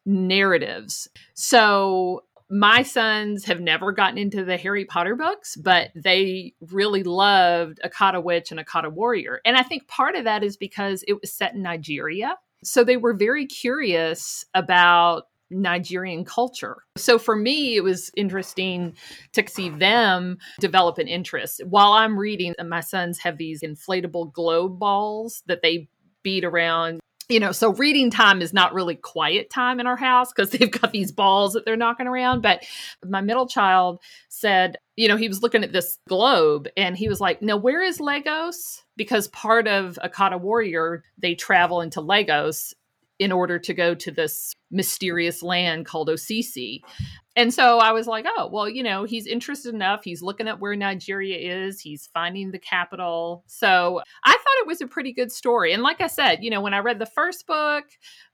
narratives. 0.05 1.07
So 1.33 2.23
my 2.49 2.81
sons 2.81 3.45
have 3.45 3.59
never 3.59 3.91
gotten 3.91 4.17
into 4.17 4.45
the 4.45 4.57
Harry 4.57 4.85
Potter 4.85 5.15
books, 5.15 5.55
but 5.57 5.91
they 5.95 6.53
really 6.71 7.03
loved 7.03 7.79
Akata 7.83 8.23
Witch 8.23 8.51
and 8.51 8.59
Akata 8.59 8.91
Warrior. 8.91 9.41
And 9.43 9.57
I 9.57 9.63
think 9.63 9.87
part 9.87 10.15
of 10.15 10.23
that 10.23 10.43
is 10.43 10.55
because 10.55 11.03
it 11.07 11.19
was 11.19 11.31
set 11.33 11.55
in 11.55 11.61
Nigeria. 11.61 12.35
So 12.63 12.83
they 12.83 12.97
were 12.97 13.13
very 13.13 13.45
curious 13.45 14.45
about 14.53 15.23
Nigerian 15.49 16.25
culture. 16.25 16.83
So 16.97 17.17
for 17.17 17.35
me, 17.35 17.75
it 17.75 17.83
was 17.83 18.11
interesting 18.15 18.95
to 19.33 19.47
see 19.47 19.69
them 19.69 20.37
develop 20.59 20.97
an 20.97 21.07
interest. 21.07 21.61
While 21.65 21.93
I'm 21.93 22.17
reading, 22.17 22.55
uh, 22.59 22.63
my 22.63 22.81
sons 22.81 23.19
have 23.19 23.37
these 23.37 23.61
inflatable 23.61 24.33
globe 24.33 24.79
balls 24.79 25.43
that 25.47 25.61
they 25.61 25.87
beat 26.23 26.43
around. 26.43 26.99
You 27.29 27.41
know, 27.41 27.51
so 27.51 27.73
reading 27.73 28.09
time 28.09 28.41
is 28.41 28.53
not 28.53 28.73
really 28.73 28.95
quiet 28.95 29.49
time 29.49 29.81
in 29.81 29.87
our 29.87 29.97
house 29.97 30.31
because 30.31 30.49
they've 30.51 30.71
got 30.71 30.91
these 30.91 31.11
balls 31.11 31.53
that 31.53 31.65
they're 31.65 31.75
knocking 31.75 32.07
around. 32.07 32.41
But 32.41 32.63
my 33.05 33.21
middle 33.21 33.47
child 33.47 33.99
said, 34.29 34.77
you 34.95 35.07
know, 35.07 35.17
he 35.17 35.27
was 35.27 35.41
looking 35.41 35.63
at 35.63 35.73
this 35.73 35.99
globe 36.07 36.67
and 36.77 36.97
he 36.97 37.09
was 37.09 37.19
like, 37.19 37.41
Now, 37.41 37.57
where 37.57 37.81
is 37.81 37.99
Lagos? 37.99 38.83
Because 38.95 39.27
part 39.29 39.67
of 39.67 39.99
Akata 40.03 40.39
Warrior, 40.39 41.03
they 41.17 41.35
travel 41.35 41.81
into 41.81 42.01
Lagos 42.01 42.73
in 43.19 43.31
order 43.31 43.57
to 43.59 43.73
go 43.73 43.95
to 43.95 44.11
this 44.11 44.53
mysterious 44.69 45.41
land 45.41 45.85
called 45.85 46.09
Osisi. 46.09 46.81
And 47.37 47.53
so 47.53 47.77
I 47.77 47.91
was 47.91 48.07
like, 48.07 48.25
oh, 48.27 48.49
well, 48.51 48.67
you 48.67 48.81
know, 48.81 49.03
he's 49.03 49.27
interested 49.27 49.71
enough. 49.71 50.03
He's 50.03 50.23
looking 50.23 50.47
at 50.47 50.59
where 50.59 50.75
Nigeria 50.75 51.37
is, 51.37 51.79
he's 51.79 52.09
finding 52.11 52.49
the 52.49 52.57
capital. 52.57 53.43
So 53.45 54.01
I 54.25 54.31
thought 54.31 54.61
it 54.61 54.67
was 54.67 54.81
a 54.81 54.87
pretty 54.87 55.13
good 55.13 55.31
story. 55.31 55.71
And 55.71 55.83
like 55.83 56.01
I 56.01 56.07
said, 56.07 56.43
you 56.43 56.49
know, 56.49 56.61
when 56.61 56.73
I 56.73 56.79
read 56.79 56.97
the 56.97 57.05
first 57.05 57.45
book, 57.45 57.85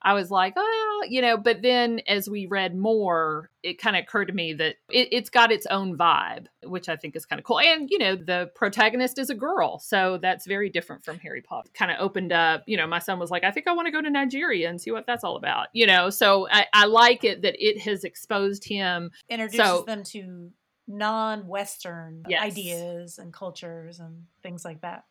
I 0.01 0.13
was 0.13 0.31
like, 0.31 0.53
oh, 0.55 1.05
you 1.09 1.21
know, 1.21 1.37
but 1.37 1.61
then 1.61 1.99
as 2.07 2.29
we 2.29 2.45
read 2.45 2.77
more, 2.77 3.49
it 3.61 3.77
kind 3.77 3.95
of 3.95 4.03
occurred 4.03 4.25
to 4.25 4.33
me 4.33 4.53
that 4.53 4.75
it, 4.89 5.09
it's 5.11 5.29
got 5.29 5.51
its 5.51 5.65
own 5.67 5.97
vibe, 5.97 6.47
which 6.63 6.87
I 6.89 6.95
think 6.95 7.15
is 7.15 7.25
kind 7.25 7.39
of 7.39 7.45
cool. 7.45 7.59
And, 7.59 7.89
you 7.89 7.97
know, 7.97 8.15
the 8.15 8.51
protagonist 8.55 9.19
is 9.19 9.29
a 9.29 9.35
girl. 9.35 9.79
So 9.79 10.17
that's 10.21 10.45
very 10.45 10.69
different 10.69 11.03
from 11.03 11.19
Harry 11.19 11.41
Potter. 11.41 11.69
Kind 11.73 11.91
of 11.91 11.97
opened 11.99 12.31
up, 12.33 12.63
you 12.67 12.77
know, 12.77 12.87
my 12.87 12.99
son 12.99 13.19
was 13.19 13.31
like, 13.31 13.43
I 13.43 13.51
think 13.51 13.67
I 13.67 13.73
want 13.73 13.87
to 13.87 13.91
go 13.91 14.01
to 14.01 14.09
Nigeria 14.09 14.69
and 14.69 14.81
see 14.81 14.91
what 14.91 15.05
that's 15.05 15.23
all 15.23 15.37
about, 15.37 15.67
you 15.73 15.87
know. 15.87 16.09
So 16.09 16.47
I, 16.49 16.67
I 16.73 16.85
like 16.85 17.23
it 17.23 17.41
that 17.41 17.55
it 17.57 17.79
has 17.81 18.03
exposed 18.03 18.65
him. 18.65 18.92
Introduces 19.29 19.65
So- 19.65 19.83
them 19.83 20.03
to 20.05 20.51
non-western 20.85 22.23
Yes. 22.27 22.41
ideas 22.43 23.17
and 23.17 23.31
cultures 23.33 23.99
and 23.99 24.25
things 24.41 24.65
like 24.65 24.81
that 24.81 25.05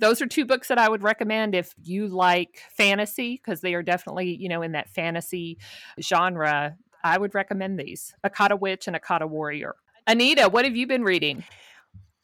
Those 0.00 0.22
are 0.22 0.26
two 0.26 0.46
books 0.46 0.68
that 0.68 0.78
I 0.78 0.88
would 0.88 1.02
recommend 1.02 1.54
if 1.54 1.74
you 1.82 2.08
like 2.08 2.62
fantasy, 2.70 3.34
because 3.34 3.60
they 3.60 3.74
are 3.74 3.82
definitely, 3.82 4.34
you 4.34 4.48
know, 4.48 4.62
in 4.62 4.72
that 4.72 4.88
fantasy 4.88 5.58
genre. 6.00 6.78
I 7.04 7.18
would 7.18 7.34
recommend 7.34 7.78
these 7.78 8.14
Akata 8.24 8.58
Witch 8.58 8.86
and 8.88 8.96
Akata 8.96 9.28
Warrior. 9.28 9.74
Anita, 10.06 10.48
what 10.48 10.64
have 10.64 10.74
you 10.76 10.86
been 10.86 11.02
reading? 11.04 11.44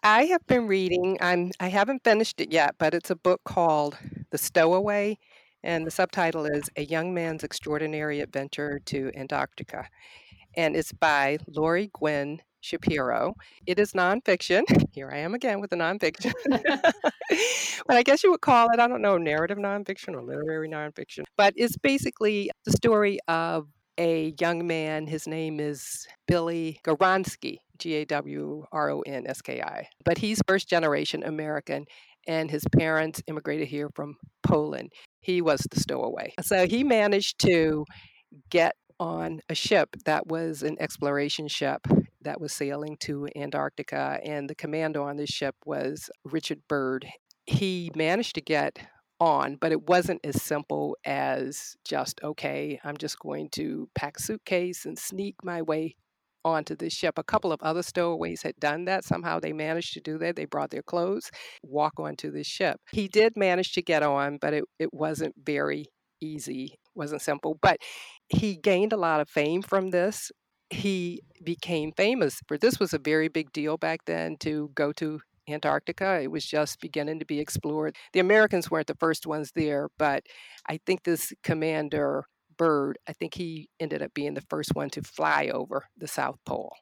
I 0.02 0.24
have 0.26 0.46
been 0.46 0.66
reading. 0.66 1.18
I'm 1.20 1.50
I 1.60 1.68
haven't 1.68 2.04
finished 2.04 2.40
it 2.40 2.50
yet, 2.52 2.76
but 2.78 2.94
it's 2.94 3.10
a 3.10 3.16
book 3.16 3.42
called 3.44 3.98
The 4.30 4.38
Stowaway, 4.38 5.18
and 5.62 5.86
the 5.86 5.90
subtitle 5.90 6.46
is 6.46 6.70
A 6.76 6.84
Young 6.84 7.12
Man's 7.12 7.44
Extraordinary 7.44 8.20
Adventure 8.20 8.80
to 8.86 9.10
Antarctica, 9.14 9.88
and 10.56 10.76
it's 10.76 10.92
by 10.92 11.38
Laurie 11.46 11.90
Gwen 11.92 12.40
Shapiro. 12.60 13.34
It 13.66 13.78
is 13.78 13.92
nonfiction. 13.92 14.62
Here 14.92 15.10
I 15.10 15.18
am 15.18 15.34
again 15.34 15.60
with 15.60 15.70
the 15.70 15.76
nonfiction. 15.76 16.32
but 17.86 17.96
I 17.96 18.02
guess 18.02 18.22
you 18.22 18.30
would 18.30 18.40
call 18.40 18.68
it, 18.72 18.80
I 18.80 18.86
don't 18.86 19.02
know, 19.02 19.18
narrative 19.18 19.58
nonfiction 19.58 20.14
or 20.14 20.22
literary 20.22 20.68
nonfiction. 20.68 21.24
But 21.36 21.54
it's 21.56 21.76
basically 21.76 22.50
the 22.64 22.72
story 22.72 23.18
of 23.28 23.68
a 23.98 24.34
young 24.40 24.66
man. 24.66 25.06
His 25.06 25.26
name 25.26 25.60
is 25.60 26.06
Billy 26.26 26.80
Gawronski, 26.84 27.58
G 27.78 27.94
A 27.94 28.04
W 28.06 28.64
R 28.72 28.90
O 28.90 29.00
N 29.00 29.26
S 29.26 29.42
K 29.42 29.60
I. 29.60 29.88
But 30.04 30.18
he's 30.18 30.40
first 30.46 30.68
generation 30.68 31.22
American, 31.24 31.84
and 32.26 32.50
his 32.50 32.64
parents 32.76 33.22
immigrated 33.26 33.68
here 33.68 33.90
from 33.94 34.16
Poland. 34.42 34.92
He 35.20 35.42
was 35.42 35.60
the 35.70 35.80
stowaway. 35.80 36.32
So 36.42 36.66
he 36.66 36.84
managed 36.84 37.38
to 37.40 37.84
get 38.50 38.74
on 39.02 39.40
a 39.48 39.54
ship 39.54 39.96
that 40.04 40.28
was 40.28 40.62
an 40.62 40.76
exploration 40.78 41.48
ship 41.48 41.88
that 42.20 42.40
was 42.40 42.52
sailing 42.52 42.96
to 43.00 43.28
Antarctica, 43.34 44.20
and 44.24 44.48
the 44.48 44.54
commander 44.54 45.02
on 45.02 45.16
this 45.16 45.28
ship 45.28 45.56
was 45.66 46.08
Richard 46.24 46.60
Byrd. 46.68 47.08
He 47.44 47.90
managed 47.96 48.36
to 48.36 48.40
get 48.40 48.78
on, 49.18 49.56
but 49.60 49.72
it 49.72 49.88
wasn't 49.88 50.20
as 50.22 50.40
simple 50.40 50.96
as 51.04 51.74
just, 51.84 52.20
okay, 52.22 52.78
I'm 52.84 52.96
just 52.96 53.18
going 53.18 53.48
to 53.54 53.88
pack 53.96 54.18
a 54.18 54.22
suitcase 54.22 54.86
and 54.86 54.96
sneak 54.96 55.34
my 55.42 55.62
way 55.62 55.96
onto 56.44 56.76
the 56.76 56.88
ship. 56.88 57.18
A 57.18 57.24
couple 57.24 57.52
of 57.52 57.60
other 57.60 57.82
stowaways 57.82 58.42
had 58.42 58.54
done 58.60 58.84
that. 58.84 59.04
Somehow 59.04 59.40
they 59.40 59.52
managed 59.52 59.94
to 59.94 60.00
do 60.00 60.16
that. 60.18 60.36
They 60.36 60.44
brought 60.44 60.70
their 60.70 60.82
clothes, 60.82 61.28
walk 61.64 61.94
onto 61.98 62.30
the 62.30 62.44
ship. 62.44 62.80
He 62.92 63.08
did 63.08 63.36
manage 63.36 63.72
to 63.72 63.82
get 63.82 64.04
on, 64.04 64.38
but 64.40 64.54
it, 64.54 64.64
it 64.78 64.94
wasn't 64.94 65.34
very 65.42 65.86
easy, 66.20 66.78
wasn't 66.94 67.22
simple. 67.22 67.58
But 67.60 67.78
he 68.34 68.56
gained 68.56 68.92
a 68.92 68.96
lot 68.96 69.20
of 69.20 69.28
fame 69.28 69.62
from 69.62 69.90
this. 69.90 70.32
He 70.70 71.22
became 71.44 71.92
famous 71.92 72.40
for 72.46 72.56
this 72.56 72.78
was 72.78 72.94
a 72.94 72.98
very 72.98 73.28
big 73.28 73.52
deal 73.52 73.76
back 73.76 74.04
then 74.06 74.36
to 74.38 74.70
go 74.74 74.92
to 74.92 75.20
Antarctica. 75.48 76.20
It 76.22 76.30
was 76.30 76.46
just 76.46 76.80
beginning 76.80 77.18
to 77.18 77.26
be 77.26 77.40
explored. 77.40 77.96
The 78.12 78.20
Americans 78.20 78.70
weren't 78.70 78.86
the 78.86 78.94
first 78.94 79.26
ones 79.26 79.52
there, 79.54 79.88
but 79.98 80.24
I 80.68 80.78
think 80.86 81.02
this 81.02 81.32
commander 81.42 82.24
Byrd, 82.56 82.98
I 83.08 83.12
think 83.12 83.34
he 83.34 83.68
ended 83.80 84.02
up 84.02 84.14
being 84.14 84.34
the 84.34 84.44
first 84.48 84.70
one 84.74 84.90
to 84.90 85.02
fly 85.02 85.50
over 85.52 85.86
the 85.96 86.06
South 86.06 86.38
Pole. 86.46 86.72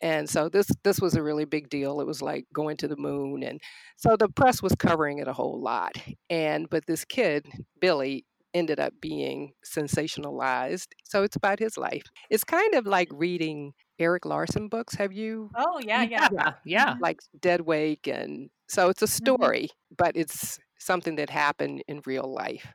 And 0.00 0.28
so 0.30 0.48
this 0.48 0.68
this 0.82 1.00
was 1.00 1.14
a 1.14 1.22
really 1.22 1.44
big 1.44 1.68
deal. 1.68 2.00
It 2.00 2.06
was 2.06 2.22
like 2.22 2.46
going 2.54 2.78
to 2.78 2.88
the 2.88 2.96
moon 2.96 3.42
and 3.42 3.60
so 3.96 4.16
the 4.16 4.28
press 4.28 4.62
was 4.62 4.74
covering 4.74 5.18
it 5.18 5.28
a 5.28 5.32
whole 5.34 5.60
lot. 5.60 5.92
And 6.30 6.70
but 6.70 6.86
this 6.86 7.04
kid, 7.04 7.46
Billy, 7.80 8.24
ended 8.54 8.80
up 8.80 8.94
being 9.00 9.52
sensationalized. 9.64 10.88
So 11.04 11.22
it's 11.22 11.36
about 11.36 11.58
his 11.58 11.76
life. 11.76 12.04
It's 12.30 12.44
kind 12.44 12.74
of 12.74 12.86
like 12.86 13.08
reading 13.12 13.72
Erik 13.98 14.24
Larson 14.24 14.68
books. 14.68 14.94
Have 14.96 15.12
you 15.12 15.50
oh 15.56 15.80
yeah 15.80 16.02
yeah 16.02 16.28
yeah, 16.30 16.52
yeah. 16.64 16.96
like 16.98 17.20
Dead 17.40 17.62
Wake 17.62 18.06
and 18.06 18.50
so 18.68 18.88
it's 18.88 19.02
a 19.02 19.06
Mhm. 19.20 19.38
story, 19.38 19.68
but 19.96 20.16
it's 20.16 20.58
something 20.78 21.16
that 21.16 21.30
happened 21.30 21.82
in 21.88 22.02
real 22.06 22.32
life. 22.32 22.66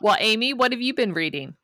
Well, 0.00 0.16
Amy, 0.20 0.52
what 0.54 0.72
have 0.72 0.80
you 0.80 0.94
been 0.94 1.12
reading? 1.12 1.56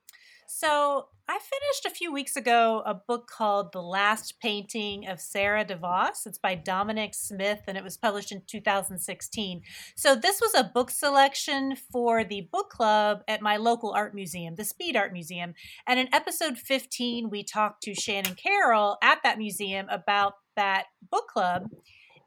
So 0.50 1.08
I 1.28 1.38
finished 1.38 1.84
a 1.84 1.94
few 1.94 2.10
weeks 2.10 2.34
ago 2.34 2.82
a 2.86 2.94
book 2.94 3.26
called 3.26 3.70
The 3.70 3.82
Last 3.82 4.40
Painting 4.40 5.06
of 5.06 5.20
Sara 5.20 5.62
DeVos. 5.62 6.24
It's 6.24 6.38
by 6.38 6.54
Dominic 6.54 7.14
Smith 7.14 7.60
and 7.66 7.76
it 7.76 7.84
was 7.84 7.98
published 7.98 8.32
in 8.32 8.40
2016. 8.46 9.60
So 9.94 10.14
this 10.14 10.40
was 10.40 10.54
a 10.54 10.64
book 10.64 10.90
selection 10.90 11.76
for 11.92 12.24
the 12.24 12.48
book 12.50 12.70
club 12.70 13.20
at 13.28 13.42
my 13.42 13.58
local 13.58 13.92
art 13.92 14.14
museum, 14.14 14.54
the 14.54 14.64
Speed 14.64 14.96
Art 14.96 15.12
Museum. 15.12 15.52
And 15.86 16.00
in 16.00 16.08
episode 16.14 16.56
15, 16.56 17.28
we 17.28 17.44
talked 17.44 17.82
to 17.82 17.94
Shannon 17.94 18.34
Carroll 18.34 18.96
at 19.02 19.18
that 19.24 19.36
museum 19.36 19.86
about 19.90 20.32
that 20.56 20.86
book 21.10 21.28
club. 21.28 21.68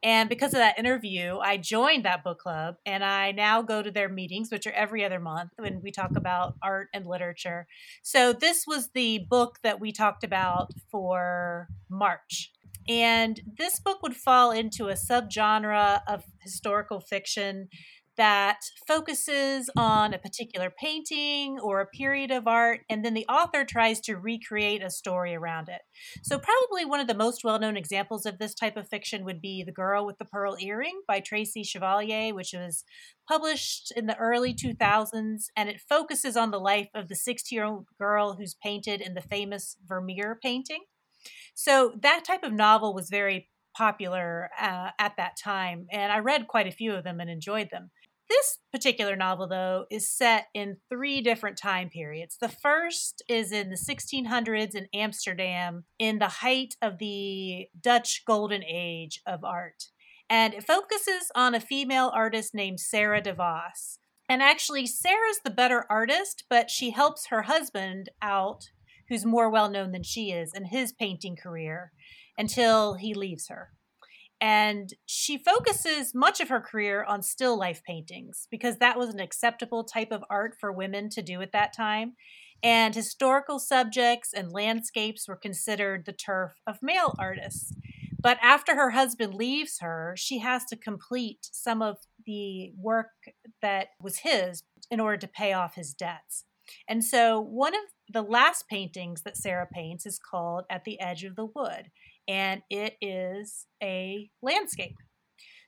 And 0.02 0.28
because 0.28 0.52
of 0.52 0.58
that 0.58 0.78
interview, 0.78 1.38
I 1.38 1.56
joined 1.58 2.04
that 2.04 2.24
book 2.24 2.40
club 2.40 2.76
and 2.84 3.04
I 3.04 3.30
now 3.30 3.62
go 3.62 3.82
to 3.82 3.90
their 3.90 4.08
meetings, 4.08 4.50
which 4.50 4.66
are 4.66 4.72
every 4.72 5.04
other 5.04 5.20
month 5.20 5.52
when 5.58 5.80
we 5.80 5.92
talk 5.92 6.16
about 6.16 6.54
art 6.62 6.88
and 6.92 7.06
literature. 7.06 7.66
So 8.02 8.32
this 8.32 8.64
was 8.66 8.90
the 8.94 9.20
book 9.30 9.58
that 9.62 9.80
we 9.80 9.92
talked 9.92 10.24
about 10.24 10.72
for 10.90 11.68
March. 11.88 12.50
And 12.88 13.40
this 13.58 13.78
book 13.78 14.02
would 14.02 14.16
fall 14.16 14.50
into 14.50 14.88
a 14.88 14.94
subgenre 14.94 16.00
of 16.08 16.24
historical 16.40 16.98
fiction 16.98 17.68
that 18.16 18.60
focuses 18.86 19.70
on 19.76 20.12
a 20.12 20.18
particular 20.18 20.70
painting 20.70 21.58
or 21.60 21.80
a 21.80 21.86
period 21.86 22.30
of 22.30 22.46
art, 22.46 22.80
and 22.90 23.04
then 23.04 23.14
the 23.14 23.26
author 23.26 23.64
tries 23.64 24.00
to 24.00 24.16
recreate 24.16 24.82
a 24.82 24.90
story 24.90 25.34
around 25.34 25.68
it. 25.68 25.80
So, 26.22 26.38
probably 26.38 26.84
one 26.84 27.00
of 27.00 27.06
the 27.06 27.14
most 27.14 27.44
well 27.44 27.58
known 27.58 27.76
examples 27.76 28.26
of 28.26 28.38
this 28.38 28.54
type 28.54 28.76
of 28.76 28.88
fiction 28.88 29.24
would 29.24 29.40
be 29.40 29.62
The 29.64 29.72
Girl 29.72 30.04
with 30.04 30.18
the 30.18 30.24
Pearl 30.24 30.56
Earring 30.60 31.00
by 31.08 31.20
Tracy 31.20 31.62
Chevalier, 31.62 32.34
which 32.34 32.52
was 32.52 32.84
published 33.28 33.92
in 33.96 34.06
the 34.06 34.16
early 34.16 34.54
2000s, 34.54 35.44
and 35.56 35.68
it 35.68 35.80
focuses 35.88 36.36
on 36.36 36.50
the 36.50 36.60
life 36.60 36.88
of 36.94 37.08
the 37.08 37.16
60 37.16 37.54
year 37.54 37.64
old 37.64 37.86
girl 37.98 38.34
who's 38.34 38.54
painted 38.62 39.00
in 39.00 39.14
the 39.14 39.22
famous 39.22 39.76
Vermeer 39.86 40.38
painting. 40.42 40.84
So, 41.54 41.94
that 42.02 42.24
type 42.24 42.42
of 42.42 42.52
novel 42.52 42.94
was 42.94 43.08
very 43.08 43.48
popular 43.76 44.50
uh, 44.60 44.90
at 44.98 45.16
that 45.16 45.36
time, 45.42 45.86
and 45.90 46.12
I 46.12 46.18
read 46.18 46.48
quite 46.48 46.66
a 46.66 46.72
few 46.72 46.94
of 46.94 47.04
them 47.04 47.20
and 47.20 47.30
enjoyed 47.30 47.68
them. 47.70 47.90
This 48.32 48.58
particular 48.72 49.14
novel, 49.14 49.46
though, 49.46 49.84
is 49.90 50.08
set 50.08 50.46
in 50.54 50.78
three 50.88 51.20
different 51.20 51.58
time 51.58 51.90
periods. 51.90 52.38
The 52.40 52.48
first 52.48 53.22
is 53.28 53.52
in 53.52 53.68
the 53.68 53.76
1600s 53.76 54.74
in 54.74 54.86
Amsterdam, 54.94 55.84
in 55.98 56.18
the 56.18 56.28
height 56.28 56.74
of 56.80 56.96
the 56.96 57.66
Dutch 57.78 58.22
Golden 58.26 58.64
Age 58.64 59.20
of 59.26 59.44
art. 59.44 59.84
And 60.30 60.54
it 60.54 60.66
focuses 60.66 61.30
on 61.34 61.54
a 61.54 61.60
female 61.60 62.10
artist 62.14 62.54
named 62.54 62.80
Sara 62.80 63.20
de 63.20 63.34
Vos. 63.34 63.98
And 64.30 64.40
actually, 64.40 64.86
Sara's 64.86 65.40
the 65.44 65.50
better 65.50 65.84
artist, 65.90 66.44
but 66.48 66.70
she 66.70 66.92
helps 66.92 67.26
her 67.26 67.42
husband 67.42 68.08
out, 68.22 68.70
who's 69.10 69.26
more 69.26 69.50
well 69.50 69.68
known 69.68 69.92
than 69.92 70.04
she 70.04 70.30
is, 70.30 70.52
in 70.54 70.66
his 70.66 70.94
painting 70.94 71.36
career 71.36 71.92
until 72.38 72.94
he 72.94 73.12
leaves 73.12 73.48
her. 73.48 73.72
And 74.42 74.94
she 75.06 75.38
focuses 75.38 76.16
much 76.16 76.40
of 76.40 76.48
her 76.48 76.60
career 76.60 77.04
on 77.04 77.22
still 77.22 77.56
life 77.56 77.80
paintings 77.86 78.48
because 78.50 78.78
that 78.78 78.98
was 78.98 79.10
an 79.10 79.20
acceptable 79.20 79.84
type 79.84 80.10
of 80.10 80.24
art 80.28 80.56
for 80.58 80.72
women 80.72 81.08
to 81.10 81.22
do 81.22 81.40
at 81.42 81.52
that 81.52 81.72
time. 81.72 82.14
And 82.60 82.92
historical 82.92 83.60
subjects 83.60 84.32
and 84.34 84.50
landscapes 84.50 85.28
were 85.28 85.36
considered 85.36 86.06
the 86.06 86.12
turf 86.12 86.60
of 86.66 86.82
male 86.82 87.14
artists. 87.20 87.72
But 88.20 88.38
after 88.42 88.74
her 88.74 88.90
husband 88.90 89.32
leaves 89.34 89.78
her, 89.80 90.14
she 90.18 90.40
has 90.40 90.64
to 90.66 90.76
complete 90.76 91.48
some 91.52 91.80
of 91.80 91.98
the 92.26 92.72
work 92.76 93.10
that 93.60 93.90
was 94.00 94.18
his 94.18 94.64
in 94.90 94.98
order 94.98 95.18
to 95.18 95.28
pay 95.28 95.52
off 95.52 95.76
his 95.76 95.94
debts. 95.94 96.46
And 96.88 97.04
so 97.04 97.40
one 97.40 97.74
of 97.74 97.82
the 98.12 98.22
last 98.22 98.68
paintings 98.68 99.22
that 99.22 99.36
Sara 99.36 99.68
paints 99.72 100.04
is 100.04 100.18
called 100.18 100.64
At 100.68 100.84
the 100.84 101.00
Edge 101.00 101.22
of 101.22 101.36
the 101.36 101.46
Wood 101.46 101.90
and 102.28 102.62
it 102.70 102.96
is 103.00 103.66
a 103.82 104.30
landscape. 104.42 104.96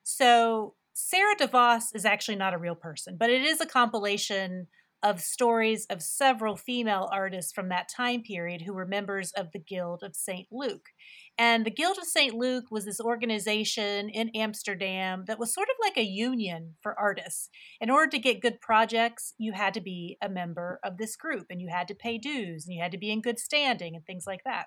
So 0.02 0.74
Sara 0.92 1.34
DeVos 1.36 1.94
is 1.94 2.04
actually 2.04 2.36
not 2.36 2.54
a 2.54 2.58
real 2.58 2.76
person, 2.76 3.16
but 3.18 3.30
it 3.30 3.42
is 3.42 3.60
a 3.60 3.66
compilation 3.66 4.68
of 5.04 5.20
stories 5.20 5.84
of 5.90 6.00
several 6.00 6.56
female 6.56 7.10
artists 7.12 7.52
from 7.52 7.68
that 7.68 7.90
time 7.94 8.22
period 8.22 8.62
who 8.62 8.72
were 8.72 8.86
members 8.86 9.32
of 9.32 9.52
the 9.52 9.58
Guild 9.58 10.02
of 10.02 10.16
St. 10.16 10.46
Luke. 10.50 10.88
And 11.36 11.66
the 11.66 11.70
Guild 11.70 11.98
of 11.98 12.04
St. 12.04 12.32
Luke 12.32 12.64
was 12.70 12.86
this 12.86 13.00
organization 13.00 14.08
in 14.08 14.30
Amsterdam 14.34 15.24
that 15.26 15.38
was 15.38 15.52
sort 15.52 15.68
of 15.68 15.76
like 15.82 15.98
a 15.98 16.08
union 16.08 16.76
for 16.80 16.98
artists. 16.98 17.50
In 17.82 17.90
order 17.90 18.10
to 18.12 18.18
get 18.18 18.40
good 18.40 18.62
projects, 18.62 19.34
you 19.36 19.52
had 19.52 19.74
to 19.74 19.80
be 19.80 20.16
a 20.22 20.28
member 20.30 20.80
of 20.82 20.96
this 20.96 21.16
group 21.16 21.46
and 21.50 21.60
you 21.60 21.68
had 21.70 21.86
to 21.88 21.94
pay 21.94 22.16
dues 22.16 22.64
and 22.64 22.74
you 22.74 22.82
had 22.82 22.92
to 22.92 22.98
be 22.98 23.10
in 23.10 23.20
good 23.20 23.38
standing 23.38 23.94
and 23.94 24.06
things 24.06 24.24
like 24.26 24.44
that. 24.46 24.66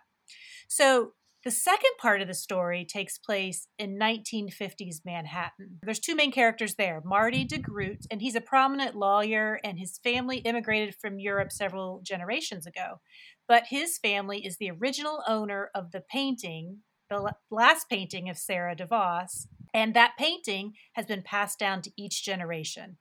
So 0.68 1.14
the 1.48 1.52
second 1.52 1.92
part 1.98 2.22
of 2.22 2.28
the 2.28 2.34
story 2.34 2.84
takes 2.84 3.18
place 3.18 3.70
in 3.80 3.98
1950s 3.98 5.06
Manhattan. 5.06 5.80
There's 5.82 5.98
two 5.98 6.14
main 6.14 6.34
characters 6.34 6.76
there 6.76 7.02
Marty 7.06 7.46
de 7.46 7.58
Groot, 7.58 8.06
and 8.12 8.22
he's 8.22 8.36
a 8.36 8.42
prominent 8.42 8.98
lawyer, 8.98 9.58
and 9.64 9.80
his 9.80 9.98
family 10.04 10.40
immigrated 10.40 10.94
from 10.96 11.20
Europe 11.20 11.54
several 11.54 12.02
generations 12.04 12.68
ago. 12.68 13.00
But 13.48 13.68
his 13.70 13.98
family 13.98 14.46
is 14.46 14.58
the 14.58 14.72
original 14.72 15.24
owner 15.26 15.72
of 15.74 15.94
the 15.94 16.02
painting, 16.02 16.80
the 17.10 17.34
last 17.50 17.88
painting 17.90 18.28
of 18.28 18.38
Sara 18.38 18.76
DeVos, 18.76 19.48
and 19.74 19.94
that 19.94 20.18
painting 20.20 20.74
has 20.96 21.06
been 21.06 21.22
passed 21.22 21.58
down 21.58 21.82
to 21.84 21.92
each 21.96 22.26
generation. 22.26 22.98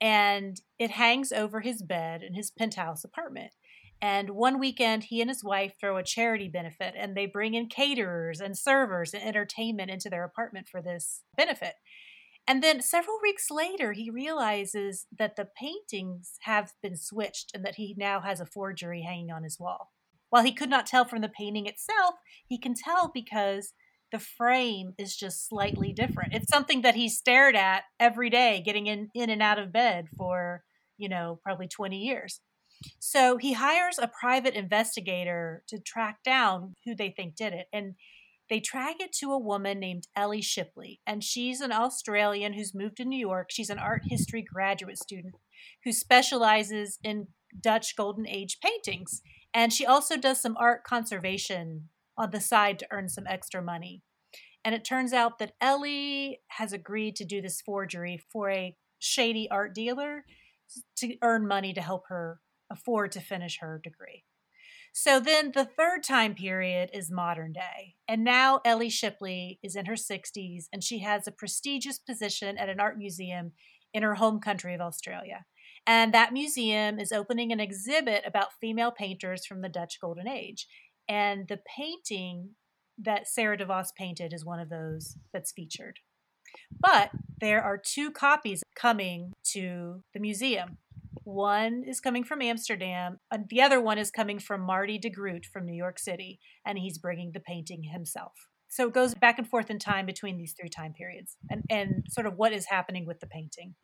And 0.00 0.58
it 0.78 0.92
hangs 0.92 1.32
over 1.32 1.60
his 1.60 1.82
bed 1.82 2.22
in 2.22 2.32
his 2.32 2.50
penthouse 2.50 3.04
apartment. 3.04 3.52
And 4.00 4.30
one 4.30 4.58
weekend, 4.58 5.04
he 5.04 5.20
and 5.20 5.30
his 5.30 5.42
wife 5.42 5.74
throw 5.80 5.96
a 5.96 6.02
charity 6.02 6.48
benefit 6.48 6.94
and 6.96 7.16
they 7.16 7.26
bring 7.26 7.54
in 7.54 7.68
caterers 7.68 8.40
and 8.40 8.56
servers 8.56 9.14
and 9.14 9.22
entertainment 9.22 9.90
into 9.90 10.10
their 10.10 10.24
apartment 10.24 10.68
for 10.68 10.82
this 10.82 11.22
benefit. 11.36 11.74
And 12.46 12.62
then 12.62 12.82
several 12.82 13.18
weeks 13.22 13.46
later, 13.50 13.92
he 13.92 14.10
realizes 14.10 15.06
that 15.18 15.36
the 15.36 15.48
paintings 15.58 16.34
have 16.42 16.72
been 16.82 16.96
switched 16.96 17.52
and 17.54 17.64
that 17.64 17.76
he 17.76 17.94
now 17.96 18.20
has 18.20 18.40
a 18.40 18.46
forgery 18.46 19.02
hanging 19.02 19.30
on 19.30 19.42
his 19.42 19.58
wall. 19.58 19.92
While 20.28 20.42
he 20.42 20.52
could 20.52 20.68
not 20.68 20.86
tell 20.86 21.04
from 21.04 21.22
the 21.22 21.28
painting 21.28 21.66
itself, 21.66 22.16
he 22.46 22.58
can 22.58 22.74
tell 22.74 23.10
because 23.14 23.72
the 24.12 24.18
frame 24.18 24.92
is 24.98 25.16
just 25.16 25.48
slightly 25.48 25.92
different. 25.92 26.34
It's 26.34 26.50
something 26.50 26.82
that 26.82 26.94
he 26.94 27.08
stared 27.08 27.56
at 27.56 27.84
every 27.98 28.30
day, 28.30 28.62
getting 28.64 28.86
in, 28.86 29.08
in 29.14 29.30
and 29.30 29.42
out 29.42 29.58
of 29.58 29.72
bed 29.72 30.08
for, 30.16 30.62
you 30.98 31.08
know, 31.08 31.40
probably 31.42 31.66
20 31.66 31.96
years. 31.96 32.40
So 32.98 33.36
he 33.36 33.54
hires 33.54 33.98
a 33.98 34.08
private 34.08 34.54
investigator 34.54 35.62
to 35.68 35.78
track 35.78 36.22
down 36.24 36.74
who 36.84 36.94
they 36.94 37.10
think 37.10 37.36
did 37.36 37.52
it. 37.52 37.66
And 37.72 37.94
they 38.50 38.60
track 38.60 38.96
it 39.00 39.12
to 39.20 39.32
a 39.32 39.38
woman 39.38 39.78
named 39.78 40.08
Ellie 40.14 40.42
Shipley. 40.42 41.00
And 41.06 41.24
she's 41.24 41.60
an 41.60 41.72
Australian 41.72 42.52
who's 42.52 42.74
moved 42.74 42.98
to 42.98 43.04
New 43.04 43.18
York. 43.18 43.50
She's 43.50 43.70
an 43.70 43.78
art 43.78 44.02
history 44.04 44.42
graduate 44.42 44.98
student 44.98 45.36
who 45.84 45.92
specializes 45.92 46.98
in 47.02 47.28
Dutch 47.58 47.96
Golden 47.96 48.26
Age 48.26 48.58
paintings. 48.60 49.22
And 49.54 49.72
she 49.72 49.86
also 49.86 50.16
does 50.16 50.40
some 50.40 50.56
art 50.58 50.84
conservation 50.84 51.88
on 52.18 52.30
the 52.30 52.40
side 52.40 52.78
to 52.80 52.86
earn 52.90 53.08
some 53.08 53.26
extra 53.26 53.62
money. 53.62 54.02
And 54.64 54.74
it 54.74 54.84
turns 54.84 55.12
out 55.12 55.38
that 55.38 55.52
Ellie 55.60 56.40
has 56.48 56.72
agreed 56.72 57.16
to 57.16 57.24
do 57.24 57.42
this 57.42 57.60
forgery 57.60 58.20
for 58.32 58.50
a 58.50 58.76
shady 58.98 59.48
art 59.50 59.74
dealer 59.74 60.24
to 60.96 61.16
earn 61.22 61.46
money 61.46 61.74
to 61.74 61.82
help 61.82 62.04
her 62.08 62.40
afford 62.74 63.12
to 63.12 63.20
finish 63.20 63.58
her 63.60 63.80
degree. 63.82 64.24
So 64.92 65.18
then 65.18 65.52
the 65.52 65.64
third 65.64 66.04
time 66.04 66.34
period 66.34 66.90
is 66.92 67.10
modern 67.10 67.52
day. 67.52 67.96
And 68.06 68.22
now 68.22 68.60
Ellie 68.64 68.90
Shipley 68.90 69.58
is 69.62 69.74
in 69.74 69.86
her 69.86 69.94
60s 69.94 70.66
and 70.72 70.84
she 70.84 71.00
has 71.00 71.26
a 71.26 71.32
prestigious 71.32 71.98
position 71.98 72.58
at 72.58 72.68
an 72.68 72.78
art 72.78 72.96
museum 72.98 73.52
in 73.92 74.02
her 74.02 74.14
home 74.14 74.40
country 74.40 74.74
of 74.74 74.80
Australia. 74.80 75.46
And 75.86 76.14
that 76.14 76.32
museum 76.32 76.98
is 76.98 77.12
opening 77.12 77.52
an 77.52 77.60
exhibit 77.60 78.22
about 78.24 78.58
female 78.60 78.92
painters 78.92 79.44
from 79.44 79.62
the 79.62 79.68
Dutch 79.68 80.00
Golden 80.00 80.28
Age. 80.28 80.66
And 81.08 81.48
the 81.48 81.60
painting 81.76 82.50
that 82.96 83.28
Sara 83.28 83.58
DeVos 83.58 83.88
painted 83.96 84.32
is 84.32 84.44
one 84.44 84.60
of 84.60 84.68
those 84.68 85.16
that's 85.32 85.52
featured. 85.52 85.98
But 86.78 87.10
there 87.40 87.62
are 87.62 87.76
two 87.76 88.10
copies 88.10 88.62
coming 88.74 89.32
to 89.52 90.02
the 90.12 90.20
museum. 90.20 90.78
One 91.22 91.84
is 91.86 92.00
coming 92.00 92.24
from 92.24 92.42
Amsterdam, 92.42 93.18
and 93.30 93.46
the 93.48 93.62
other 93.62 93.80
one 93.80 93.98
is 93.98 94.10
coming 94.10 94.38
from 94.38 94.60
Marty 94.60 94.98
de 94.98 95.10
Groot 95.10 95.46
from 95.46 95.66
New 95.66 95.76
York 95.76 95.98
City, 95.98 96.40
and 96.66 96.78
he's 96.78 96.98
bringing 96.98 97.32
the 97.32 97.40
painting 97.40 97.84
himself. 97.84 98.32
So 98.68 98.88
it 98.88 98.92
goes 98.92 99.14
back 99.14 99.38
and 99.38 99.48
forth 99.48 99.70
in 99.70 99.78
time 99.78 100.04
between 100.04 100.36
these 100.36 100.54
three 100.58 100.68
time 100.68 100.92
periods 100.92 101.36
and, 101.48 101.62
and 101.70 102.04
sort 102.08 102.26
of 102.26 102.34
what 102.36 102.52
is 102.52 102.66
happening 102.66 103.06
with 103.06 103.20
the 103.20 103.26
painting. 103.28 103.74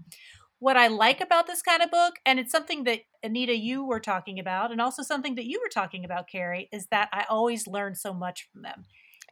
What 0.59 0.77
I 0.77 0.89
like 0.89 1.21
about 1.21 1.47
this 1.47 1.63
kind 1.63 1.81
of 1.81 1.91
book, 1.91 2.15
and 2.27 2.39
it's 2.39 2.53
something 2.53 2.85
that 2.85 3.01
Anita, 3.23 3.57
you 3.57 3.87
were 3.87 4.01
talking 4.01 4.39
about, 4.39 4.73
and 4.73 4.81
also 4.81 5.03
something 5.03 5.37
that 5.37 5.47
you 5.47 5.61
were 5.63 5.71
talking 5.73 6.05
about, 6.05 6.29
Carrie, 6.29 6.69
is 6.73 6.89
that 6.91 7.09
I 7.13 7.25
always 7.31 7.67
learn 7.67 7.95
so 7.95 8.13
much 8.13 8.49
from 8.53 8.63
them. 8.63 8.85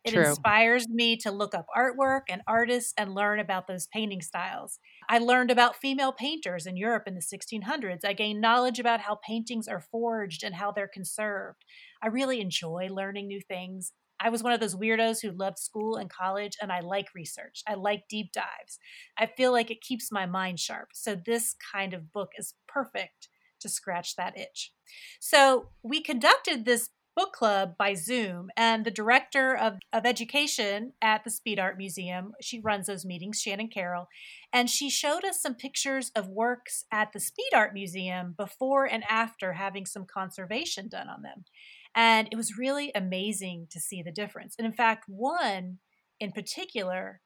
It 0.08 0.14
True. 0.14 0.46
inspires 0.54 0.88
me 0.88 1.16
to 1.18 1.30
look 1.30 1.54
up 1.54 1.66
artwork 1.76 2.22
and 2.30 2.42
artists 2.46 2.94
and 2.96 3.14
learn 3.14 3.40
about 3.40 3.66
those 3.66 3.86
painting 3.88 4.22
styles. 4.22 4.78
I 5.08 5.18
learned 5.18 5.50
about 5.50 5.76
female 5.76 6.12
painters 6.12 6.66
in 6.66 6.76
Europe 6.78 7.04
in 7.06 7.14
the 7.14 7.20
1600s. 7.22 8.04
I 8.04 8.14
gained 8.14 8.40
knowledge 8.40 8.78
about 8.78 9.00
how 9.00 9.16
paintings 9.16 9.68
are 9.68 9.80
forged 9.80 10.42
and 10.44 10.54
how 10.54 10.72
they're 10.72 10.88
conserved. 10.88 11.64
I 12.02 12.06
really 12.08 12.40
enjoy 12.40 12.88
learning 12.90 13.26
new 13.26 13.40
things. 13.40 13.92
I 14.20 14.30
was 14.30 14.42
one 14.42 14.52
of 14.52 14.60
those 14.60 14.74
weirdos 14.74 15.20
who 15.22 15.30
loved 15.30 15.58
school 15.58 15.96
and 15.96 16.10
college, 16.10 16.56
and 16.60 16.72
I 16.72 16.80
like 16.80 17.14
research. 17.14 17.62
I 17.66 17.74
like 17.74 18.08
deep 18.08 18.32
dives. 18.32 18.78
I 19.16 19.26
feel 19.26 19.52
like 19.52 19.70
it 19.70 19.80
keeps 19.80 20.10
my 20.10 20.26
mind 20.26 20.58
sharp. 20.58 20.90
So, 20.94 21.14
this 21.14 21.54
kind 21.72 21.94
of 21.94 22.12
book 22.12 22.30
is 22.38 22.54
perfect 22.66 23.28
to 23.60 23.68
scratch 23.68 24.16
that 24.16 24.38
itch. 24.38 24.72
So, 25.20 25.70
we 25.82 26.00
conducted 26.02 26.64
this 26.64 26.90
book 27.18 27.32
club 27.32 27.74
by 27.76 27.94
Zoom. 27.94 28.48
And 28.56 28.84
the 28.84 28.92
director 28.92 29.52
of, 29.56 29.78
of 29.92 30.06
education 30.06 30.92
at 31.02 31.24
the 31.24 31.30
Speed 31.30 31.58
Art 31.58 31.76
Museum, 31.76 32.30
she 32.40 32.60
runs 32.60 32.86
those 32.86 33.04
meetings, 33.04 33.40
Shannon 33.40 33.66
Carroll, 33.66 34.06
and 34.52 34.70
she 34.70 34.88
showed 34.88 35.24
us 35.24 35.42
some 35.42 35.56
pictures 35.56 36.12
of 36.14 36.28
works 36.28 36.84
at 36.92 37.12
the 37.12 37.18
Speed 37.18 37.50
Art 37.52 37.74
Museum 37.74 38.36
before 38.38 38.84
and 38.84 39.02
after 39.10 39.54
having 39.54 39.84
some 39.84 40.06
conservation 40.06 40.86
done 40.86 41.08
on 41.08 41.22
them. 41.22 41.44
And 41.92 42.28
it 42.30 42.36
was 42.36 42.56
really 42.56 42.92
amazing 42.94 43.66
to 43.72 43.80
see 43.80 44.00
the 44.00 44.12
difference. 44.12 44.54
And 44.56 44.64
in 44.64 44.72
fact, 44.72 45.06
one 45.08 45.78
in 46.20 46.30
particular, 46.30 47.20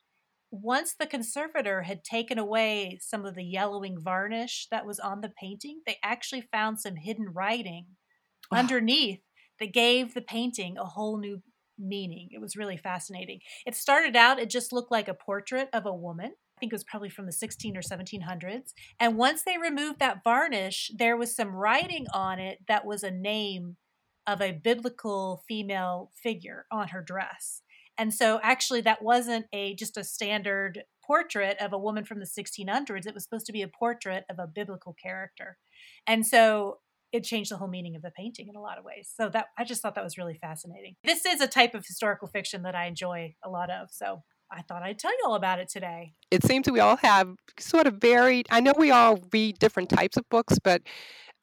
once 0.50 0.94
the 0.98 1.06
conservator 1.06 1.82
had 1.82 2.02
taken 2.02 2.38
away 2.38 2.98
some 3.02 3.26
of 3.26 3.34
the 3.34 3.44
yellowing 3.44 3.98
varnish 4.00 4.68
that 4.70 4.86
was 4.86 4.98
on 4.98 5.20
the 5.20 5.32
painting, 5.38 5.82
they 5.86 5.98
actually 6.02 6.48
found 6.50 6.80
some 6.80 6.96
hidden 6.96 7.26
writing 7.34 7.88
underneath 8.50 9.20
that 9.62 9.72
gave 9.72 10.12
the 10.12 10.20
painting 10.20 10.76
a 10.76 10.84
whole 10.84 11.18
new 11.18 11.40
meaning. 11.78 12.28
It 12.32 12.40
was 12.40 12.56
really 12.56 12.76
fascinating. 12.76 13.38
It 13.64 13.76
started 13.76 14.16
out, 14.16 14.40
it 14.40 14.50
just 14.50 14.72
looked 14.72 14.90
like 14.90 15.06
a 15.06 15.14
portrait 15.14 15.68
of 15.72 15.86
a 15.86 15.94
woman. 15.94 16.32
I 16.56 16.60
think 16.60 16.72
it 16.72 16.74
was 16.74 16.84
probably 16.84 17.08
from 17.08 17.26
the 17.26 17.32
16 17.32 17.76
or 17.76 17.80
1700s. 17.80 18.72
And 18.98 19.16
once 19.16 19.42
they 19.44 19.58
removed 19.58 20.00
that 20.00 20.24
varnish, 20.24 20.90
there 20.98 21.16
was 21.16 21.34
some 21.34 21.54
writing 21.54 22.06
on 22.12 22.40
it 22.40 22.58
that 22.66 22.84
was 22.84 23.04
a 23.04 23.10
name 23.12 23.76
of 24.26 24.42
a 24.42 24.50
biblical 24.50 25.44
female 25.46 26.10
figure 26.20 26.66
on 26.72 26.88
her 26.88 27.02
dress. 27.02 27.62
And 27.96 28.12
so 28.12 28.40
actually 28.42 28.80
that 28.80 29.02
wasn't 29.02 29.46
a 29.52 29.76
just 29.76 29.96
a 29.96 30.02
standard 30.02 30.82
portrait 31.06 31.56
of 31.60 31.72
a 31.72 31.78
woman 31.78 32.04
from 32.04 32.18
the 32.18 32.26
1600s. 32.26 33.06
It 33.06 33.14
was 33.14 33.22
supposed 33.22 33.46
to 33.46 33.52
be 33.52 33.62
a 33.62 33.68
portrait 33.68 34.24
of 34.28 34.40
a 34.40 34.48
biblical 34.48 34.96
character. 35.00 35.58
And 36.04 36.26
so 36.26 36.78
it 37.12 37.24
changed 37.24 37.50
the 37.50 37.56
whole 37.56 37.68
meaning 37.68 37.94
of 37.94 38.02
the 38.02 38.10
painting 38.10 38.48
in 38.48 38.56
a 38.56 38.60
lot 38.60 38.78
of 38.78 38.84
ways. 38.84 39.12
So 39.14 39.28
that 39.28 39.46
I 39.58 39.64
just 39.64 39.82
thought 39.82 39.94
that 39.94 40.04
was 40.04 40.18
really 40.18 40.38
fascinating. 40.40 40.96
This 41.04 41.24
is 41.26 41.40
a 41.40 41.46
type 41.46 41.74
of 41.74 41.86
historical 41.86 42.28
fiction 42.28 42.62
that 42.62 42.74
I 42.74 42.86
enjoy 42.86 43.34
a 43.44 43.50
lot 43.50 43.70
of. 43.70 43.90
So 43.90 44.22
I 44.50 44.62
thought 44.62 44.82
I'd 44.82 44.98
tell 44.98 45.12
you 45.12 45.22
all 45.26 45.34
about 45.34 45.58
it 45.58 45.68
today. 45.68 46.14
It 46.30 46.44
seems 46.44 46.70
we 46.70 46.80
all 46.80 46.96
have 46.96 47.36
sort 47.58 47.86
of 47.86 47.94
varied. 47.94 48.46
I 48.50 48.60
know 48.60 48.72
we 48.76 48.90
all 48.90 49.20
read 49.32 49.58
different 49.58 49.88
types 49.88 50.16
of 50.16 50.28
books, 50.28 50.58
but 50.62 50.82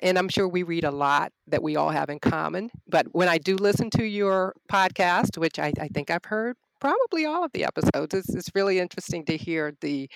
and 0.02 0.18
I'm 0.18 0.30
sure 0.30 0.48
we 0.48 0.64
read 0.64 0.86
a 0.86 0.92
lot 0.92 1.34
that 1.48 1.62
we 1.62 1.76
all 1.76 1.90
have 1.90 2.10
in 2.10 2.20
common. 2.20 2.70
But 2.88 3.08
when 3.12 3.28
I 3.28 3.38
do 3.38 3.56
listen 3.56 3.90
to 3.92 4.06
your 4.06 4.54
podcast, 4.72 5.38
which 5.38 5.60
I, 5.60 5.74
I 5.80 5.88
think 5.90 6.10
I've 6.10 6.26
heard 6.26 6.56
probably 6.80 7.26
all 7.26 7.44
of 7.44 7.52
the 7.54 7.66
episodes, 7.66 8.14
it's, 8.14 8.34
it's 8.34 8.50
really 8.56 8.80
interesting 8.80 9.26
to 9.26 9.38
hear 9.38 9.74
the 9.82 10.10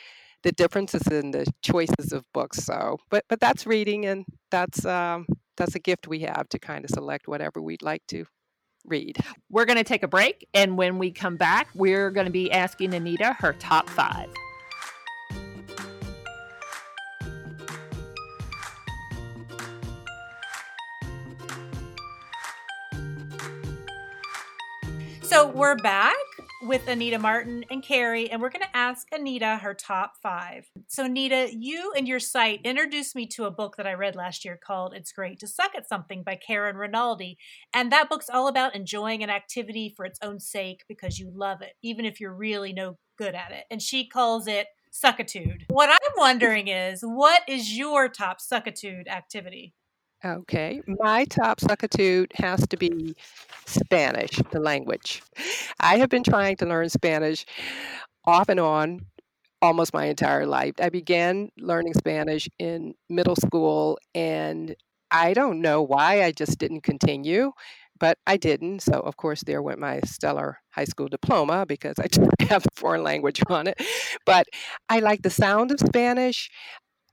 the 0.43 0.51
differences 0.51 1.08
in 1.08 1.32
the 1.32 1.45
choices 1.62 2.12
of 2.12 2.26
books. 2.34 2.58
So, 2.60 2.97
but 3.10 3.24
but 3.30 3.39
that's 3.39 3.66
reading, 3.66 4.06
and 4.06 4.26
that's 4.51 4.86
um, 4.86 5.26
that's 5.58 5.76
a 5.76 5.80
gift 5.80 6.08
we 6.08 6.20
have 6.20 6.49
to 6.49 6.60
kind 6.60 6.84
of 6.86 6.91
select 6.91 7.28
whatever 7.28 7.62
we'd 7.62 7.82
like 7.82 8.06
to 8.08 8.26
read. 8.86 9.18
We're 9.49 9.66
going 9.66 9.78
to 9.78 9.84
take 9.84 10.04
a 10.04 10.08
break, 10.08 10.47
and 10.54 10.78
when 10.78 10.97
we 10.97 11.12
come 11.12 11.38
back, 11.38 11.70
we're 11.74 12.12
going 12.12 12.26
to 12.26 12.32
be 12.32 12.51
asking 12.51 12.93
Anita 12.93 13.34
her 13.39 13.54
top 13.54 13.89
five. 13.89 14.30
So 25.22 25.47
we're 25.47 25.76
back 25.78 26.14
with 26.66 26.88
Anita 26.88 27.20
Martin 27.20 27.66
and 27.70 27.84
Carrie, 27.84 28.30
and 28.32 28.41
we're 28.41 28.49
going 28.49 28.61
to 28.61 28.78
ask 28.78 29.07
Anita 29.11 29.57
her 29.57 29.74
top 29.74 30.14
five. 30.22 30.70
So, 30.88 31.05
Anita, 31.05 31.49
you 31.51 31.93
and 31.95 32.07
your 32.07 32.20
site 32.20 32.61
introduced 32.64 33.16
me 33.16 33.28
to 33.28 33.45
a 33.45 33.51
book 33.51 33.76
that 33.76 33.88
I 33.88 33.93
read 33.93 34.16
last 34.16 34.45
year 34.45 34.57
called 34.61 34.93
It's 34.93 35.11
Great 35.11 35.39
to 35.39 35.47
Suck 35.47 35.72
at 35.76 35.88
Something 35.88 36.24
by 36.24 36.36
Karen 36.36 36.78
Rinaldi. 36.78 37.38
And 37.74 37.91
that 37.91 38.09
book's 38.09 38.30
all 38.30 38.47
about 38.47 38.76
enjoying 38.76 39.24
an 39.24 39.30
activity 39.30 39.93
for 39.95 40.05
its 40.05 40.20
own 40.22 40.39
sake 40.39 40.84
because 40.88 41.20
you 41.20 41.32
love 41.34 41.61
it, 41.61 41.74
even 41.82 42.05
if 42.05 42.20
you're 42.20 42.34
really 42.34 42.72
no 42.72 42.97
good 43.18 43.36
at 43.36 43.51
it. 43.51 43.66
And 43.70 43.82
she 43.82 44.07
calls 44.07 44.47
it 44.47 44.68
suckitude. 44.93 45.64
What 45.70 45.89
I'm 45.89 46.14
wondering 46.18 46.68
is, 46.68 47.01
what 47.01 47.41
is 47.47 47.78
your 47.78 48.07
top 48.07 48.38
suckitude 48.39 49.07
activity? 49.07 49.74
Okay, 50.26 50.82
my 50.88 51.26
top 51.26 51.59
suckitude 51.59 52.32
has 52.36 52.65
to 52.67 52.78
be 52.78 53.13
Spanish, 53.65 54.32
the 54.51 54.59
language. 54.61 55.21
I 55.82 55.97
have 55.97 56.07
been 56.07 56.24
trying 56.24 56.55
to 56.57 56.65
learn 56.65 56.88
Spanish 56.88 57.45
off 58.24 58.47
and 58.47 58.59
on 58.59 59.05
almost 59.61 59.93
my 59.93 60.05
entire 60.05 60.45
life. 60.45 60.76
I 60.80 60.88
began 60.89 61.49
learning 61.57 61.95
Spanish 61.95 62.47
in 62.57 62.93
middle 63.09 63.36
school, 63.36 63.99
and 64.15 64.74
I 65.11 65.34
don't 65.34 65.59
know 65.61 65.82
why 65.82 66.24
I 66.24 66.32
just 66.32 66.57
didn't 66.57 66.84
continue, 66.84 67.51
but 67.99 68.17
I 68.26 68.38
didn't. 68.38 68.82
So, 68.82 68.93
of 68.93 69.17
course, 69.17 69.43
there 69.43 69.61
went 69.61 69.80
my 69.80 69.99
stellar 70.05 70.59
high 70.71 70.86
school 70.86 71.09
diploma 71.09 71.65
because 71.65 71.95
I 71.99 72.07
didn't 72.07 72.41
have 72.43 72.65
a 72.65 72.80
foreign 72.80 73.03
language 73.03 73.41
on 73.49 73.67
it. 73.67 73.82
But 74.26 74.47
I 74.88 74.99
like 74.99 75.21
the 75.24 75.30
sound 75.30 75.71
of 75.71 75.82
Spanish 75.82 76.49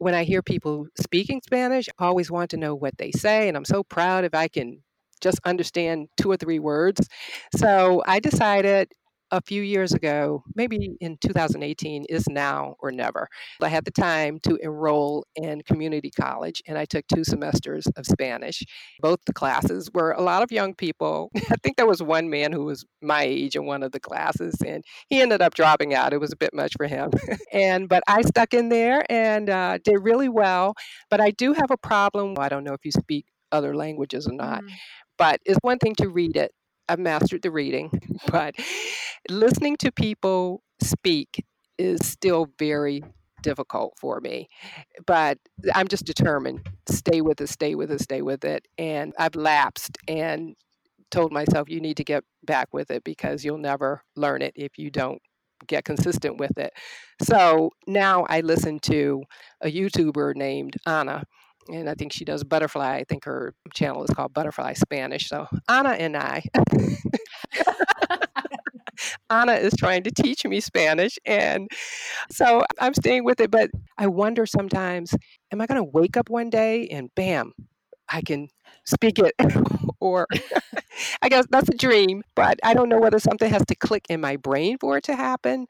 when 0.01 0.14
I 0.14 0.24
hear 0.24 0.42
people 0.42 0.86
speaking 0.98 1.42
Spanish, 1.44 1.86
I 1.98 2.07
always 2.07 2.30
want 2.30 2.51
to 2.53 2.57
know 2.57 2.74
what 2.74 2.96
they 2.96 3.12
say. 3.12 3.48
And 3.48 3.57
I'm 3.57 3.66
so 3.66 3.84
proud 3.84 4.24
if 4.24 4.34
I 4.34 4.48
can 4.48 4.82
just 5.20 5.38
understand 5.44 6.09
two 6.16 6.30
or 6.30 6.38
three 6.38 6.59
words. 6.59 7.07
So 7.55 8.03
I 8.07 8.18
decided 8.18 8.92
a 9.31 9.41
few 9.41 9.62
years 9.62 9.93
ago, 9.93 10.43
maybe 10.55 10.97
in 11.01 11.16
2018, 11.18 12.05
is 12.09 12.28
now 12.28 12.74
or 12.81 12.91
never. 12.91 13.28
I 13.61 13.68
had 13.68 13.85
the 13.85 13.91
time 13.91 14.41
to 14.41 14.57
enroll 14.57 15.24
in 15.37 15.62
community 15.62 16.11
college 16.11 16.62
and 16.66 16.76
I 16.76 16.85
took 16.85 17.07
two 17.07 17.24
semesters 17.24 17.87
of 17.97 18.07
Spanish. 18.07 18.62
Both 19.01 19.20
the 19.26 19.33
classes 19.33 19.91
were 19.93 20.12
a 20.12 20.22
lot 20.22 20.43
of 20.43 20.51
young 20.51 20.74
people. 20.74 21.31
I 21.51 21.57
think 21.62 21.76
there 21.76 21.87
was 21.87 22.03
one 22.03 22.31
man 22.31 22.53
who 22.53 22.64
was 22.64 22.85
my 23.03 23.22
age 23.22 23.57
in 23.57 23.66
one 23.66 23.83
of 23.83 23.93
the 23.93 24.01
classes 24.01 24.55
and 24.66 24.85
he 25.09 25.20
ended 25.20 25.43
up 25.43 25.55
dropping 25.55 25.95
out. 25.95 26.12
It 26.12 26.20
was 26.20 26.33
a 26.33 26.37
bit 26.37 26.55
much 26.55 26.72
for 26.76 26.87
him. 26.87 27.11
and 27.53 27.89
but 27.89 28.03
I 28.09 28.22
stuck 28.22 28.55
in 28.55 28.68
there 28.68 29.05
and 29.11 29.49
uh, 29.49 29.78
did 29.85 29.99
really 30.01 30.28
well. 30.28 30.74
But 31.11 31.20
I 31.20 31.31
do 31.31 31.53
have 31.53 31.70
a 31.70 31.76
problem. 31.76 32.35
I 32.39 32.49
don't 32.49 32.64
know 32.64 32.74
if 32.74 32.85
you 32.85 32.93
speak 32.93 33.26
other 33.53 33.74
languages 33.74 34.26
or 34.26 34.33
not. 34.33 34.62
Mm. 34.62 34.70
But 35.18 35.41
it's 35.45 35.59
one 35.62 35.78
thing 35.78 35.95
to 35.97 36.09
read 36.09 36.37
it 36.37 36.53
I've 36.91 36.99
mastered 36.99 37.43
the 37.43 37.51
reading, 37.51 37.91
but 38.26 38.55
listening 39.28 39.76
to 39.78 39.93
people 39.93 40.62
speak 40.82 41.45
is 41.78 42.01
still 42.07 42.49
very 42.59 43.03
difficult 43.43 43.95
for 43.99 44.20
me. 44.20 44.49
But 45.07 45.38
I'm 45.74 45.88
just 45.88 46.05
determined 46.05 46.66
stay 46.88 47.20
with 47.20 47.41
it, 47.41 47.49
stay 47.49 47.74
with 47.74 47.91
it, 47.91 48.01
stay 48.01 48.22
with 48.22 48.45
it. 48.45 48.66
And 48.76 49.14
I've 49.18 49.36
lapsed 49.36 49.99
and 50.09 50.57
told 51.11 51.32
myself 51.32 51.68
you 51.68 51.80
need 51.80 51.97
to 51.97 52.05
get 52.05 52.24
back 52.45 52.68
with 52.72 52.91
it 52.91 53.05
because 53.05 53.45
you'll 53.45 53.59
never 53.59 54.03
learn 54.16 54.43
it 54.43 54.53
if 54.57 54.78
you 54.78 54.91
don't 54.91 55.20
get 55.66 55.84
consistent 55.84 56.38
with 56.38 56.57
it. 56.59 56.72
So 57.22 57.70
now 57.86 58.26
I 58.28 58.41
listen 58.41 58.78
to 58.80 59.22
a 59.61 59.70
YouTuber 59.70 60.34
named 60.34 60.76
Anna 60.86 61.24
and 61.68 61.88
I 61.88 61.94
think 61.94 62.12
she 62.12 62.24
does 62.24 62.44
butterfly. 62.44 62.96
I 62.96 63.04
think 63.08 63.24
her 63.24 63.54
channel 63.74 64.04
is 64.04 64.11
called 64.11 64.32
Butterfly 64.34 64.74
Spanish. 64.74 65.28
So 65.28 65.46
Anna 65.68 65.90
and 65.90 66.16
I, 66.16 66.42
Anna 69.30 69.52
is 69.54 69.72
trying 69.78 70.02
to 70.04 70.11
teach 70.11 70.44
me 70.44 70.61
Spanish, 70.61 71.18
and 71.24 71.68
so 72.30 72.64
I'm 72.80 72.94
staying 72.94 73.24
with 73.24 73.40
it. 73.40 73.50
But 73.50 73.70
I 73.98 74.06
wonder 74.08 74.46
sometimes, 74.46 75.14
am 75.52 75.61
I 75.61 75.66
going 75.66 75.80
to 75.80 75.90
wake 75.92 76.16
up 76.16 76.30
one 76.30 76.50
day 76.50 76.88
and 76.88 77.11
bam, 77.14 77.52
I 78.08 78.22
can 78.22 78.48
speak 78.84 79.18
it, 79.18 79.34
or 80.00 80.26
I 81.22 81.28
guess 81.28 81.46
that's 81.50 81.68
a 81.68 81.76
dream. 81.76 82.22
But 82.34 82.58
I 82.64 82.74
don't 82.74 82.88
know 82.88 83.00
whether 83.00 83.18
something 83.18 83.50
has 83.50 83.64
to 83.66 83.74
click 83.74 84.06
in 84.08 84.20
my 84.20 84.36
brain 84.36 84.78
for 84.78 84.96
it 84.98 85.04
to 85.04 85.16
happen. 85.16 85.66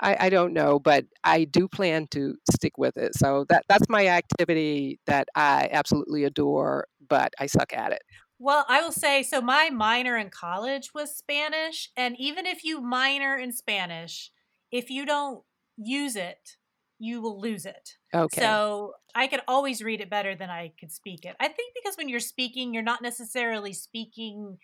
I, 0.00 0.16
I 0.26 0.28
don't 0.28 0.52
know, 0.52 0.78
but 0.78 1.04
I 1.22 1.44
do 1.44 1.68
plan 1.68 2.08
to 2.10 2.34
stick 2.50 2.76
with 2.76 2.96
it. 2.96 3.16
So 3.16 3.46
that 3.48 3.64
that's 3.68 3.88
my 3.88 4.08
activity 4.08 4.98
that 5.06 5.28
I 5.34 5.68
absolutely 5.72 6.24
adore, 6.24 6.86
but 7.08 7.32
I 7.38 7.46
suck 7.46 7.72
at 7.72 7.92
it. 7.92 8.02
Well, 8.38 8.66
I 8.68 8.82
will 8.82 8.92
say 8.92 9.22
so. 9.22 9.40
My 9.40 9.70
minor 9.70 10.16
in 10.16 10.30
college 10.30 10.90
was 10.94 11.16
Spanish, 11.16 11.90
and 11.96 12.16
even 12.18 12.46
if 12.46 12.64
you 12.64 12.80
minor 12.80 13.36
in 13.36 13.52
Spanish, 13.52 14.30
if 14.72 14.90
you 14.90 15.06
don't 15.06 15.42
use 15.76 16.16
it, 16.16 16.56
you 16.98 17.20
will 17.20 17.40
lose 17.40 17.64
it. 17.64 17.96
Okay. 18.14 18.40
So 18.40 18.94
I 19.14 19.28
could 19.28 19.40
always 19.46 19.82
read 19.82 20.00
it 20.00 20.10
better 20.10 20.34
than 20.34 20.50
I 20.50 20.72
could 20.78 20.90
speak 20.90 21.24
it. 21.24 21.36
I 21.38 21.48
think 21.48 21.74
because 21.74 21.96
when 21.96 22.08
you're 22.08 22.20
speaking, 22.20 22.74
you're 22.74 22.82
not 22.82 23.02
necessarily 23.02 23.72
speaking 23.72 24.58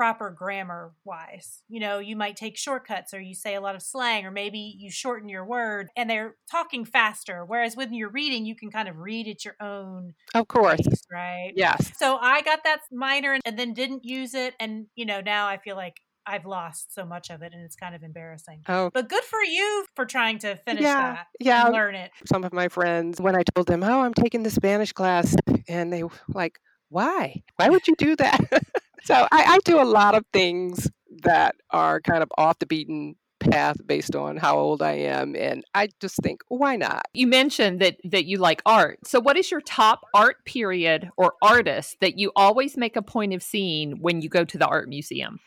proper 0.00 0.30
grammar 0.30 0.94
wise. 1.04 1.62
You 1.68 1.78
know, 1.78 1.98
you 1.98 2.16
might 2.16 2.34
take 2.34 2.56
shortcuts 2.56 3.12
or 3.12 3.20
you 3.20 3.34
say 3.34 3.54
a 3.54 3.60
lot 3.60 3.74
of 3.74 3.82
slang 3.82 4.24
or 4.24 4.30
maybe 4.30 4.74
you 4.78 4.90
shorten 4.90 5.28
your 5.28 5.44
word 5.44 5.90
and 5.94 6.08
they're 6.08 6.36
talking 6.50 6.86
faster. 6.86 7.44
Whereas 7.44 7.76
when 7.76 7.92
you're 7.92 8.08
reading, 8.08 8.46
you 8.46 8.56
can 8.56 8.70
kind 8.70 8.88
of 8.88 8.96
read 8.96 9.28
at 9.28 9.44
your 9.44 9.56
own 9.60 10.14
Of 10.34 10.48
course. 10.48 10.80
Pace, 10.80 11.02
right? 11.12 11.52
Yes. 11.54 11.92
So 11.98 12.16
I 12.16 12.40
got 12.40 12.60
that 12.64 12.78
minor 12.90 13.36
and 13.44 13.58
then 13.58 13.74
didn't 13.74 14.06
use 14.06 14.32
it. 14.32 14.54
And, 14.58 14.86
you 14.94 15.04
know, 15.04 15.20
now 15.20 15.48
I 15.48 15.58
feel 15.58 15.76
like 15.76 15.98
I've 16.24 16.46
lost 16.46 16.94
so 16.94 17.04
much 17.04 17.28
of 17.28 17.42
it 17.42 17.52
and 17.52 17.62
it's 17.62 17.76
kind 17.76 17.94
of 17.94 18.02
embarrassing. 18.02 18.62
Oh. 18.70 18.88
But 18.94 19.10
good 19.10 19.24
for 19.24 19.44
you 19.44 19.84
for 19.96 20.06
trying 20.06 20.38
to 20.38 20.56
finish 20.56 20.82
yeah, 20.82 21.12
that. 21.12 21.26
Yeah. 21.40 21.64
learn 21.64 21.94
it. 21.94 22.10
Some 22.24 22.44
of 22.44 22.54
my 22.54 22.68
friends, 22.68 23.20
when 23.20 23.36
I 23.36 23.42
told 23.54 23.66
them, 23.66 23.82
oh, 23.82 24.00
I'm 24.00 24.14
taking 24.14 24.44
the 24.44 24.50
Spanish 24.50 24.92
class, 24.94 25.36
and 25.68 25.92
they 25.92 26.04
were 26.04 26.10
like, 26.28 26.58
why? 26.88 27.42
Why 27.56 27.68
would 27.68 27.86
you 27.86 27.94
do 27.96 28.16
that? 28.16 28.40
so 29.02 29.26
I, 29.30 29.44
I 29.44 29.58
do 29.64 29.80
a 29.80 29.84
lot 29.84 30.14
of 30.14 30.24
things 30.32 30.88
that 31.22 31.56
are 31.70 32.00
kind 32.00 32.22
of 32.22 32.30
off 32.36 32.58
the 32.58 32.66
beaten 32.66 33.16
path 33.40 33.76
based 33.86 34.14
on 34.14 34.36
how 34.36 34.58
old 34.58 34.82
I 34.82 34.92
am 34.92 35.34
and 35.34 35.64
I 35.74 35.88
just 35.98 36.16
think 36.22 36.42
why 36.48 36.76
not 36.76 37.06
you 37.14 37.26
mentioned 37.26 37.80
that 37.80 37.96
that 38.04 38.26
you 38.26 38.36
like 38.36 38.60
art 38.66 38.98
so 39.06 39.18
what 39.18 39.38
is 39.38 39.50
your 39.50 39.62
top 39.62 40.02
art 40.12 40.44
period 40.44 41.08
or 41.16 41.32
artist 41.40 41.96
that 42.00 42.18
you 42.18 42.32
always 42.36 42.76
make 42.76 42.96
a 42.96 43.02
point 43.02 43.32
of 43.32 43.42
seeing 43.42 43.92
when 44.02 44.20
you 44.20 44.28
go 44.28 44.44
to 44.44 44.58
the 44.58 44.66
art 44.66 44.90
museum 44.90 45.40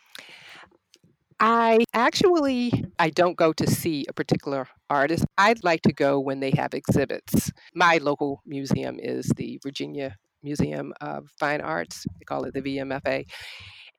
I 1.40 1.84
actually 1.94 2.86
I 2.98 3.10
don't 3.10 3.36
go 3.36 3.52
to 3.54 3.70
see 3.70 4.06
a 4.08 4.14
particular 4.14 4.68
artist. 4.90 5.26
I'd 5.38 5.64
like 5.64 5.82
to 5.82 5.92
go 5.92 6.18
when 6.20 6.40
they 6.40 6.52
have 6.52 6.74
exhibits. 6.74 7.52
My 7.74 7.98
local 7.98 8.42
museum 8.46 8.98
is 8.98 9.30
the 9.36 9.60
Virginia 9.62 10.16
Museum 10.44 10.94
of 11.02 11.30
Fine 11.40 11.62
Arts. 11.62 12.06
They 12.20 12.26
call 12.26 12.46
it 12.46 12.54
the 12.54 12.62
VMFA. 12.62 13.26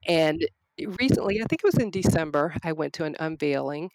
And 0.07 0.47
recently, 1.01 1.41
I 1.41 1.45
think 1.47 1.63
it 1.63 1.67
was 1.67 1.79
in 1.79 1.91
December, 1.91 2.55
I 2.65 2.73
went 2.73 2.93
to 2.95 3.05
an 3.05 3.17
unveiling 3.21 3.91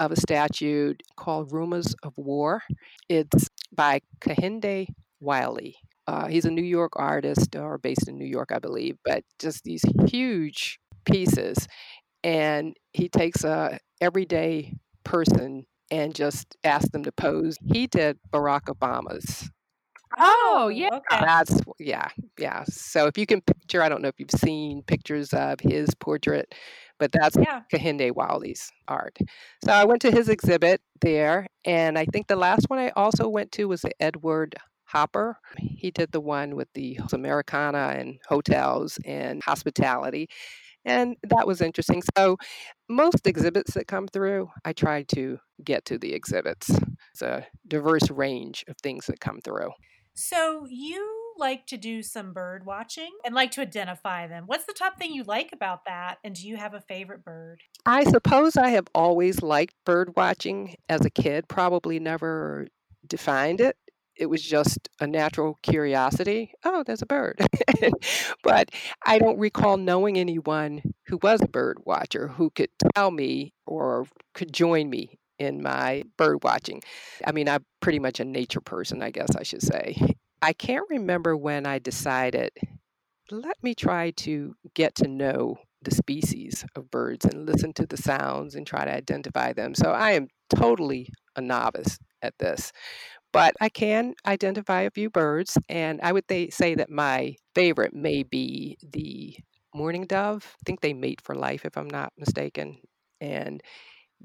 of 0.00 0.12
a 0.12 0.16
statue 0.16 0.94
called 1.16 1.52
Rumors 1.52 1.94
of 2.02 2.12
War. 2.16 2.62
It's 3.08 3.48
by 3.72 4.00
Kehinde 4.20 4.88
Wiley. 5.20 5.76
Uh, 6.06 6.26
he's 6.26 6.44
a 6.44 6.50
New 6.50 6.62
York 6.64 6.92
artist 6.96 7.54
or 7.56 7.78
based 7.78 8.08
in 8.08 8.18
New 8.18 8.26
York, 8.26 8.50
I 8.52 8.58
believe, 8.58 8.96
but 9.04 9.24
just 9.38 9.64
these 9.64 9.84
huge 10.08 10.78
pieces. 11.04 11.66
and 12.24 12.76
he 12.92 13.08
takes 13.08 13.44
a 13.44 13.78
everyday 14.00 14.74
person 15.04 15.66
and 15.90 16.14
just 16.14 16.56
asks 16.64 16.90
them 16.90 17.04
to 17.04 17.12
pose. 17.12 17.56
He 17.64 17.86
did 17.86 18.18
Barack 18.32 18.62
Obama's. 18.68 19.50
Oh, 20.18 20.64
oh, 20.64 20.68
yeah. 20.68 20.88
Okay. 20.92 21.20
That's 21.20 21.58
yeah, 21.78 22.08
yeah. 22.38 22.64
So 22.64 23.06
if 23.06 23.16
you 23.18 23.26
can 23.26 23.40
picture, 23.40 23.82
I 23.82 23.88
don't 23.88 24.02
know 24.02 24.08
if 24.08 24.18
you've 24.18 24.30
seen 24.30 24.82
pictures 24.82 25.32
of 25.32 25.60
his 25.60 25.94
portrait, 25.94 26.54
but 26.98 27.12
that's 27.12 27.36
Yeah. 27.36 27.62
Kehinde 27.72 28.14
Wiley's 28.14 28.70
art. 28.88 29.18
So 29.64 29.72
I 29.72 29.84
went 29.84 30.02
to 30.02 30.10
his 30.10 30.28
exhibit 30.28 30.80
there, 31.00 31.46
and 31.64 31.98
I 31.98 32.04
think 32.06 32.26
the 32.28 32.36
last 32.36 32.66
one 32.68 32.78
I 32.78 32.90
also 32.90 33.28
went 33.28 33.52
to 33.52 33.66
was 33.66 33.82
the 33.82 33.92
Edward 34.00 34.54
Hopper. 34.84 35.38
He 35.58 35.90
did 35.90 36.12
the 36.12 36.20
one 36.20 36.56
with 36.56 36.68
the 36.74 36.98
Americana 37.12 37.94
and 37.96 38.18
hotels 38.28 38.98
and 39.06 39.42
hospitality. 39.42 40.28
And 40.84 41.16
that 41.24 41.46
was 41.46 41.60
interesting. 41.62 42.02
So, 42.16 42.36
most 42.88 43.26
exhibits 43.26 43.74
that 43.74 43.86
come 43.88 44.08
through, 44.08 44.50
I 44.64 44.72
try 44.72 45.02
to 45.14 45.38
get 45.64 45.84
to 45.86 45.98
the 45.98 46.14
exhibits. 46.14 46.70
It's 47.12 47.22
a 47.22 47.46
diverse 47.68 48.10
range 48.10 48.64
of 48.68 48.76
things 48.82 49.06
that 49.06 49.20
come 49.20 49.40
through. 49.42 49.70
So 50.14 50.66
you 50.68 51.22
like 51.38 51.66
to 51.66 51.76
do 51.76 52.02
some 52.02 52.32
bird 52.32 52.66
watching 52.66 53.10
and 53.24 53.34
like 53.34 53.50
to 53.52 53.62
identify 53.62 54.26
them. 54.26 54.44
What's 54.46 54.66
the 54.66 54.74
top 54.74 54.98
thing 54.98 55.12
you 55.12 55.24
like 55.24 55.50
about 55.52 55.86
that? 55.86 56.18
And 56.22 56.34
do 56.34 56.46
you 56.46 56.56
have 56.56 56.74
a 56.74 56.80
favorite 56.80 57.24
bird? 57.24 57.62
I 57.86 58.04
suppose 58.04 58.56
I 58.56 58.68
have 58.70 58.86
always 58.94 59.42
liked 59.42 59.74
bird 59.84 60.14
watching 60.16 60.76
as 60.88 61.04
a 61.04 61.10
kid, 61.10 61.48
probably 61.48 61.98
never 61.98 62.68
defined 63.06 63.60
it. 63.60 63.76
It 64.14 64.26
was 64.26 64.42
just 64.42 64.90
a 65.00 65.06
natural 65.06 65.58
curiosity. 65.62 66.52
Oh, 66.64 66.84
there's 66.84 67.02
a 67.02 67.06
bird. 67.06 67.40
but 68.42 68.70
I 69.04 69.18
don't 69.18 69.38
recall 69.38 69.78
knowing 69.78 70.18
anyone 70.18 70.82
who 71.06 71.18
was 71.22 71.40
a 71.40 71.48
bird 71.48 71.78
watcher 71.86 72.28
who 72.28 72.50
could 72.50 72.68
tell 72.94 73.10
me 73.10 73.54
or 73.66 74.06
could 74.34 74.52
join 74.52 74.90
me 74.90 75.18
in 75.42 75.62
my 75.62 76.02
bird 76.16 76.42
watching. 76.42 76.82
I 77.26 77.32
mean, 77.32 77.48
I'm 77.48 77.64
pretty 77.80 77.98
much 77.98 78.20
a 78.20 78.24
nature 78.24 78.60
person, 78.60 79.02
I 79.02 79.10
guess 79.10 79.34
I 79.36 79.42
should 79.42 79.62
say. 79.62 79.96
I 80.40 80.52
can't 80.52 80.88
remember 80.90 81.36
when 81.36 81.66
I 81.66 81.78
decided, 81.78 82.50
let 83.30 83.62
me 83.62 83.74
try 83.74 84.10
to 84.10 84.54
get 84.74 84.94
to 84.96 85.08
know 85.08 85.56
the 85.82 85.94
species 85.94 86.64
of 86.76 86.90
birds 86.90 87.24
and 87.24 87.46
listen 87.46 87.72
to 87.74 87.86
the 87.86 87.96
sounds 87.96 88.54
and 88.54 88.66
try 88.66 88.84
to 88.84 88.94
identify 88.94 89.52
them. 89.52 89.74
So 89.74 89.90
I 89.90 90.12
am 90.12 90.28
totally 90.54 91.08
a 91.36 91.40
novice 91.40 91.98
at 92.22 92.34
this. 92.38 92.72
But 93.32 93.54
I 93.60 93.68
can 93.68 94.14
identify 94.26 94.82
a 94.82 94.90
few 94.90 95.08
birds, 95.08 95.56
and 95.68 96.00
I 96.02 96.12
would 96.12 96.28
th- 96.28 96.52
say 96.52 96.74
that 96.74 96.90
my 96.90 97.34
favorite 97.54 97.94
may 97.94 98.22
be 98.22 98.76
the 98.82 99.36
mourning 99.74 100.06
dove. 100.06 100.44
I 100.44 100.62
think 100.66 100.80
they 100.80 100.92
mate 100.92 101.20
for 101.22 101.34
life, 101.34 101.64
if 101.64 101.78
I'm 101.78 101.88
not 101.88 102.12
mistaken. 102.18 102.78
And 103.20 103.62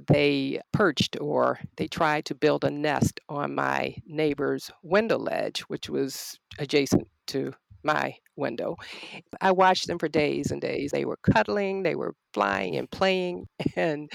they 0.10 0.62
perched 0.74 1.18
or 1.20 1.60
they 1.78 1.88
tried 1.88 2.26
to 2.26 2.36
build 2.36 2.64
a 2.64 2.72
nest 2.72 3.20
on 3.30 3.56
my 3.56 3.96
neighbor's 4.06 4.72
window 4.84 5.18
ledge, 5.18 5.62
which 5.62 5.90
was 5.90 6.40
adjacent 6.60 7.08
to 7.28 7.54
my 7.84 8.16
window. 8.36 8.76
I 9.42 9.52
watched 9.52 9.88
them 9.88 10.00
for 10.00 10.08
days 10.08 10.52
and 10.52 10.62
days. 10.62 10.92
They 10.92 11.06
were 11.06 11.18
cuddling, 11.24 11.84
they 11.84 11.96
were 11.96 12.14
flying 12.34 12.76
and 12.76 12.90
playing, 12.90 13.48
and 13.76 14.12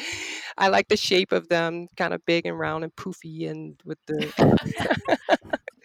I 0.59 0.69
like 0.69 0.89
the 0.89 0.97
shape 0.97 1.33
of 1.33 1.49
them, 1.49 1.89
kind 1.97 2.15
of 2.15 2.25
big 2.27 2.47
and 2.47 2.59
round 2.59 2.85
and 2.85 2.95
poofy, 2.95 3.51
and 3.51 3.81
with 3.85 3.99
the 4.07 4.33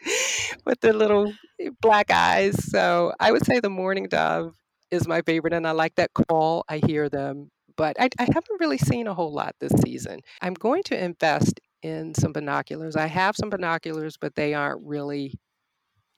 with 0.65 0.79
the 0.81 0.93
little 0.93 1.33
eh, 1.59 1.69
black 1.81 2.11
eyes. 2.11 2.63
So 2.71 3.13
I 3.19 3.31
would 3.31 3.45
say 3.45 3.59
the 3.59 3.69
mourning 3.69 4.07
dove 4.07 4.55
is 4.91 5.07
my 5.07 5.21
favorite, 5.21 5.53
and 5.53 5.67
I 5.67 5.71
like 5.71 5.95
that 5.95 6.11
call. 6.13 6.63
I 6.69 6.81
hear 6.85 7.09
them, 7.09 7.49
but 7.77 7.95
I, 7.99 8.09
I 8.19 8.23
haven't 8.23 8.59
really 8.59 8.77
seen 8.77 9.07
a 9.07 9.13
whole 9.13 9.31
lot 9.31 9.55
this 9.59 9.71
season. 9.83 10.19
I'm 10.41 10.55
going 10.55 10.83
to 10.83 11.01
invest 11.01 11.59
in 11.83 12.13
some 12.15 12.33
binoculars. 12.33 12.95
I 12.95 13.05
have 13.07 13.35
some 13.37 13.49
binoculars, 13.49 14.17
but 14.19 14.35
they 14.35 14.53
aren't 14.53 14.81
really 14.83 15.35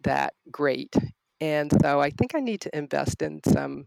that 0.03 0.34
great. 0.51 0.95
And 1.41 1.72
so 1.82 1.99
I 2.01 2.10
think 2.10 2.34
I 2.34 2.39
need 2.39 2.62
to 2.62 2.78
invest 2.78 3.22
in 3.22 3.41
some 3.45 3.86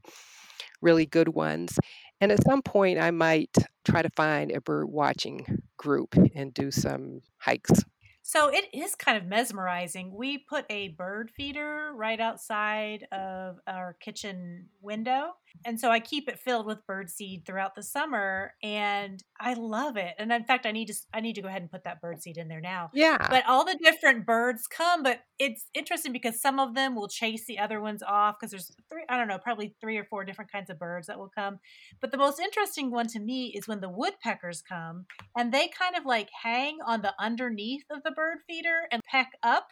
really 0.81 1.07
good 1.07 1.29
ones. 1.29 1.79
And 2.21 2.31
at 2.31 2.45
some 2.45 2.63
point, 2.63 2.99
I 3.01 3.11
might 3.11 3.57
try 3.85 4.03
to 4.03 4.11
find 4.11 4.53
a 4.53 4.61
bird 4.61 4.89
watching 4.89 5.63
group 5.77 6.15
and 6.35 6.55
do 6.55 6.71
some 6.71 7.21
hikes. 7.39 7.83
So 8.23 8.49
it 8.49 8.67
is 8.73 8.95
kind 8.95 9.19
of 9.19 9.27
mesmerizing. 9.27 10.15
We 10.15 10.39
put 10.39 10.65
a 10.71 10.89
bird 10.89 11.31
feeder 11.37 11.91
right 11.95 12.21
outside 12.21 13.07
of 13.11 13.59
our 13.67 13.97
kitchen 14.01 14.69
window. 14.81 15.33
And 15.65 15.79
so 15.79 15.91
I 15.91 16.01
keep 16.01 16.29
it 16.29 16.39
filled 16.39 16.67
with 16.67 16.87
bird 16.87 17.11
seed 17.11 17.45
throughout 17.45 17.75
the 17.75 17.83
summer 17.83 18.55
and 18.63 19.23
I 19.41 19.55
love 19.55 19.97
it. 19.97 20.15
And 20.19 20.33
in 20.33 20.45
fact, 20.45 20.67
I 20.67 20.73
need 20.73 20.87
to 20.87 20.95
I 21.13 21.21
need 21.21 21.35
to 21.35 21.43
go 21.43 21.49
ahead 21.49 21.63
and 21.63 21.71
put 21.71 21.85
that 21.85 22.01
bird 22.01 22.23
seed 22.23 22.37
in 22.37 22.49
there 22.49 22.61
now. 22.61 22.91
Yeah. 22.95 23.19
But 23.29 23.45
all 23.47 23.65
the 23.65 23.79
different 23.83 24.25
birds 24.25 24.67
come, 24.67 25.03
but 25.03 25.21
it's 25.39 25.67
interesting 25.75 26.13
because 26.13 26.41
some 26.41 26.61
of 26.61 26.75
them 26.75 26.95
will 26.95 27.09
chase 27.09 27.45
the 27.47 27.59
other 27.59 27.81
ones 27.81 28.03
off 28.03 28.37
because 28.39 28.53
there's 28.53 28.73
three 28.89 29.03
I 29.09 29.19
don't 29.19 29.29
know, 29.29 29.39
probably 29.39 29.75
three 29.81 29.99
or 29.99 30.05
four 30.05 30.25
different 30.25 30.53
kinds 30.53 30.71
of 30.71 30.79
birds 30.79 31.09
that 31.09 31.19
will 31.19 31.31
come. 31.37 31.59
But 32.01 32.13
the 32.13 32.19
most 32.19 32.39
interesting 32.39 32.91
one 32.91 33.09
to 33.09 33.19
me 33.19 33.53
is 33.55 33.67
when 33.67 33.81
the 33.81 33.91
woodpeckers 33.91 34.63
come 34.63 35.07
and 35.37 35.53
they 35.53 35.69
kind 35.69 35.97
of 35.97 36.07
like 36.07 36.31
hang 36.43 36.79
on 36.87 37.03
the 37.03 37.15
underneath 37.19 37.85
of 37.91 38.03
the 38.05 38.12
bird 38.15 38.39
feeder 38.47 38.89
and 38.91 39.03
peck 39.05 39.33
up 39.43 39.69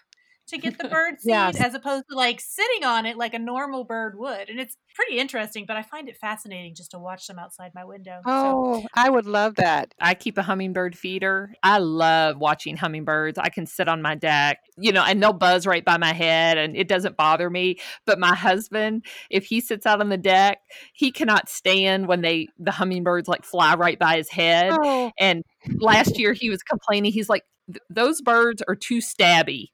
to 0.50 0.58
get 0.58 0.78
the 0.78 0.88
bird 0.88 1.20
seed 1.20 1.30
Yes. 1.30 1.60
as 1.60 1.74
opposed 1.74 2.04
to 2.10 2.16
like 2.16 2.40
sitting 2.40 2.84
on 2.84 3.06
it 3.06 3.16
like 3.16 3.34
a 3.34 3.38
normal 3.38 3.84
bird 3.84 4.18
would. 4.18 4.48
And 4.48 4.60
it's 4.60 4.76
pretty 4.94 5.18
interesting, 5.18 5.64
but 5.66 5.76
I 5.76 5.82
find 5.82 6.08
it 6.08 6.16
fascinating 6.16 6.74
just 6.74 6.90
to 6.90 6.98
watch 6.98 7.26
them 7.26 7.38
outside 7.38 7.70
my 7.74 7.84
window. 7.84 8.20
So 8.26 8.30
Oh, 8.32 8.86
I 8.94 9.08
would 9.08 9.26
love 9.26 9.54
that. 9.56 9.94
I 10.00 10.14
keep 10.14 10.36
a 10.36 10.42
hummingbird 10.42 10.96
feeder. 10.96 11.54
I 11.62 11.78
love 11.78 12.38
watching 12.38 12.76
hummingbirds. 12.76 13.38
I 13.38 13.48
can 13.48 13.66
sit 13.66 13.88
on 13.88 14.02
my 14.02 14.14
deck, 14.14 14.58
you 14.76 14.92
know, 14.92 15.02
and 15.04 15.22
they'll 15.22 15.32
buzz 15.32 15.66
right 15.66 15.84
by 15.84 15.96
my 15.96 16.12
head 16.12 16.58
and 16.58 16.76
it 16.76 16.88
doesn't 16.88 17.16
bother 17.16 17.48
me. 17.50 17.78
But 18.04 18.18
my 18.18 18.34
husband, 18.34 19.04
if 19.30 19.44
he 19.46 19.60
sits 19.60 19.86
out 19.86 20.00
on 20.00 20.08
the 20.08 20.18
deck, 20.18 20.58
he 20.92 21.10
cannot 21.12 21.48
stand 21.48 22.06
when 22.08 22.20
they 22.22 22.48
the 22.58 22.72
hummingbirds 22.72 23.28
like 23.28 23.44
fly 23.44 23.74
right 23.74 23.98
by 23.98 24.16
his 24.16 24.28
head. 24.28 24.72
Oh, 24.82 25.12
And 25.18 25.42
last 25.78 26.18
year 26.18 26.32
he 26.32 26.50
was 26.50 26.62
complaining. 26.62 27.12
He's 27.12 27.28
like, 27.28 27.44
those 27.88 28.20
birds 28.20 28.62
are 28.66 28.74
too 28.74 28.98
stabby. 28.98 29.66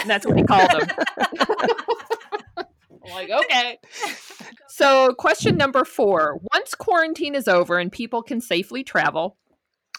And 0.00 0.10
that's 0.10 0.26
what 0.26 0.36
he 0.36 0.44
called 0.44 0.70
them. 0.70 0.88
Like, 3.10 3.30
okay. 3.30 3.78
So, 4.68 5.12
question 5.14 5.56
number 5.56 5.84
four 5.84 6.38
Once 6.52 6.74
quarantine 6.74 7.34
is 7.34 7.48
over 7.48 7.78
and 7.78 7.90
people 7.90 8.22
can 8.22 8.40
safely 8.40 8.84
travel, 8.84 9.36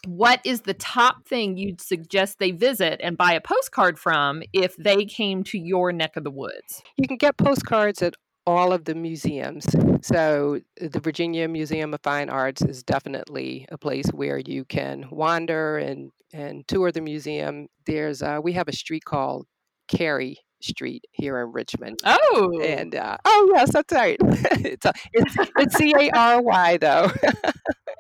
what 0.07 0.39
is 0.45 0.61
the 0.61 0.73
top 0.73 1.27
thing 1.27 1.57
you'd 1.57 1.81
suggest 1.81 2.39
they 2.39 2.51
visit 2.51 3.01
and 3.03 3.17
buy 3.17 3.33
a 3.33 3.41
postcard 3.41 3.99
from 3.99 4.41
if 4.53 4.75
they 4.77 5.05
came 5.05 5.43
to 5.45 5.57
your 5.57 5.91
neck 5.91 6.15
of 6.15 6.23
the 6.23 6.31
woods? 6.31 6.81
you 6.97 7.07
can 7.07 7.17
get 7.17 7.37
postcards 7.37 8.01
at 8.01 8.15
all 8.47 8.71
of 8.71 8.85
the 8.85 8.95
museums. 8.95 9.65
So, 10.01 10.61
the 10.79 10.99
Virginia 10.99 11.47
Museum 11.47 11.93
of 11.93 12.01
Fine 12.01 12.29
Arts 12.29 12.61
is 12.61 12.83
definitely 12.83 13.67
a 13.69 13.77
place 13.77 14.07
where 14.13 14.39
you 14.39 14.65
can 14.65 15.05
wander 15.11 15.77
and, 15.77 16.11
and 16.31 16.67
tour 16.67 16.91
the 16.91 17.01
museum. 17.01 17.67
There's 17.85 18.21
uh, 18.23 18.39
we 18.41 18.53
have 18.53 18.67
a 18.67 18.73
street 18.73 19.03
called 19.03 19.45
Cary 19.89 20.37
Street 20.61 21.05
here 21.11 21.39
in 21.39 21.51
Richmond. 21.51 21.99
Oh, 22.03 22.59
And 22.63 22.95
uh, 22.95 23.17
oh 23.25 23.51
yes, 23.55 23.71
that's 23.73 23.93
right. 23.93 24.17
it's 24.21 24.85
a, 24.85 24.93
it's 25.13 25.35
it's 25.57 25.75
C 25.75 25.93
A 25.97 26.09
R 26.11 26.41
Y 26.41 26.77
though. 26.77 27.11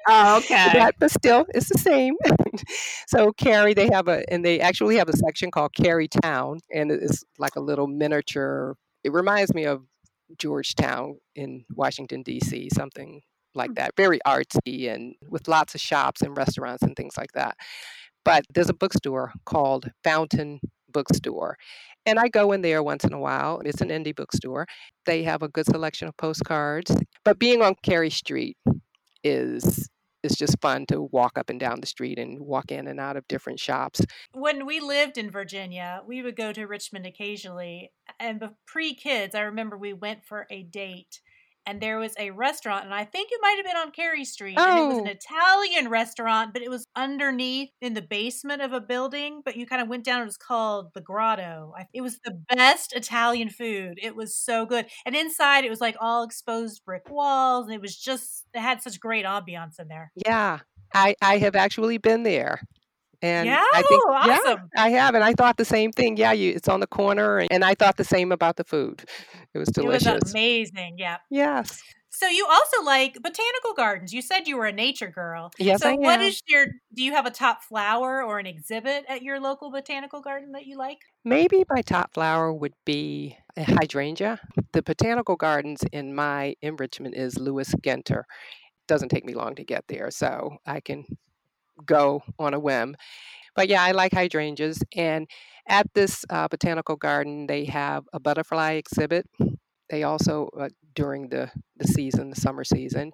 oh 0.07 0.37
okay. 0.43 0.71
but, 0.73 0.95
but 0.99 1.11
still, 1.11 1.45
it's 1.49 1.69
the 1.69 1.77
same. 1.77 2.15
so 3.07 3.31
Cary, 3.33 3.73
they 3.73 3.89
have 3.91 4.07
a, 4.07 4.23
and 4.31 4.43
they 4.43 4.59
actually 4.59 4.97
have 4.97 5.09
a 5.09 5.15
section 5.15 5.51
called 5.51 5.73
Cary 5.73 6.07
Town, 6.07 6.59
and 6.73 6.91
it's 6.91 7.23
like 7.37 7.55
a 7.55 7.61
little 7.61 7.87
miniature. 7.87 8.75
It 9.03 9.13
reminds 9.13 9.53
me 9.53 9.65
of 9.65 9.83
Georgetown 10.37 11.17
in 11.35 11.63
Washington 11.73 12.23
D.C. 12.23 12.69
Something 12.73 13.21
like 13.55 13.75
that, 13.75 13.95
very 13.95 14.19
artsy 14.27 14.93
and 14.93 15.15
with 15.29 15.47
lots 15.47 15.75
of 15.75 15.81
shops 15.81 16.21
and 16.21 16.37
restaurants 16.37 16.83
and 16.83 16.95
things 16.95 17.17
like 17.17 17.31
that. 17.33 17.55
But 18.25 18.43
there's 18.53 18.69
a 18.69 18.73
bookstore 18.73 19.33
called 19.45 19.91
Fountain 20.03 20.59
Bookstore. 20.91 21.55
And 22.05 22.19
I 22.19 22.27
go 22.27 22.51
in 22.51 22.61
there 22.61 22.81
once 22.81 23.03
in 23.03 23.13
a 23.13 23.19
while. 23.19 23.61
It's 23.65 23.81
an 23.81 23.89
indie 23.89 24.15
bookstore. 24.15 24.65
They 25.05 25.23
have 25.23 25.43
a 25.43 25.49
good 25.49 25.65
selection 25.65 26.07
of 26.07 26.17
postcards. 26.17 26.95
But 27.23 27.39
being 27.39 27.61
on 27.61 27.75
Cary 27.83 28.09
Street 28.09 28.57
is 29.23 29.89
is 30.23 30.35
just 30.35 30.59
fun 30.61 30.85
to 30.87 31.01
walk 31.13 31.37
up 31.37 31.49
and 31.49 31.59
down 31.59 31.79
the 31.79 31.87
street 31.87 32.19
and 32.19 32.41
walk 32.41 32.71
in 32.71 32.87
and 32.87 32.99
out 32.99 33.15
of 33.15 33.27
different 33.27 33.59
shops. 33.59 34.01
when 34.33 34.65
we 34.65 34.79
lived 34.79 35.17
in 35.17 35.31
Virginia, 35.31 36.01
we 36.05 36.21
would 36.21 36.35
go 36.35 36.51
to 36.51 36.65
Richmond 36.65 37.05
occasionally. 37.05 37.91
And 38.19 38.49
pre 38.67 38.93
kids, 38.93 39.33
I 39.33 39.41
remember 39.41 39.77
we 39.77 39.93
went 39.93 40.25
for 40.25 40.45
a 40.49 40.63
date 40.63 41.21
and 41.69 41.81
there 41.81 41.99
was 41.99 42.13
a 42.17 42.31
restaurant, 42.31 42.85
and 42.85 42.93
I 42.93 43.05
think 43.05 43.29
it 43.31 43.39
might 43.41 43.55
have 43.57 43.65
been 43.65 43.77
on 43.77 43.91
Cary 43.91 44.25
Street. 44.25 44.57
And 44.57 44.79
it 44.79 44.87
was 44.87 44.97
an 44.99 45.07
Oh. 45.07 45.11
Italian 45.11 45.89
restaurant, 45.89 46.53
but 46.53 46.61
it 46.63 46.69
was 46.69 46.85
underneath 46.95 47.69
in 47.81 47.93
the 47.93 48.01
basement 48.01 48.61
of 48.61 48.73
a 48.73 48.81
building. 48.81 49.41
But 49.45 49.55
you 49.55 49.65
kind 49.67 49.81
of 49.81 49.87
went 49.87 50.03
down. 50.03 50.21
It 50.21 50.25
was 50.25 50.37
called 50.37 50.93
the 50.93 51.01
Grotto. 51.01 51.73
I- 51.77 51.87
It 51.93 52.01
was 52.01 52.19
the 52.25 52.31
best 52.49 52.93
Italian 52.93 53.49
food. 53.49 53.99
It 54.01 54.15
was 54.15 54.35
so 54.35 54.65
good, 54.65 54.87
and 55.05 55.15
inside 55.15 55.63
it 55.65 55.69
was 55.69 55.81
like 55.81 55.95
all 55.99 56.23
exposed 56.23 56.83
brick 56.85 57.09
walls, 57.09 57.65
and 57.67 57.75
it 57.75 57.81
was 57.81 57.95
just 57.97 58.45
it 58.53 58.59
had 58.61 58.81
such 58.81 58.99
great 58.99 59.25
ambiance 59.25 59.79
in 59.79 59.87
there. 59.87 60.11
Yeah, 60.25 60.59
I 60.93 61.15
I 61.21 61.37
have 61.37 61.55
actually 61.55 61.97
been 61.99 62.23
there, 62.23 62.61
and 63.21 63.47
yeah, 63.47 63.63
I 63.73 63.81
think 63.83 64.03
yeah, 64.07 64.39
awesome. 64.45 64.69
I 64.77 64.89
have, 64.89 65.15
and 65.15 65.23
I 65.23 65.33
thought 65.33 65.57
the 65.57 65.65
same 65.65 65.91
thing. 65.91 66.17
Yeah, 66.17 66.31
you 66.31 66.51
it's 66.55 66.67
on 66.69 66.79
the 66.79 66.87
corner, 66.87 67.39
and, 67.39 67.51
and 67.51 67.63
I 67.65 67.75
thought 67.75 67.97
the 67.97 68.03
same 68.03 68.31
about 68.31 68.55
the 68.57 68.63
food. 68.63 69.03
It 69.53 69.57
was 69.59 69.69
It 69.69 69.85
was 69.85 70.03
delicious. 70.03 70.31
amazing. 70.31 70.95
Yeah. 70.97 71.17
yes, 71.29 71.81
So 72.11 72.27
you 72.27 72.45
also 72.49 72.83
like 72.83 73.15
botanical 73.15 73.73
gardens. 73.75 74.13
You 74.13 74.21
said 74.21 74.47
you 74.47 74.57
were 74.57 74.65
a 74.65 74.71
nature 74.71 75.09
girl. 75.09 75.51
yes, 75.59 75.81
so 75.81 75.89
I 75.89 75.93
am. 75.93 76.21
is 76.21 76.41
your 76.47 76.65
do 76.93 77.03
you 77.03 77.11
have 77.13 77.25
a 77.25 77.31
top 77.31 77.63
flower 77.63 78.23
or 78.23 78.39
an 78.39 78.45
exhibit 78.45 79.05
at 79.07 79.21
your 79.21 79.39
local 79.39 79.71
botanical 79.71 80.21
garden 80.21 80.51
that 80.53 80.65
you 80.65 80.77
like? 80.77 80.99
Maybe 81.25 81.63
my 81.69 81.81
top 81.81 82.13
flower 82.13 82.53
would 82.53 82.73
be 82.85 83.37
a 83.57 83.63
hydrangea. 83.63 84.39
The 84.73 84.81
botanical 84.81 85.35
gardens 85.35 85.83
in 85.91 86.15
my 86.15 86.55
enrichment 86.61 87.15
is 87.15 87.37
Lewis 87.37 87.73
Ginter. 87.83 88.19
It 88.21 88.87
doesn't 88.87 89.09
take 89.09 89.25
me 89.25 89.33
long 89.33 89.55
to 89.55 89.63
get 89.63 89.83
there, 89.87 90.09
so 90.11 90.57
I 90.65 90.79
can 90.79 91.05
go 91.85 92.23
on 92.37 92.53
a 92.53 92.59
whim. 92.59 92.95
But 93.55 93.67
yeah, 93.67 93.83
I 93.83 93.91
like 93.91 94.13
hydrangeas. 94.13 94.81
And 94.95 95.27
at 95.67 95.87
this 95.93 96.23
uh, 96.29 96.47
botanical 96.47 96.95
garden, 96.95 97.47
they 97.47 97.65
have 97.65 98.03
a 98.13 98.19
butterfly 98.19 98.73
exhibit. 98.73 99.25
They 99.89 100.03
also, 100.03 100.49
uh, 100.57 100.69
during 100.93 101.29
the, 101.29 101.51
the 101.77 101.87
season, 101.87 102.29
the 102.29 102.39
summer 102.39 102.63
season, 102.63 103.11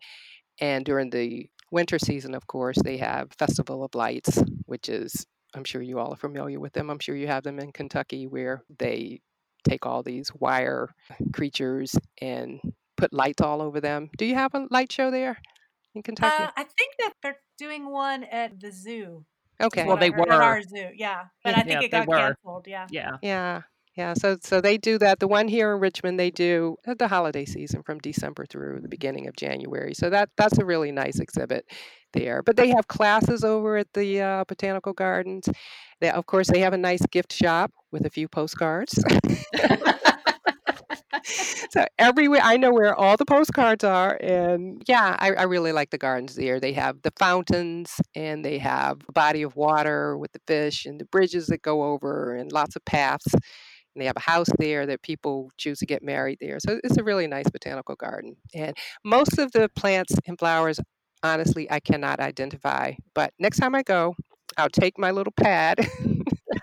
and 0.60 0.86
during 0.86 1.10
the 1.10 1.48
winter 1.72 1.98
season, 2.00 2.36
of 2.36 2.48
course, 2.48 2.78
they 2.84 2.98
have 2.98 3.32
Festival 3.38 3.84
of 3.84 3.96
Lights, 3.96 4.42
which 4.66 4.90
is, 4.90 5.26
I'm 5.56 5.64
sure 5.64 5.82
you 5.82 6.00
all 6.00 6.14
are 6.14 6.18
familiar 6.18 6.60
with 6.60 6.74
them. 6.74 6.90
I'm 6.90 7.00
sure 7.00 7.16
you 7.16 7.28
have 7.28 7.44
them 7.44 7.60
in 7.60 7.72
Kentucky 7.72 8.28
where 8.28 8.64
they 8.78 9.22
take 9.68 9.86
all 9.86 10.04
these 10.04 10.30
wire 10.36 10.90
creatures 11.34 11.96
and 12.22 12.60
put 12.98 13.14
lights 13.14 13.42
all 13.42 13.62
over 13.62 13.82
them. 13.82 14.10
Do 14.18 14.26
you 14.26 14.36
have 14.36 14.54
a 14.54 14.68
light 14.70 14.92
show 14.92 15.12
there 15.12 15.38
in 15.94 16.04
Kentucky? 16.04 16.44
Uh, 16.44 16.52
I 16.56 16.64
think 16.64 16.94
that 17.00 17.14
they're 17.24 17.38
doing 17.58 17.90
one 17.92 18.24
at 18.26 18.60
the 18.60 18.72
zoo. 18.72 19.26
okay. 19.62 19.86
Well, 19.86 19.98
they 19.98 20.10
were. 20.10 20.32
at 20.32 20.42
our 20.42 20.62
zoo. 20.62 20.90
Yeah, 20.96 21.26
but 21.44 21.56
I 21.56 21.62
think 21.64 21.82
Yeah, 21.82 21.86
it 21.86 21.92
got 21.92 22.08
were. 22.08 22.18
canceled. 22.18 22.68
Yeah. 22.68 22.88
Yeah. 22.90 23.18
Yeah. 23.22 23.62
Yeah, 23.98 24.14
so 24.14 24.36
so 24.42 24.60
they 24.60 24.78
do 24.78 24.98
that. 24.98 25.22
The 25.22 25.28
one 25.30 25.48
here 25.48 25.74
in 25.74 25.80
Richmond, 25.80 26.20
they 26.20 26.30
do 26.30 26.76
the 26.86 27.08
holiday 27.08 27.46
season 27.46 27.82
from 27.82 28.00
December 28.00 28.46
through 28.46 28.82
the 28.82 28.90
beginning 28.90 29.26
of 29.30 29.38
January. 29.38 29.94
So 29.94 30.10
that 30.10 30.32
that's 30.36 30.58
a 30.58 30.66
really 30.66 30.92
nice 30.92 31.20
exhibit 31.20 31.64
there. 32.12 32.44
But 32.44 32.58
they 32.58 32.68
have 32.72 32.90
classes 32.90 33.46
over 33.46 33.78
at 33.78 33.88
the 33.94 34.22
uh, 34.22 34.44
botanical 34.50 34.92
gardens. 34.92 35.48
They, 36.02 36.10
of 36.10 36.26
course, 36.26 36.50
they 36.50 36.60
have 36.60 36.74
a 36.74 36.78
nice 36.78 37.06
gift 37.06 37.32
shop 37.32 37.72
with 37.94 38.06
a 38.06 38.10
few 38.10 38.28
postcards. 38.28 39.02
so 41.72 41.86
everywhere, 41.98 42.42
I 42.44 42.58
know 42.58 42.72
where 42.72 42.96
all 42.96 43.18
the 43.18 43.26
postcards 43.26 43.84
are, 43.84 44.18
and 44.22 44.84
yeah, 44.88 45.16
I, 45.20 45.34
I 45.34 45.44
really 45.44 45.72
like 45.72 45.90
the 45.90 45.98
gardens 45.98 46.36
there. 46.36 46.60
They 46.60 46.74
have 46.74 47.02
the 47.02 47.12
fountains, 47.18 48.00
and 48.14 48.46
they 48.46 48.60
have 48.60 49.02
a 49.08 49.12
body 49.12 49.42
of 49.42 49.56
water 49.56 50.18
with 50.18 50.32
the 50.34 50.42
fish, 50.48 50.86
and 50.86 51.00
the 51.00 51.06
bridges 51.06 51.48
that 51.48 51.62
go 51.62 51.84
over, 51.84 52.36
and 52.36 52.52
lots 52.52 52.76
of 52.76 52.86
paths. 52.86 53.34
And 53.34 54.02
they 54.02 54.06
have 54.06 54.18
a 54.18 54.22
house 54.22 54.50
there 54.60 54.86
that 54.86 55.02
people 55.02 55.52
choose 55.58 55.80
to 55.80 55.86
get 55.86 56.04
married 56.04 56.38
there. 56.42 56.58
So 56.60 56.80
it's 56.84 56.98
a 56.98 57.04
really 57.04 57.28
nice 57.28 57.50
botanical 57.50 57.96
garden. 57.96 58.36
And 58.54 58.76
most 59.06 59.40
of 59.40 59.54
the 59.54 59.70
plants 59.70 60.14
and 60.28 60.38
flowers, 60.38 60.82
honestly, 61.24 61.72
I 61.72 61.80
cannot 61.80 62.20
identify. 62.20 62.92
But 63.14 63.34
next 63.40 63.58
time 63.58 63.74
I 63.74 63.84
go, 63.84 64.14
I'll 64.58 64.70
take 64.70 65.00
my 65.00 65.12
little 65.12 65.32
pad. 65.32 65.88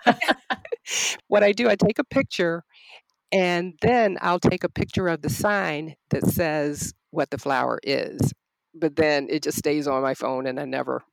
what 1.27 1.43
I 1.43 1.51
do, 1.51 1.69
I 1.69 1.75
take 1.75 1.97
a 1.97 2.03
picture 2.03 2.63
and 3.33 3.73
then 3.81 4.17
I'll 4.21 4.39
take 4.39 4.63
a 4.63 4.69
picture 4.69 5.07
of 5.07 5.21
the 5.21 5.29
sign 5.29 5.95
that 6.11 6.25
says 6.27 6.93
what 7.11 7.31
the 7.31 7.37
flower 7.37 7.79
is. 7.83 8.31
But 8.75 8.95
then 8.95 9.27
it 9.29 9.43
just 9.43 9.57
stays 9.57 9.87
on 9.87 10.01
my 10.01 10.13
phone 10.13 10.47
and 10.47 10.59
I 10.59 10.65
never 10.65 11.03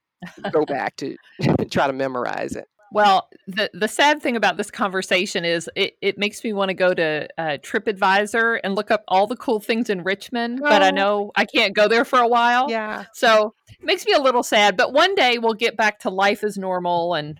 go 0.51 0.65
back 0.65 0.95
to 0.97 1.15
try 1.71 1.87
to 1.87 1.93
memorize 1.93 2.55
it. 2.55 2.67
Well, 2.93 3.29
the 3.47 3.69
the 3.73 3.87
sad 3.87 4.21
thing 4.21 4.35
about 4.35 4.57
this 4.57 4.69
conversation 4.69 5.45
is 5.45 5.69
it, 5.77 5.93
it 6.01 6.17
makes 6.17 6.43
me 6.43 6.51
want 6.51 6.69
to 6.69 6.73
go 6.73 6.93
to 6.93 7.27
uh, 7.37 7.57
TripAdvisor 7.63 8.59
and 8.65 8.75
look 8.75 8.91
up 8.91 9.05
all 9.07 9.27
the 9.27 9.37
cool 9.37 9.61
things 9.61 9.89
in 9.89 10.03
Richmond, 10.03 10.59
but 10.61 10.81
I 10.83 10.89
Oh. 10.89 10.91
know 10.91 11.31
I 11.35 11.45
can't 11.45 11.73
go 11.73 11.87
there 11.87 12.03
for 12.03 12.19
a 12.19 12.27
while. 12.27 12.69
Yeah. 12.69 13.05
So 13.13 13.53
it 13.69 13.85
makes 13.85 14.05
me 14.05 14.11
a 14.11 14.19
little 14.19 14.43
sad. 14.43 14.75
But 14.75 14.91
one 14.91 15.15
day 15.15 15.37
we'll 15.37 15.53
get 15.53 15.77
back 15.77 15.99
to 15.99 16.09
life 16.09 16.43
as 16.43 16.57
normal, 16.57 17.13
and 17.13 17.39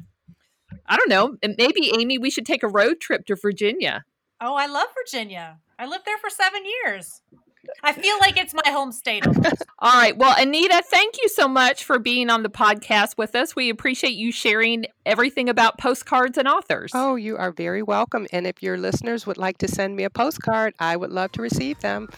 I 0.88 0.96
don't 0.96 1.10
know. 1.10 1.36
And 1.44 1.56
maybe 1.58 1.92
Amy, 2.00 2.18
we 2.18 2.30
should 2.30 2.46
take 2.46 2.64
a 2.64 2.70
road 2.70 3.02
trip 3.02 3.26
to 3.26 3.36
Virginia. 3.36 4.06
Oh, 4.42 4.56
I 4.56 4.66
love 4.66 4.88
Virginia. 4.96 5.60
I 5.78 5.86
lived 5.86 6.06
there 6.06 6.18
for 6.18 6.32
seven 6.32 6.64
years. 6.66 7.22
I 7.84 7.94
feel 7.94 8.18
like 8.20 8.38
it's 8.38 8.56
my 8.56 8.72
home 8.72 8.92
state. 8.92 9.24
All 9.80 9.94
right. 9.94 10.18
Well, 10.18 10.36
Anita, 10.38 10.82
thank 10.86 11.22
you 11.22 11.30
so 11.30 11.48
much 11.48 11.84
for 11.84 12.00
being 12.00 12.32
on 12.32 12.42
the 12.42 12.50
podcast 12.50 13.20
with 13.20 13.36
us. 13.36 13.56
We 13.56 13.70
appreciate 13.70 14.14
you 14.14 14.32
sharing 14.32 14.88
everything 15.06 15.48
about 15.48 15.78
postcards 15.78 16.40
and 16.40 16.48
authors. 16.48 16.90
Oh, 16.96 17.14
you 17.16 17.38
are 17.38 17.52
very 17.52 17.84
welcome. 17.84 18.26
And 18.34 18.48
if 18.48 18.64
your 18.64 18.80
listeners 18.80 19.28
would 19.28 19.38
like 19.38 19.60
to 19.60 19.68
send 19.68 19.96
me 19.96 20.06
a 20.06 20.10
postcard, 20.10 20.74
I 20.80 20.98
would 20.98 21.12
love 21.12 21.32
to 21.34 21.42
receive 21.42 21.80
them. 21.82 22.10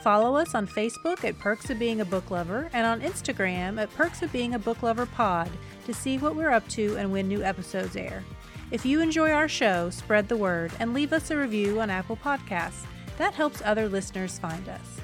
Follow 0.01 0.35
us 0.35 0.55
on 0.55 0.65
Facebook 0.65 1.23
at 1.23 1.37
Perks 1.37 1.69
of 1.69 1.77
Being 1.77 2.01
a 2.01 2.05
Book 2.05 2.31
Lover 2.31 2.71
and 2.73 2.87
on 2.87 3.01
Instagram 3.01 3.79
at 3.79 3.93
Perks 3.93 4.23
of 4.23 4.31
Being 4.31 4.55
a 4.55 4.59
Book 4.59 4.81
Lover 4.81 5.05
Pod 5.05 5.51
to 5.85 5.93
see 5.93 6.17
what 6.17 6.35
we're 6.35 6.49
up 6.49 6.67
to 6.69 6.95
and 6.97 7.11
when 7.11 7.27
new 7.27 7.43
episodes 7.43 7.95
air. 7.95 8.23
If 8.71 8.83
you 8.83 8.99
enjoy 8.99 9.29
our 9.29 9.47
show, 9.47 9.91
spread 9.91 10.27
the 10.27 10.37
word 10.37 10.71
and 10.79 10.95
leave 10.95 11.13
us 11.13 11.29
a 11.29 11.37
review 11.37 11.79
on 11.79 11.91
Apple 11.91 12.17
Podcasts. 12.17 12.85
That 13.19 13.35
helps 13.35 13.61
other 13.63 13.87
listeners 13.87 14.39
find 14.39 14.67
us. 14.69 15.01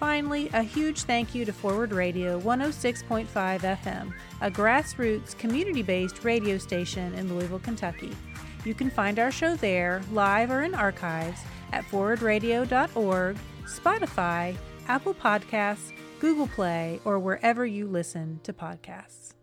Finally, 0.00 0.50
a 0.52 0.64
huge 0.64 1.02
thank 1.02 1.32
you 1.32 1.44
to 1.44 1.52
Forward 1.52 1.92
Radio 1.92 2.40
106.5 2.40 3.28
FM, 3.28 4.12
a 4.40 4.50
grassroots, 4.50 5.38
community 5.38 5.82
based 5.82 6.24
radio 6.24 6.58
station 6.58 7.14
in 7.14 7.32
Louisville, 7.32 7.60
Kentucky. 7.60 8.10
You 8.64 8.74
can 8.74 8.90
find 8.90 9.20
our 9.20 9.30
show 9.30 9.54
there, 9.54 10.02
live 10.10 10.50
or 10.50 10.62
in 10.62 10.74
archives, 10.74 11.40
at 11.72 11.84
forwardradio.org, 11.84 13.36
Spotify, 13.66 14.56
Apple 14.88 15.14
Podcasts, 15.14 15.92
Google 16.20 16.48
Play, 16.48 17.00
or 17.04 17.18
wherever 17.18 17.66
you 17.66 17.86
listen 17.86 18.40
to 18.42 18.52
podcasts. 18.52 19.33